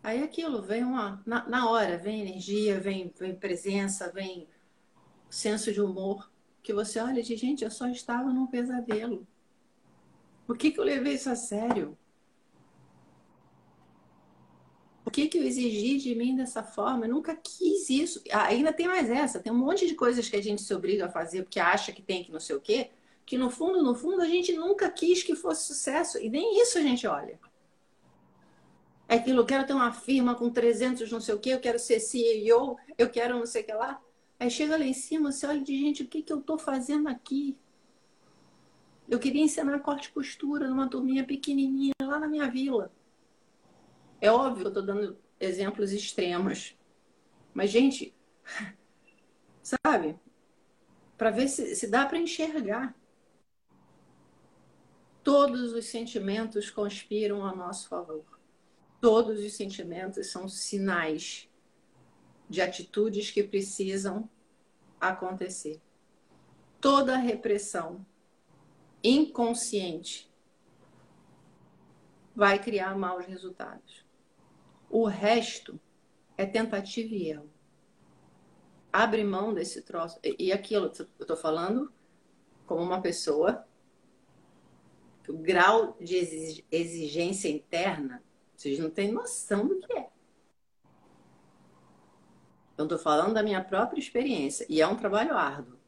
Aí 0.03 0.21
é 0.21 0.25
aquilo, 0.25 0.61
vem 0.61 0.83
uma. 0.83 1.23
Na, 1.25 1.49
na 1.49 1.71
hora, 1.71 1.97
vem 1.97 2.23
energia, 2.23 2.81
vem, 2.81 3.13
vem 3.17 3.37
presença, 3.37 4.11
vem 4.11 4.49
senso 5.31 5.73
de 5.73 5.81
humor, 5.81 6.31
que 6.63 6.73
você 6.73 6.99
olha 7.01 7.21
e 7.21 7.23
diz, 7.23 7.39
gente, 7.41 7.63
eu 7.65 7.71
só 7.71 7.87
estava 7.89 8.33
num 8.33 8.47
pesadelo. 8.47 9.27
Por 10.47 10.59
que, 10.59 10.73
que 10.73 10.81
eu 10.81 10.85
levei 10.85 11.15
isso 11.15 11.31
a 11.31 11.37
sério? 11.37 11.97
Por 15.03 15.13
que, 15.13 15.27
que 15.27 15.39
eu 15.39 15.43
exigi 15.43 15.99
de 15.99 16.15
mim 16.15 16.37
dessa 16.37 16.63
forma? 16.63 17.07
Eu 17.07 17.11
nunca 17.11 17.35
quis 17.35 17.91
isso. 17.91 18.23
Ainda 18.31 18.73
tem 18.73 18.87
mais 18.87 19.11
essa. 19.11 19.41
Tem 19.41 19.53
um 19.53 19.59
monte 19.59 19.87
de 19.87 19.95
coisas 19.95 20.29
que 20.29 20.37
a 20.37 20.43
gente 20.43 20.63
se 20.63 20.73
obriga 20.73 21.07
a 21.07 21.09
fazer 21.09 21.43
porque 21.43 21.59
acha 21.59 21.93
que 21.93 22.01
tem 22.01 22.23
que 22.23 22.31
não 22.31 22.39
sei 22.39 22.55
o 22.55 22.61
quê, 22.61 22.91
que 23.27 23.37
no 23.37 23.51
fundo, 23.51 23.83
no 23.83 23.95
fundo, 23.95 24.23
a 24.23 24.27
gente 24.27 24.53
nunca 24.53 24.89
quis 24.91 25.23
que 25.23 25.35
fosse 25.35 25.67
sucesso. 25.67 26.19
E 26.19 26.29
nem 26.29 26.61
isso 26.63 26.79
a 26.79 26.83
gente 26.83 27.07
olha. 27.07 27.39
É 29.09 29.17
aquilo, 29.17 29.41
eu 29.41 29.47
quero 29.47 29.67
ter 29.67 29.73
uma 29.73 29.93
firma 29.93 30.35
com 30.35 30.49
300 30.49 31.11
não 31.11 31.21
sei 31.21 31.35
o 31.35 31.39
quê, 31.39 31.51
eu 31.51 31.61
quero 31.61 31.79
ser 31.79 32.01
CEO, 32.01 32.79
eu 32.97 33.11
quero 33.11 33.39
não 33.39 33.45
sei 33.45 33.63
o 33.63 33.67
que 33.67 33.73
lá. 33.73 34.01
Aí 34.39 34.51
chega 34.51 34.77
lá 34.77 34.85
em 34.85 34.95
cima, 34.95 35.31
você 35.31 35.47
olha 35.47 35.61
de 35.61 35.77
gente, 35.79 36.03
o 36.03 36.07
que, 36.07 36.23
que 36.23 36.33
eu 36.33 36.39
estou 36.39 36.59
fazendo 36.59 37.09
aqui? 37.09 37.57
Eu 39.09 39.19
queria 39.19 39.43
ensinar 39.43 39.79
corte 39.81 40.09
e 40.09 40.13
costura 40.13 40.69
numa 40.69 40.89
turminha 40.89 41.25
pequenininha 41.25 41.93
lá 42.03 42.19
na 42.19 42.29
minha 42.29 42.49
vila. 42.49 42.91
É 44.23 44.31
óbvio 44.31 44.59
que 44.59 44.67
eu 44.67 44.69
estou 44.69 44.87
dando 44.87 45.19
exemplos 45.41 45.91
extremos. 45.91 46.79
Mas, 47.53 47.71
gente, 47.71 48.15
sabe? 49.61 50.17
Para 51.19 51.31
ver 51.31 51.49
se, 51.49 51.75
se 51.75 51.89
dá 51.89 52.07
para 52.07 52.19
enxergar. 52.19 52.95
Todos 55.25 55.73
os 55.73 55.87
sentimentos 55.87 56.71
conspiram 56.71 57.45
a 57.45 57.53
nosso 57.53 57.89
favor. 57.89 58.25
Todos 59.01 59.41
os 59.41 59.55
sentimentos 59.55 60.31
são 60.31 60.49
sinais 60.49 61.49
de 62.49 62.63
atitudes 62.63 63.29
que 63.29 63.43
precisam 63.43 64.31
acontecer. 65.01 65.81
Toda 66.81 67.17
repressão 67.17 68.07
inconsciente 69.03 70.31
vai 72.37 72.63
criar 72.63 72.97
maus 72.97 73.27
resultados. 73.27 74.02
O 74.93 75.07
resto 75.07 75.81
é 76.37 76.45
tentativa 76.45 77.15
e 77.15 77.31
erro. 77.31 77.51
Abre 78.93 79.25
mão 79.25 79.55
desse 79.55 79.81
troço. 79.81 80.21
E 80.23 80.53
aquilo, 80.53 80.93
eu 80.99 81.07
estou 81.19 81.37
falando 81.37 81.91
como 82.67 82.83
uma 82.83 83.01
pessoa 83.01 83.67
que 85.25 85.33
o 85.33 85.39
grau 85.39 85.97
de 85.99 86.15
exigência 86.71 87.49
interna, 87.49 88.23
vocês 88.55 88.79
não 88.79 88.91
têm 88.91 89.11
noção 89.11 89.67
do 89.67 89.81
que 89.81 89.95
é. 89.95 90.11
Eu 92.77 92.85
estou 92.85 92.99
falando 92.99 93.33
da 93.33 93.43
minha 93.43 93.65
própria 93.65 93.99
experiência. 93.99 94.67
E 94.69 94.83
é 94.83 94.87
um 94.87 94.97
trabalho 94.97 95.35
árduo. 95.35 95.79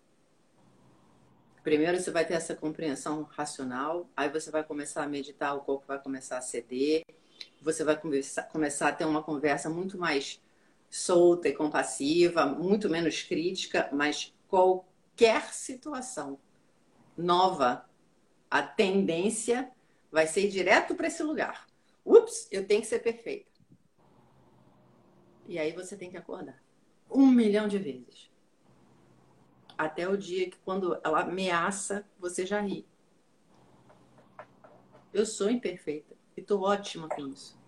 Primeiro 1.62 2.00
você 2.00 2.10
vai 2.10 2.24
ter 2.24 2.34
essa 2.34 2.56
compreensão 2.56 3.24
racional, 3.24 4.08
aí 4.16 4.30
você 4.30 4.50
vai 4.50 4.64
começar 4.64 5.02
a 5.02 5.08
meditar, 5.08 5.54
o 5.54 5.60
corpo 5.60 5.86
vai 5.86 5.98
começar 6.02 6.38
a 6.38 6.42
ceder, 6.42 7.02
você 7.60 7.84
vai 7.84 7.98
começar, 7.98 8.88
a 8.88 8.92
ter 8.92 9.04
uma 9.04 9.22
conversa 9.22 9.68
muito 9.70 9.98
mais 9.98 10.40
solta 10.90 11.48
e 11.48 11.52
compassiva, 11.52 12.46
muito 12.46 12.88
menos 12.88 13.22
crítica, 13.22 13.88
mas 13.92 14.32
qualquer 14.48 15.52
situação 15.52 16.38
nova, 17.16 17.88
a 18.50 18.62
tendência 18.62 19.70
vai 20.10 20.26
ser 20.26 20.46
ir 20.46 20.50
direto 20.50 20.94
para 20.94 21.08
esse 21.08 21.22
lugar. 21.22 21.66
Ups, 22.04 22.46
eu 22.50 22.66
tenho 22.66 22.80
que 22.80 22.86
ser 22.86 23.00
perfeita. 23.00 23.50
E 25.46 25.58
aí 25.58 25.72
você 25.72 25.96
tem 25.96 26.10
que 26.10 26.16
acordar. 26.16 26.62
Um 27.10 27.26
milhão 27.26 27.66
de 27.68 27.78
vezes. 27.78 28.30
Até 29.76 30.08
o 30.08 30.16
dia 30.16 30.48
que, 30.48 30.56
quando 30.58 30.98
ela 31.02 31.22
ameaça, 31.22 32.06
você 32.18 32.46
já 32.46 32.60
ri. 32.60 32.86
Eu 35.12 35.26
sou 35.26 35.50
imperfeita. 35.50 36.14
E 36.36 36.42
tô 36.42 36.60
ótima 36.60 37.08
com 37.08 37.26
isso. 37.28 37.58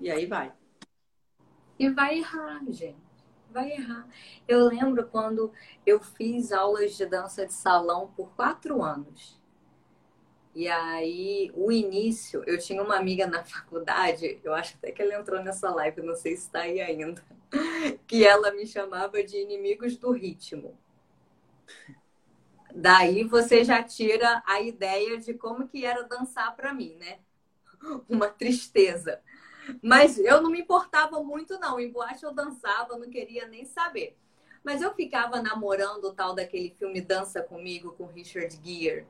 E 0.00 0.10
aí 0.10 0.26
vai. 0.26 0.52
E 1.78 1.90
vai 1.90 2.18
errar, 2.18 2.62
gente. 2.68 2.96
Vai 3.50 3.72
errar. 3.72 4.06
Eu 4.46 4.66
lembro 4.66 5.06
quando 5.06 5.52
eu 5.84 6.00
fiz 6.00 6.52
aulas 6.52 6.96
de 6.96 7.06
dança 7.06 7.46
de 7.46 7.52
salão 7.52 8.12
por 8.16 8.30
quatro 8.34 8.82
anos. 8.82 9.40
E 10.54 10.68
aí, 10.68 11.52
o 11.54 11.70
início, 11.70 12.42
eu 12.46 12.58
tinha 12.58 12.82
uma 12.82 12.96
amiga 12.96 13.26
na 13.26 13.44
faculdade, 13.44 14.40
eu 14.42 14.54
acho 14.54 14.74
até 14.78 14.90
que 14.90 15.02
ela 15.02 15.14
entrou 15.14 15.42
nessa 15.42 15.68
live, 15.68 16.00
não 16.00 16.14
sei 16.14 16.34
se 16.34 16.46
está 16.46 16.60
aí 16.60 16.80
ainda, 16.80 17.22
que 18.06 18.26
ela 18.26 18.50
me 18.52 18.66
chamava 18.66 19.22
de 19.22 19.36
inimigos 19.36 19.98
do 19.98 20.12
ritmo. 20.12 20.74
Daí 22.74 23.22
você 23.24 23.64
já 23.64 23.82
tira 23.82 24.42
a 24.46 24.60
ideia 24.62 25.18
de 25.18 25.34
como 25.34 25.68
que 25.68 25.84
era 25.84 26.04
dançar 26.04 26.56
para 26.56 26.72
mim, 26.72 26.94
né? 26.94 27.18
Uma 28.08 28.28
tristeza. 28.28 29.20
Mas 29.82 30.18
eu 30.18 30.40
não 30.40 30.50
me 30.50 30.60
importava 30.60 31.22
muito, 31.22 31.58
não. 31.58 31.78
Em 31.80 31.90
boate 31.90 32.24
eu 32.24 32.32
dançava, 32.32 32.96
não 32.96 33.10
queria 33.10 33.46
nem 33.46 33.64
saber. 33.64 34.16
Mas 34.62 34.82
eu 34.82 34.94
ficava 34.94 35.40
namorando 35.40 36.04
o 36.04 36.12
tal 36.12 36.34
daquele 36.34 36.70
filme 36.70 37.00
Dança 37.00 37.42
Comigo 37.42 37.92
com 37.92 38.06
Richard 38.06 38.58
Gere 38.64 39.06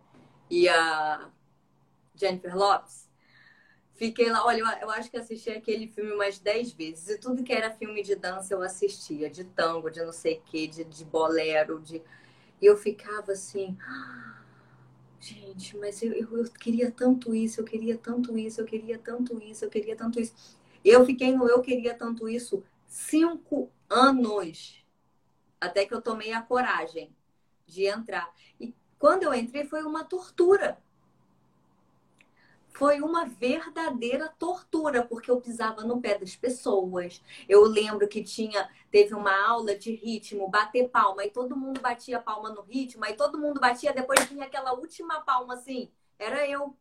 e 0.51 0.69
a 0.69 1.31
Jennifer 2.15 2.57
Lopes. 2.57 3.07
Fiquei 3.95 4.31
lá, 4.31 4.45
olha, 4.45 4.63
eu 4.83 4.91
acho 4.91 5.11
que 5.11 5.17
assisti 5.17 5.49
aquele 5.51 5.89
filme 5.89 6.13
umas 6.13 6.39
10 6.39 6.73
vezes. 6.73 7.09
E 7.09 7.19
tudo 7.19 7.43
que 7.43 7.53
era 7.53 7.71
filme 7.71 8.03
de 8.03 8.15
dança 8.15 8.53
eu 8.53 8.61
assistia, 8.61 9.31
de 9.31 9.45
tango, 9.45 9.91
de 9.91 10.05
não 10.05 10.13
sei 10.13 10.35
o 10.37 10.43
quê, 10.43 10.67
de, 10.67 10.85
de 10.85 11.05
bolero, 11.05 11.81
de. 11.81 12.03
E 12.61 12.67
eu 12.67 12.77
ficava 12.77 13.33
assim. 13.33 13.77
Gente, 15.27 15.77
mas 15.77 16.01
eu, 16.03 16.13
eu, 16.13 16.39
eu, 16.39 16.45
queria 16.53 16.89
tanto 16.89 17.35
isso, 17.35 17.61
eu 17.61 17.65
queria 17.65 17.99
tanto 17.99 18.39
isso, 18.39 18.61
eu 18.61 18.65
queria 18.65 18.97
tanto 18.97 19.43
isso, 19.43 19.65
eu 19.65 19.69
queria 19.69 19.97
tanto 19.97 20.21
isso. 20.21 20.33
Eu 20.85 21.05
fiquei 21.05 21.37
no 21.37 21.49
eu 21.49 21.61
queria 21.61 21.95
tanto 21.95 22.29
isso 22.29 22.63
cinco 22.87 23.69
anos. 23.91 24.85
Até 25.61 25.85
que 25.85 25.93
eu 25.93 26.01
tomei 26.01 26.33
a 26.33 26.41
coragem 26.41 27.11
de 27.67 27.87
entrar. 27.87 28.33
E 28.61 28.73
quando 29.01 29.25
eu 29.25 29.35
entrei 29.35 29.65
foi 29.65 29.83
uma 29.83 30.05
tortura 30.05 30.79
foi 32.77 33.01
uma 33.01 33.25
verdadeira 33.25 34.29
tortura, 34.39 35.03
porque 35.03 35.31
eu 35.31 35.41
pisava 35.41 35.83
no 35.83 35.99
pé 35.99 36.19
das 36.19 36.37
pessoas. 36.37 37.23
Eu 37.49 37.63
lembro 37.63 38.07
que 38.07 38.23
tinha, 38.23 38.71
teve 38.91 39.15
uma 39.15 39.35
aula 39.49 39.75
de 39.75 39.95
ritmo, 39.95 40.49
bater 40.49 40.89
palma, 40.91 41.25
e 41.25 41.31
todo 41.31 41.57
mundo 41.57 41.81
batia 41.81 42.21
palma 42.21 42.51
no 42.51 42.61
ritmo, 42.61 43.05
aí 43.05 43.15
todo 43.17 43.39
mundo 43.39 43.59
batia, 43.59 43.95
depois 43.95 44.25
vinha 44.27 44.45
aquela 44.45 44.75
última 44.75 45.23
palma 45.23 45.55
assim, 45.55 45.91
era 46.19 46.47
eu. 46.47 46.77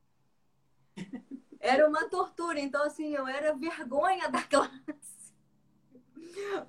Era 1.60 1.88
uma 1.88 2.10
tortura, 2.10 2.60
então 2.60 2.84
assim, 2.84 3.16
eu 3.16 3.26
era 3.26 3.54
vergonha 3.56 4.30
da 4.30 4.44
classe. 4.48 5.25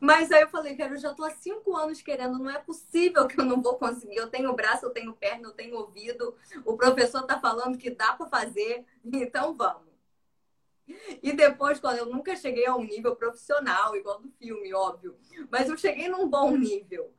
Mas 0.01 0.31
aí 0.31 0.43
eu 0.43 0.49
falei, 0.49 0.77
cara, 0.77 0.95
eu 0.95 0.99
já 0.99 1.15
tô 1.15 1.25
há 1.25 1.31
cinco 1.31 1.77
anos 1.77 2.01
querendo, 2.03 2.39
não 2.39 2.51
é 2.51 2.59
possível 2.59 3.27
que 3.27 3.39
eu 3.39 3.45
não 3.45 3.61
vou 3.61 3.77
conseguir. 3.77 4.17
Eu 4.17 4.29
tenho 4.29 4.53
braço, 4.55 4.87
eu 4.87 4.91
tenho 4.91 5.13
perna, 5.15 5.49
eu 5.49 5.53
tenho 5.53 5.77
ouvido. 5.77 6.35
O 6.65 6.77
professor 6.77 7.23
tá 7.25 7.41
falando 7.41 7.79
que 7.79 7.91
dá 7.91 8.13
para 8.13 8.27
fazer, 8.27 8.85
então 9.05 9.55
vamos. 9.55 9.87
E 11.23 11.33
depois, 11.33 11.81
quando 11.81 11.99
eu 11.99 12.07
nunca 12.07 12.37
cheguei 12.37 12.67
a 12.67 12.77
um 12.77 12.85
nível 12.85 13.17
profissional, 13.17 13.97
igual 13.97 14.21
do 14.21 14.31
filme, 14.39 14.73
óbvio, 14.73 15.17
mas 15.51 15.69
eu 15.69 15.77
cheguei 15.77 16.09
num 16.09 16.29
bom 16.29 16.57
nível. 16.57 17.13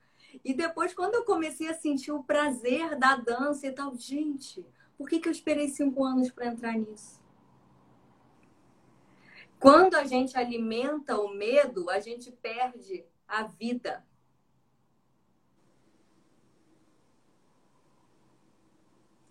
E 0.43 0.53
depois, 0.53 0.93
quando 0.93 1.15
eu 1.15 1.23
comecei 1.23 1.67
a 1.67 1.73
sentir 1.73 2.11
o 2.11 2.23
prazer 2.23 2.97
da 2.97 3.15
dança 3.15 3.67
e 3.67 3.71
tal, 3.71 3.95
gente, 3.95 4.65
por 4.97 5.09
que, 5.09 5.19
que 5.19 5.27
eu 5.27 5.31
esperei 5.31 5.67
cinco 5.67 6.03
anos 6.03 6.31
para 6.31 6.47
entrar 6.47 6.73
nisso? 6.73 7.19
Quando 9.59 9.95
a 9.95 10.05
gente 10.05 10.37
alimenta 10.37 11.19
o 11.19 11.29
medo, 11.29 11.89
a 11.89 11.99
gente 11.99 12.31
perde 12.31 13.05
a 13.27 13.43
vida. 13.43 14.05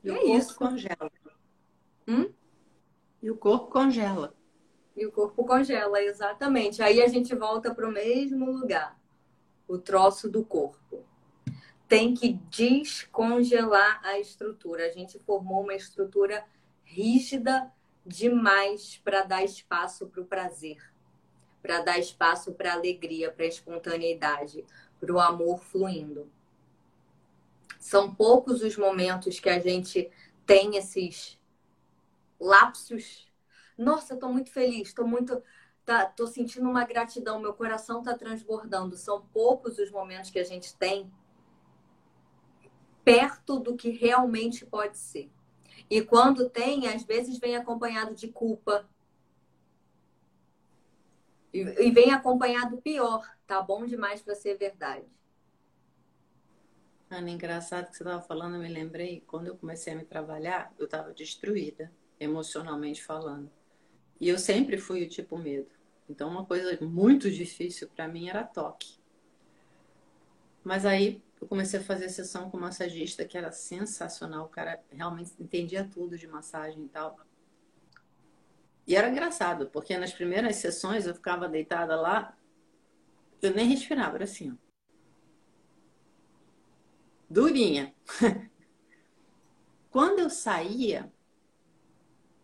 E, 0.02 0.08
e 0.08 0.10
o 0.10 0.14
é 0.14 0.18
corpo 0.18 0.36
isso. 0.36 0.56
congela. 0.56 1.12
Hum? 2.08 2.32
E 3.22 3.30
o 3.30 3.36
corpo 3.36 3.70
congela. 3.70 4.34
E 4.96 5.06
o 5.06 5.12
corpo 5.12 5.44
congela, 5.44 6.00
exatamente. 6.02 6.82
Aí 6.82 7.02
a 7.02 7.08
gente 7.08 7.34
volta 7.34 7.74
para 7.74 7.88
o 7.88 7.92
mesmo 7.92 8.50
lugar. 8.50 8.98
O 9.68 9.78
troço 9.78 10.28
do 10.28 10.44
corpo. 10.44 11.04
Tem 11.88 12.14
que 12.14 12.32
descongelar 12.32 14.00
a 14.04 14.18
estrutura. 14.18 14.86
A 14.86 14.90
gente 14.90 15.18
formou 15.20 15.62
uma 15.62 15.74
estrutura 15.74 16.44
rígida 16.82 17.72
demais 18.06 19.00
para 19.04 19.22
dar 19.22 19.42
espaço 19.42 20.06
para 20.06 20.22
o 20.22 20.26
prazer, 20.26 20.78
para 21.60 21.80
dar 21.80 21.98
espaço 21.98 22.52
para 22.52 22.72
a 22.72 22.74
alegria, 22.74 23.32
para 23.32 23.44
a 23.44 23.48
espontaneidade, 23.48 24.64
para 25.00 25.12
o 25.12 25.18
amor 25.18 25.62
fluindo. 25.64 26.30
São 27.78 28.14
poucos 28.14 28.62
os 28.62 28.76
momentos 28.76 29.40
que 29.40 29.48
a 29.48 29.58
gente 29.58 30.10
tem 30.44 30.76
esses 30.76 31.38
lapsos. 32.40 33.26
Nossa, 33.76 34.14
estou 34.14 34.32
muito 34.32 34.50
feliz, 34.50 34.88
estou 34.88 35.06
muito. 35.06 35.42
Tá, 35.84 36.04
tô 36.04 36.26
sentindo 36.26 36.68
uma 36.68 36.84
gratidão, 36.84 37.38
meu 37.38 37.54
coração 37.54 38.00
está 38.00 38.16
transbordando. 38.16 38.96
São 38.96 39.24
poucos 39.26 39.78
os 39.78 39.90
momentos 39.90 40.30
que 40.30 40.38
a 40.38 40.44
gente 40.44 40.74
tem 40.76 41.12
perto 43.04 43.60
do 43.60 43.76
que 43.76 43.90
realmente 43.90 44.66
pode 44.66 44.98
ser. 44.98 45.30
E 45.88 46.02
quando 46.02 46.50
tem, 46.50 46.88
às 46.88 47.04
vezes 47.04 47.38
vem 47.38 47.56
acompanhado 47.56 48.14
de 48.14 48.28
culpa. 48.28 48.88
E 51.52 51.90
vem 51.90 52.10
acompanhado 52.10 52.78
pior. 52.82 53.26
Tá 53.46 53.62
bom 53.62 53.86
demais 53.86 54.20
para 54.20 54.34
ser 54.34 54.58
verdade. 54.58 55.06
Ana, 57.08 57.30
engraçado 57.30 57.88
que 57.88 57.96
você 57.96 58.02
estava 58.02 58.20
falando, 58.20 58.56
eu 58.56 58.62
me 58.62 58.68
lembrei, 58.68 59.22
quando 59.28 59.46
eu 59.46 59.56
comecei 59.56 59.92
a 59.92 59.96
me 59.96 60.04
trabalhar, 60.04 60.74
eu 60.76 60.86
estava 60.86 61.12
destruída, 61.12 61.92
emocionalmente 62.18 63.02
falando. 63.02 63.48
E 64.20 64.28
eu 64.28 64.38
sempre 64.38 64.76
fui 64.76 65.04
o 65.04 65.08
tipo 65.08 65.38
medo. 65.38 65.70
Então, 66.08 66.28
uma 66.28 66.44
coisa 66.44 66.76
muito 66.84 67.30
difícil 67.30 67.88
para 67.88 68.08
mim 68.08 68.28
era 68.28 68.42
toque. 68.42 68.98
Mas 70.64 70.84
aí, 70.84 71.22
eu 71.40 71.46
comecei 71.46 71.80
a 71.80 71.82
fazer 71.82 72.08
sessão 72.08 72.50
com 72.50 72.58
massagista 72.58 73.24
que 73.24 73.36
era 73.36 73.52
sensacional. 73.52 74.46
O 74.46 74.48
cara 74.48 74.82
realmente 74.90 75.32
entendia 75.38 75.84
tudo 75.84 76.16
de 76.16 76.26
massagem 76.26 76.84
e 76.84 76.88
tal. 76.88 77.18
E 78.86 78.94
era 78.94 79.08
engraçado, 79.08 79.68
porque 79.68 79.96
nas 79.98 80.12
primeiras 80.12 80.56
sessões 80.56 81.06
eu 81.06 81.14
ficava 81.14 81.48
deitada 81.48 81.96
lá, 81.96 82.36
eu 83.42 83.52
nem 83.54 83.66
respirava, 83.66 84.16
era 84.16 84.24
assim, 84.24 84.52
ó. 84.52 84.66
Durinha. 87.28 87.92
Quando 89.90 90.20
eu 90.20 90.30
saía, 90.30 91.12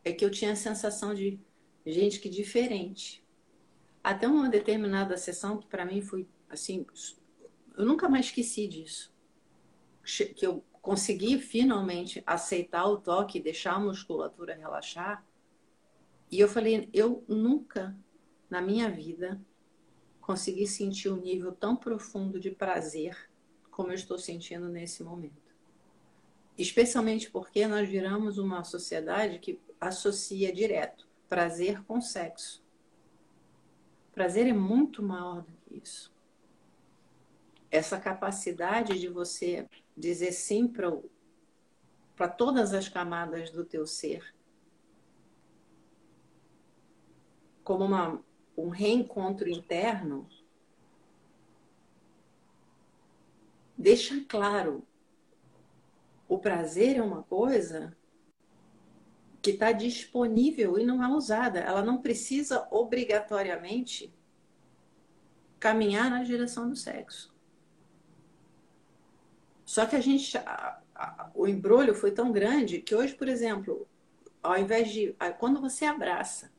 é 0.05 0.12
que 0.12 0.24
eu 0.24 0.30
tinha 0.30 0.53
a 0.53 0.57
sensação 0.57 1.14
de 1.14 1.38
gente 1.86 2.18
que 2.18 2.28
diferente. 2.28 3.24
Até 4.03 4.26
uma 4.26 4.49
determinada 4.49 5.16
sessão 5.16 5.59
que 5.59 5.66
para 5.66 5.84
mim 5.84 6.03
foi 6.03 6.26
assim 6.49 6.84
eu 7.77 7.85
nunca 7.87 8.09
mais 8.09 8.27
esqueci 8.27 8.66
disso. 8.66 9.12
Que 10.35 10.47
eu 10.47 10.64
consegui 10.81 11.39
finalmente 11.39 12.23
aceitar 12.27 12.87
o 12.87 12.97
toque, 12.97 13.41
deixar 13.41 13.75
a 13.75 13.81
musculatura 13.81 14.55
relaxar. 14.55 15.25
E 16.31 16.41
eu 16.41 16.49
falei, 16.49 16.89
eu 16.93 17.25
nunca 17.29 17.97
na 18.51 18.61
minha 18.61 18.91
vida 18.91 19.41
consegui 20.20 20.66
sentir 20.66 21.09
um 21.09 21.20
nível 21.20 21.53
tão 21.53 21.77
profundo 21.77 22.39
de 22.39 22.51
prazer 22.51 23.31
como 23.70 23.91
eu 23.91 23.95
estou 23.95 24.18
sentindo 24.18 24.68
nesse 24.68 25.03
momento. 25.03 25.53
Especialmente 26.59 27.31
porque 27.31 27.66
nós 27.66 27.89
viramos 27.89 28.37
uma 28.37 28.62
sociedade 28.62 29.39
que 29.39 29.59
associa 29.81 30.53
direto 30.53 31.09
prazer 31.29 31.83
com 31.85 32.01
sexo. 32.01 32.62
Prazer 34.12 34.47
é 34.47 34.53
muito 34.53 35.03
maior 35.03 35.43
do 35.43 35.53
que 35.64 35.79
isso 35.79 36.12
essa 37.73 37.99
capacidade 37.99 39.01
de 39.01 39.09
você 39.09 39.66
dizer 39.97 40.31
sim 40.33 40.68
para 40.68 42.29
todas 42.29 42.75
as 42.75 42.87
camadas 42.87 43.51
do 43.51 43.64
teu 43.64 43.87
ser, 43.87 44.35
como 47.64 47.85
uma, 47.85 48.23
um 48.57 48.68
reencontro 48.68 49.49
interno, 49.49 50.29
deixa 53.77 54.23
claro 54.29 54.87
o 56.29 56.39
prazer 56.39 56.97
é 56.97 57.03
uma 57.03 57.23
coisa 57.23 57.97
que 59.43 59.51
está 59.51 59.73
disponível 59.73 60.79
e 60.79 60.85
não 60.85 61.05
é 61.05 61.09
usada. 61.09 61.59
Ela 61.59 61.83
não 61.83 62.01
precisa 62.01 62.66
obrigatoriamente 62.70 64.14
caminhar 65.59 66.11
na 66.11 66.23
direção 66.23 66.70
do 66.70 66.77
sexo. 66.77 67.32
Só 69.73 69.87
que 69.87 69.97
a 69.97 70.01
gente, 70.03 70.37
a, 70.37 70.83
a, 70.95 71.31
o 71.35 71.49
embrulho 71.49 71.95
foi 71.95 72.11
tão 72.11 72.31
grande 72.31 72.79
que 72.79 72.95
hoje, 72.95 73.14
por 73.14 73.27
exemplo, 73.27 73.89
ao 74.43 74.59
invés 74.59 74.91
de. 74.93 75.16
Quando 75.39 75.62
você 75.62 75.87
abraça, 75.87 76.53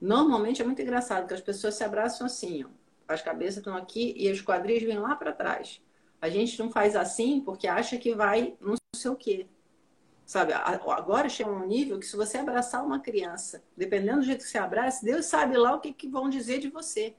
normalmente 0.00 0.60
é 0.60 0.64
muito 0.64 0.82
engraçado 0.82 1.28
que 1.28 1.34
as 1.34 1.40
pessoas 1.40 1.76
se 1.76 1.84
abraçam 1.84 2.26
assim, 2.26 2.64
ó. 2.64 2.68
As 3.06 3.22
cabeças 3.22 3.58
estão 3.58 3.76
aqui 3.76 4.12
e 4.16 4.28
os 4.28 4.42
quadris 4.42 4.82
vêm 4.82 4.98
lá 4.98 5.14
para 5.14 5.32
trás. 5.32 5.80
A 6.20 6.28
gente 6.28 6.58
não 6.58 6.68
faz 6.68 6.96
assim 6.96 7.40
porque 7.40 7.68
acha 7.68 7.96
que 7.96 8.12
vai 8.12 8.56
não 8.60 8.74
sei 8.96 9.12
o 9.12 9.14
quê. 9.14 9.46
Sabe? 10.26 10.52
Agora 10.52 11.28
chega 11.28 11.52
um 11.52 11.64
nível 11.64 12.00
que 12.00 12.06
se 12.06 12.16
você 12.16 12.38
abraçar 12.38 12.84
uma 12.84 12.98
criança, 12.98 13.62
dependendo 13.76 14.18
do 14.18 14.26
jeito 14.26 14.42
que 14.42 14.50
você 14.50 14.58
abraça, 14.58 15.06
Deus 15.06 15.26
sabe 15.26 15.56
lá 15.56 15.76
o 15.76 15.80
que, 15.80 15.92
que 15.92 16.08
vão 16.08 16.28
dizer 16.28 16.58
de 16.58 16.70
você. 16.70 17.14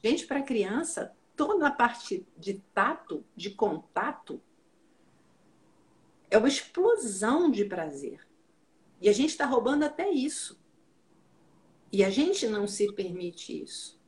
Gente, 0.00 0.28
para 0.28 0.42
criança, 0.42 1.12
toda 1.40 1.68
a 1.68 1.70
parte 1.70 2.26
de 2.36 2.62
tato, 2.74 3.24
de 3.34 3.48
contato, 3.48 4.42
é 6.28 6.36
uma 6.36 6.48
explosão 6.48 7.50
de 7.50 7.64
prazer. 7.64 8.28
E 9.00 9.08
a 9.08 9.12
gente 9.14 9.30
está 9.30 9.46
roubando 9.46 9.84
até 9.86 10.10
isso. 10.10 10.60
E 11.90 12.04
a 12.04 12.10
gente 12.10 12.46
não 12.46 12.66
se 12.68 12.92
permite 12.92 13.58
isso. 13.58 13.98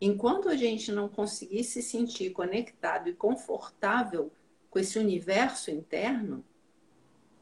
Enquanto 0.00 0.48
a 0.48 0.56
gente 0.56 0.90
não 0.90 1.08
conseguir 1.08 1.62
se 1.62 1.82
sentir 1.82 2.30
conectado 2.30 3.08
e 3.08 3.14
confortável 3.14 4.32
com 4.68 4.80
esse 4.80 4.98
universo 4.98 5.70
interno, 5.70 6.44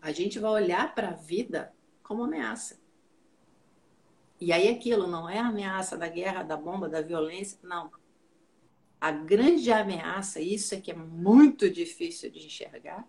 a 0.02 0.12
gente 0.12 0.38
vai 0.38 0.50
olhar 0.50 0.94
para 0.94 1.08
a 1.08 1.14
vida 1.14 1.74
como 2.02 2.24
ameaça. 2.24 2.78
E 4.40 4.52
aí 4.52 4.68
aquilo 4.68 5.06
não 5.06 5.28
é 5.28 5.38
a 5.38 5.48
ameaça 5.48 5.96
da 5.96 6.08
guerra, 6.08 6.42
da 6.42 6.56
bomba, 6.56 6.88
da 6.88 7.00
violência, 7.00 7.58
não. 7.62 7.90
A 9.00 9.10
grande 9.10 9.70
ameaça, 9.72 10.40
isso 10.40 10.74
é 10.74 10.80
que 10.80 10.90
é 10.90 10.94
muito 10.94 11.70
difícil 11.70 12.30
de 12.30 12.44
enxergar, 12.44 13.06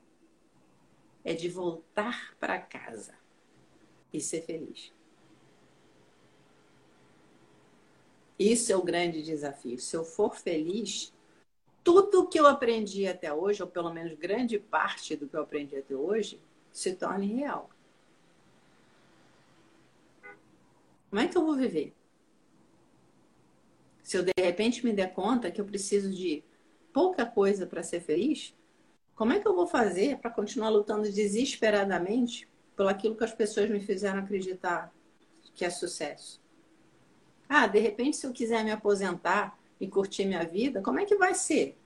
é 1.24 1.34
de 1.34 1.50
voltar 1.50 2.36
para 2.40 2.60
casa 2.60 3.16
e 4.14 4.22
ser 4.22 4.42
feliz. 4.42 4.94
Isso 8.40 8.72
é 8.72 8.76
o 8.78 8.84
grande 8.84 9.24
desafio. 9.24 9.80
Se 9.80 9.96
eu 9.96 10.06
for 10.06 10.36
feliz, 10.36 11.14
tudo 11.84 12.28
que 12.28 12.40
eu 12.40 12.46
aprendi 12.46 13.08
até 13.08 13.34
hoje, 13.34 13.64
ou 13.64 13.68
pelo 13.68 13.92
menos 13.92 14.14
grande 14.14 14.60
parte 14.60 15.16
do 15.16 15.28
que 15.28 15.36
eu 15.36 15.42
aprendi 15.42 15.76
até 15.76 15.96
hoje, 15.96 16.40
se 16.72 16.94
torne 16.94 17.28
real. 17.34 17.70
Como 21.10 21.22
é 21.22 21.28
que 21.28 21.38
eu 21.38 21.46
vou 21.46 21.56
viver? 21.56 21.94
Se 24.04 24.18
eu 24.18 24.24
de 24.24 24.32
repente 24.40 24.86
me 24.86 24.94
der 24.94 25.14
conta 25.14 25.52
que 25.52 25.60
eu 25.60 25.66
preciso 25.66 26.10
de 26.10 26.44
pouca 26.94 27.26
coisa 27.26 27.66
para 27.66 27.84
ser 27.84 28.00
feliz, 28.00 28.56
como 29.16 29.34
é 29.34 29.40
que 29.40 29.48
eu 29.48 29.56
vou 29.56 29.68
fazer 29.68 30.18
para 30.18 30.32
continuar 30.32 30.70
lutando 30.70 31.12
desesperadamente 31.12 32.48
por 32.76 32.88
aquilo 32.88 33.16
que 33.16 33.24
as 33.24 33.34
pessoas 33.34 33.70
me 33.70 33.80
fizeram 33.80 34.20
acreditar 34.20 34.94
que 35.56 35.66
é 35.66 35.70
sucesso? 35.70 36.40
Ah, 37.50 37.66
de 37.66 37.80
repente, 37.80 38.16
se 38.18 38.28
eu 38.28 38.32
quiser 38.32 38.64
me 38.64 38.72
aposentar 38.72 39.58
e 39.80 39.88
curtir 39.88 40.26
minha 40.26 40.46
vida, 40.46 40.82
como 40.82 41.00
é 41.00 41.06
que 41.06 41.16
vai 41.16 41.34
ser? 41.34 41.78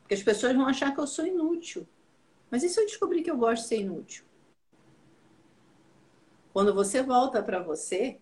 Porque 0.00 0.14
as 0.14 0.22
pessoas 0.22 0.54
vão 0.54 0.66
achar 0.66 0.94
que 0.94 1.00
eu 1.00 1.06
sou 1.06 1.26
inútil. 1.26 1.86
Mas 2.50 2.62
e 2.62 2.68
se 2.68 2.80
eu 2.80 2.86
descobrir 2.86 3.22
que 3.22 3.30
eu 3.30 3.36
gosto 3.36 3.62
de 3.62 3.68
ser 3.68 3.80
inútil? 3.80 4.24
Quando 6.52 6.72
você 6.72 7.02
volta 7.02 7.42
para 7.42 7.60
você, 7.60 8.18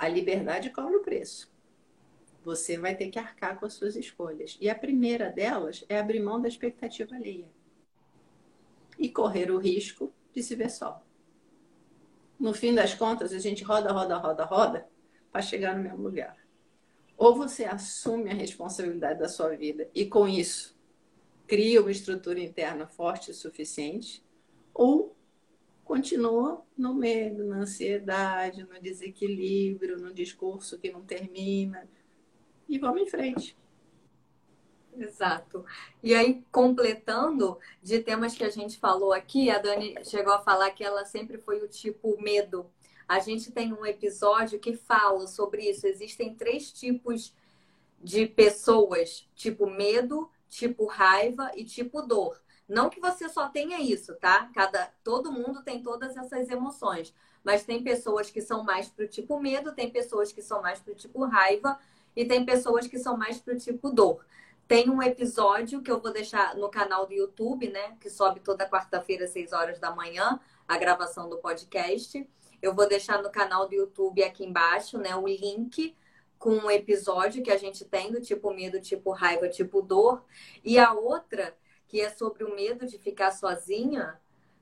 a 0.00 0.08
liberdade 0.08 0.70
cobra 0.70 0.96
o 0.96 1.02
preço. 1.02 1.52
Você 2.42 2.78
vai 2.78 2.96
ter 2.96 3.10
que 3.10 3.18
arcar 3.18 3.60
com 3.60 3.66
as 3.66 3.74
suas 3.74 3.96
escolhas. 3.96 4.56
E 4.58 4.70
a 4.70 4.74
primeira 4.74 5.28
delas 5.28 5.84
é 5.90 5.98
abrir 5.98 6.20
mão 6.20 6.40
da 6.40 6.48
expectativa 6.48 7.14
alheia. 7.14 7.50
E 8.98 9.10
correr 9.10 9.50
o 9.50 9.58
risco 9.58 10.10
de 10.32 10.42
se 10.42 10.56
ver 10.56 10.70
só. 10.70 11.04
No 12.38 12.54
fim 12.54 12.74
das 12.74 12.94
contas, 12.94 13.30
a 13.30 13.38
gente 13.38 13.62
roda, 13.62 13.92
roda, 13.92 14.16
roda, 14.16 14.44
roda 14.46 14.88
para 15.30 15.42
chegar 15.42 15.76
no 15.76 15.82
mesmo 15.82 16.02
lugar. 16.02 16.34
Ou 17.14 17.36
você 17.36 17.66
assume 17.66 18.30
a 18.30 18.34
responsabilidade 18.34 19.18
da 19.18 19.28
sua 19.28 19.50
vida 19.50 19.86
e 19.94 20.06
com 20.06 20.26
isso 20.26 20.74
cria 21.46 21.82
uma 21.82 21.90
estrutura 21.90 22.40
interna 22.40 22.86
forte 22.86 23.32
o 23.32 23.34
suficiente, 23.34 24.24
ou 24.72 25.14
continua 25.90 26.64
no 26.78 26.94
medo, 26.94 27.42
na 27.42 27.62
ansiedade, 27.62 28.62
no 28.62 28.80
desequilíbrio, 28.80 29.98
no 29.98 30.14
discurso 30.14 30.78
que 30.78 30.88
não 30.88 31.02
termina. 31.02 31.90
E 32.68 32.78
vamos 32.78 33.02
em 33.02 33.06
frente. 33.06 33.58
Exato. 34.96 35.64
E 36.00 36.14
aí, 36.14 36.44
completando 36.52 37.58
de 37.82 37.98
temas 37.98 38.36
que 38.36 38.44
a 38.44 38.50
gente 38.50 38.78
falou 38.78 39.12
aqui, 39.12 39.50
a 39.50 39.58
Dani 39.58 39.96
chegou 40.04 40.32
a 40.32 40.38
falar 40.38 40.70
que 40.70 40.84
ela 40.84 41.04
sempre 41.04 41.38
foi 41.38 41.60
o 41.60 41.66
tipo 41.66 42.16
medo. 42.22 42.70
A 43.08 43.18
gente 43.18 43.50
tem 43.50 43.72
um 43.72 43.84
episódio 43.84 44.60
que 44.60 44.76
fala 44.76 45.26
sobre 45.26 45.68
isso. 45.68 45.88
Existem 45.88 46.36
três 46.36 46.70
tipos 46.70 47.34
de 48.00 48.26
pessoas: 48.26 49.28
tipo 49.34 49.68
medo, 49.68 50.30
tipo 50.48 50.86
raiva 50.86 51.50
e 51.56 51.64
tipo 51.64 52.00
dor. 52.00 52.40
Não 52.70 52.88
que 52.88 53.00
você 53.00 53.28
só 53.28 53.48
tenha 53.48 53.80
isso, 53.80 54.14
tá? 54.14 54.48
Cada, 54.54 54.92
todo 55.02 55.32
mundo 55.32 55.60
tem 55.64 55.82
todas 55.82 56.16
essas 56.16 56.48
emoções. 56.48 57.12
Mas 57.42 57.64
tem 57.64 57.82
pessoas 57.82 58.30
que 58.30 58.40
são 58.40 58.62
mais 58.62 58.88
pro 58.88 59.08
tipo 59.08 59.40
medo, 59.40 59.72
tem 59.72 59.90
pessoas 59.90 60.30
que 60.30 60.40
são 60.40 60.62
mais 60.62 60.78
pro 60.78 60.94
tipo 60.94 61.24
raiva 61.24 61.76
e 62.14 62.24
tem 62.24 62.44
pessoas 62.44 62.86
que 62.86 62.96
são 62.96 63.16
mais 63.16 63.40
pro 63.40 63.58
tipo 63.58 63.90
dor. 63.90 64.24
Tem 64.68 64.88
um 64.88 65.02
episódio 65.02 65.82
que 65.82 65.90
eu 65.90 66.00
vou 66.00 66.12
deixar 66.12 66.54
no 66.54 66.70
canal 66.70 67.06
do 67.06 67.12
YouTube, 67.12 67.68
né? 67.68 67.96
Que 68.00 68.08
sobe 68.08 68.38
toda 68.38 68.68
quarta-feira, 68.70 69.24
às 69.24 69.30
6 69.30 69.52
horas 69.52 69.80
da 69.80 69.90
manhã, 69.90 70.38
a 70.68 70.78
gravação 70.78 71.28
do 71.28 71.38
podcast. 71.38 72.24
Eu 72.62 72.72
vou 72.72 72.88
deixar 72.88 73.20
no 73.20 73.32
canal 73.32 73.66
do 73.68 73.74
YouTube 73.74 74.22
aqui 74.22 74.44
embaixo, 74.44 74.96
né, 74.96 75.16
o 75.16 75.26
link 75.26 75.96
com 76.38 76.52
um 76.52 76.70
episódio 76.70 77.42
que 77.42 77.50
a 77.50 77.56
gente 77.56 77.84
tem 77.84 78.12
do 78.12 78.20
tipo 78.20 78.52
medo, 78.54 78.80
tipo 78.80 79.10
raiva, 79.10 79.48
tipo 79.48 79.82
dor. 79.82 80.24
E 80.64 80.78
a 80.78 80.92
outra, 80.92 81.54
que 81.90 82.00
é 82.00 82.08
sobre 82.08 82.44
o 82.44 82.54
medo 82.54 82.86
de 82.86 82.96
ficar 82.98 83.32
sozinha, 83.32 84.20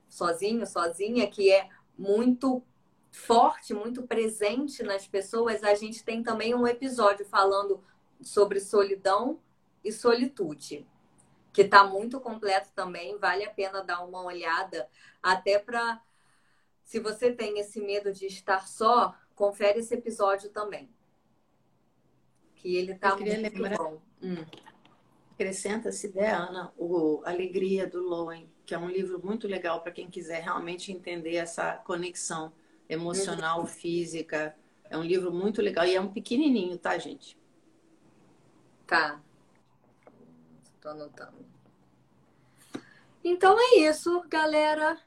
sozinho, 0.09 0.66
sozinha, 0.66 1.31
que 1.31 1.53
é 1.53 1.68
muito 1.97 2.64
forte, 3.11 3.74
muito 3.74 4.03
presente 4.05 4.83
nas 4.83 5.07
pessoas. 5.07 5.62
A 5.62 5.74
gente 5.74 6.03
tem 6.03 6.22
também 6.22 6.55
um 6.55 6.66
episódio 6.66 7.26
falando 7.26 7.85
sobre 8.22 8.61
solidão 8.61 9.43
e 9.85 9.93
solitude, 9.93 10.89
que 11.53 11.61
está 11.61 11.85
muito 11.85 12.18
completo 12.18 12.70
também. 12.74 13.18
Vale 13.18 13.45
a 13.45 13.51
pena 13.51 13.85
dar 13.85 14.03
uma 14.07 14.22
olhada, 14.22 14.89
até 15.22 15.59
para 15.59 16.01
se 16.83 16.99
você 16.99 17.31
tem 17.31 17.59
esse 17.59 17.79
medo 17.79 18.11
de 18.11 18.24
estar 18.24 18.66
só, 18.66 19.14
confere 19.35 19.81
esse 19.81 19.93
episódio 19.93 20.49
também. 20.49 20.89
Que 22.55 22.74
ele 22.74 22.95
tá 22.95 23.14
muito 23.14 23.31
lembrar... 23.31 23.76
bom. 23.76 24.01
Hum. 24.22 24.47
Acrescenta, 25.39 25.93
se 25.93 26.09
der, 26.09 26.34
Ana, 26.34 26.72
o 26.76 27.22
Alegria 27.24 27.86
do 27.86 28.03
Lowen, 28.03 28.51
que 28.66 28.74
é 28.74 28.78
um 28.78 28.91
livro 28.91 29.24
muito 29.24 29.47
legal 29.47 29.80
para 29.80 29.93
quem 29.93 30.11
quiser 30.11 30.43
realmente 30.43 30.91
entender 30.91 31.36
essa 31.36 31.74
conexão 31.74 32.53
emocional, 32.89 33.61
uhum. 33.61 33.66
física. 33.68 34.57
É 34.91 34.99
um 34.99 35.03
livro 35.05 35.32
muito 35.32 35.62
legal 35.62 35.86
e 35.86 35.95
é 35.95 36.01
um 36.01 36.12
pequenininho, 36.12 36.76
tá, 36.76 36.99
gente? 36.99 37.39
Tá. 38.84 39.20
Estou 40.74 40.91
anotando. 40.91 41.47
Então 43.22 43.57
é 43.61 43.89
isso, 43.89 44.20
galera. 44.28 44.99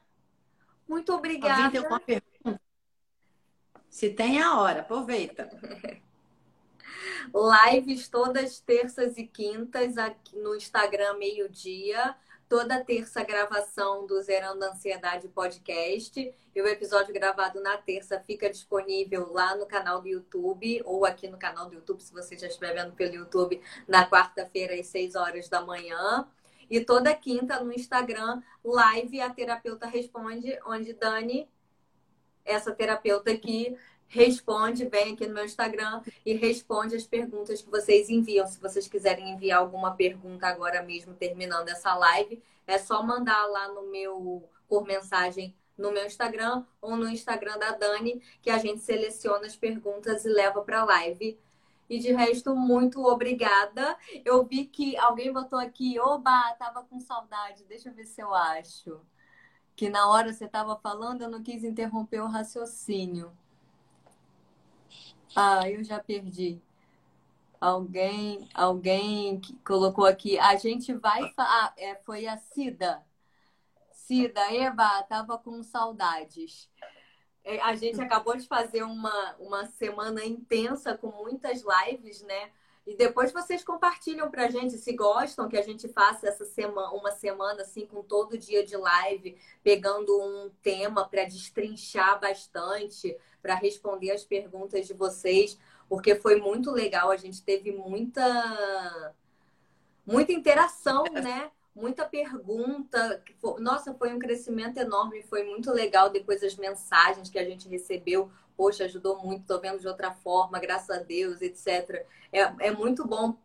Muito 0.88 1.12
obrigada. 1.12 1.56
Alguém 1.56 1.70
tem 1.72 1.80
alguma 1.80 2.00
pergunta? 2.00 2.60
Se 3.90 4.08
tem 4.08 4.40
a 4.40 4.58
hora, 4.58 4.80
aproveita. 4.80 5.50
Lives 7.72 8.08
todas 8.08 8.60
terças 8.60 9.16
e 9.16 9.26
quintas 9.26 9.96
aqui 9.98 10.38
no 10.38 10.54
Instagram, 10.54 11.14
meio-dia. 11.14 12.14
Toda 12.48 12.84
terça 12.84 13.24
gravação 13.24 14.06
do 14.06 14.20
Zerando 14.20 14.64
Ansiedade 14.64 15.28
podcast. 15.28 16.34
E 16.54 16.60
o 16.60 16.66
episódio 16.66 17.14
gravado 17.14 17.62
na 17.62 17.78
terça 17.78 18.20
fica 18.20 18.50
disponível 18.50 19.32
lá 19.32 19.56
no 19.56 19.64
canal 19.64 20.02
do 20.02 20.08
YouTube 20.08 20.82
ou 20.84 21.06
aqui 21.06 21.28
no 21.28 21.38
canal 21.38 21.66
do 21.66 21.76
YouTube, 21.76 22.02
se 22.02 22.12
você 22.12 22.36
já 22.36 22.46
estiver 22.46 22.74
vendo 22.74 22.92
pelo 22.92 23.14
YouTube, 23.14 23.60
na 23.88 24.06
quarta-feira 24.08 24.74
às 24.74 24.86
6 24.88 25.14
horas 25.14 25.48
da 25.48 25.62
manhã. 25.62 26.28
E 26.68 26.80
toda 26.80 27.14
quinta 27.14 27.58
no 27.60 27.72
Instagram, 27.72 28.42
live 28.64 29.20
a 29.20 29.30
terapeuta 29.30 29.86
responde, 29.86 30.58
onde 30.66 30.92
Dani, 30.92 31.48
essa 32.44 32.72
terapeuta 32.72 33.30
aqui, 33.30 33.76
responde, 34.12 34.84
vem 34.84 35.14
aqui 35.14 35.26
no 35.26 35.32
meu 35.32 35.44
Instagram 35.46 36.02
e 36.24 36.34
responde 36.34 36.94
as 36.94 37.06
perguntas 37.06 37.62
que 37.62 37.70
vocês 37.70 38.10
enviam. 38.10 38.46
Se 38.46 38.60
vocês 38.60 38.86
quiserem 38.86 39.30
enviar 39.30 39.60
alguma 39.60 39.96
pergunta 39.96 40.46
agora 40.46 40.82
mesmo, 40.82 41.14
terminando 41.14 41.70
essa 41.70 41.94
live, 41.94 42.42
é 42.66 42.76
só 42.76 43.02
mandar 43.02 43.46
lá 43.46 43.68
no 43.68 43.90
meu, 43.90 44.46
por 44.68 44.84
mensagem 44.84 45.56
no 45.78 45.90
meu 45.90 46.04
Instagram 46.04 46.62
ou 46.80 46.94
no 46.94 47.08
Instagram 47.08 47.58
da 47.58 47.72
Dani, 47.72 48.22
que 48.42 48.50
a 48.50 48.58
gente 48.58 48.80
seleciona 48.80 49.46
as 49.46 49.56
perguntas 49.56 50.26
e 50.26 50.28
leva 50.28 50.60
para 50.60 50.82
a 50.82 50.84
live. 50.84 51.38
E 51.88 51.98
de 51.98 52.12
resto, 52.12 52.54
muito 52.54 53.02
obrigada. 53.06 53.96
Eu 54.26 54.44
vi 54.44 54.66
que 54.66 54.94
alguém 54.98 55.32
botou 55.32 55.58
aqui, 55.58 55.98
oba, 55.98 56.54
tava 56.58 56.82
com 56.84 57.00
saudade. 57.00 57.64
Deixa 57.64 57.88
eu 57.88 57.94
ver 57.94 58.04
se 58.04 58.20
eu 58.20 58.34
acho. 58.34 59.00
que 59.74 59.88
na 59.88 60.08
hora 60.10 60.32
você 60.32 60.44
estava 60.44 60.76
falando, 60.76 61.22
eu 61.22 61.30
não 61.30 61.42
quis 61.42 61.64
interromper 61.64 62.20
o 62.20 62.26
raciocínio. 62.28 63.32
Ah, 65.34 65.68
eu 65.68 65.82
já 65.82 65.98
perdi. 65.98 66.60
Alguém, 67.60 68.48
alguém 68.54 69.40
que 69.40 69.56
colocou 69.58 70.04
aqui. 70.04 70.38
A 70.38 70.56
gente 70.56 70.92
vai. 70.92 71.32
Ah, 71.38 71.72
é, 71.76 71.94
foi 71.96 72.26
a 72.26 72.36
Cida. 72.36 73.02
Cida, 73.92 74.52
Eba, 74.52 75.02
tava 75.04 75.38
com 75.38 75.62
saudades. 75.62 76.68
É, 77.44 77.60
a 77.60 77.74
gente 77.74 78.00
acabou 78.00 78.36
de 78.36 78.46
fazer 78.46 78.82
uma, 78.82 79.34
uma 79.38 79.66
semana 79.66 80.24
intensa 80.24 80.96
com 80.96 81.08
muitas 81.08 81.62
lives, 81.62 82.22
né? 82.22 82.50
E 82.86 82.96
depois 82.96 83.32
vocês 83.32 83.62
compartilham 83.62 84.28
pra 84.30 84.50
gente 84.50 84.76
se 84.76 84.92
gostam 84.92 85.48
que 85.48 85.56
a 85.56 85.62
gente 85.62 85.88
faça 85.88 86.28
essa 86.28 86.44
semana, 86.44 86.90
uma 86.90 87.12
semana 87.12 87.62
assim 87.62 87.86
com 87.86 88.02
todo 88.02 88.36
dia 88.36 88.64
de 88.64 88.76
live, 88.76 89.38
pegando 89.62 90.20
um 90.20 90.50
tema 90.60 91.08
para 91.08 91.24
destrinchar 91.24 92.18
bastante, 92.20 93.16
para 93.42 93.54
responder 93.54 94.12
as 94.12 94.24
perguntas 94.24 94.86
de 94.86 94.94
vocês, 94.94 95.58
porque 95.88 96.14
foi 96.14 96.36
muito 96.36 96.70
legal, 96.70 97.10
a 97.10 97.16
gente 97.16 97.42
teve 97.42 97.72
muita 97.72 99.14
muita 100.06 100.32
interação, 100.32 101.04
né? 101.04 101.50
Muita 101.74 102.04
pergunta. 102.04 103.22
Nossa, 103.58 103.94
foi 103.94 104.12
um 104.12 104.18
crescimento 104.18 104.78
enorme, 104.78 105.22
foi 105.22 105.42
muito 105.42 105.72
legal 105.72 106.10
depois 106.10 106.42
as 106.42 106.54
mensagens 106.56 107.30
que 107.30 107.38
a 107.38 107.44
gente 107.44 107.68
recebeu 107.68 108.30
poxa, 108.56 108.84
ajudou 108.84 109.20
muito, 109.22 109.42
estou 109.42 109.60
vendo 109.60 109.80
de 109.80 109.88
outra 109.88 110.12
forma, 110.12 110.58
graças 110.58 110.90
a 110.90 111.02
Deus, 111.02 111.40
etc. 111.40 112.06
É, 112.32 112.40
é 112.60 112.70
muito 112.70 113.06
bom 113.06 113.36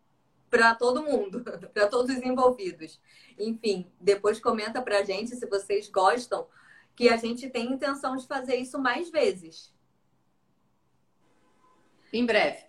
para 0.50 0.74
todo 0.74 1.02
mundo, 1.02 1.42
para 1.74 1.88
todos 1.88 2.16
os 2.16 2.22
envolvidos. 2.22 3.00
Enfim, 3.38 3.90
depois 4.00 4.40
comenta 4.40 4.80
para 4.80 5.00
a 5.00 5.04
gente 5.04 5.34
se 5.36 5.46
vocês 5.46 5.88
gostam, 5.88 6.46
que 6.94 7.08
a 7.08 7.16
gente 7.16 7.48
tem 7.48 7.72
intenção 7.72 8.16
de 8.16 8.26
fazer 8.26 8.56
isso 8.56 8.78
mais 8.78 9.10
vezes. 9.10 9.72
Em 12.12 12.24
breve. 12.24 12.68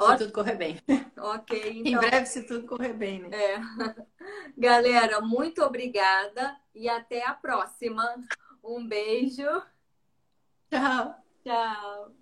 Se 0.00 0.16
tudo 0.18 0.32
correr 0.32 0.56
bem. 0.56 0.78
Ok. 1.22 1.82
Então... 1.84 1.92
Em 1.92 1.96
breve, 1.96 2.26
se 2.26 2.46
tudo 2.46 2.66
correr 2.66 2.94
bem, 2.94 3.20
né? 3.20 3.28
É. 3.36 3.60
Galera, 4.56 5.20
muito 5.20 5.62
obrigada 5.62 6.56
e 6.74 6.88
até 6.88 7.26
a 7.26 7.34
próxima. 7.34 8.02
Um 8.64 8.86
beijo. 8.86 9.62
Tchau. 10.70 11.14
Tchau. 11.44 12.19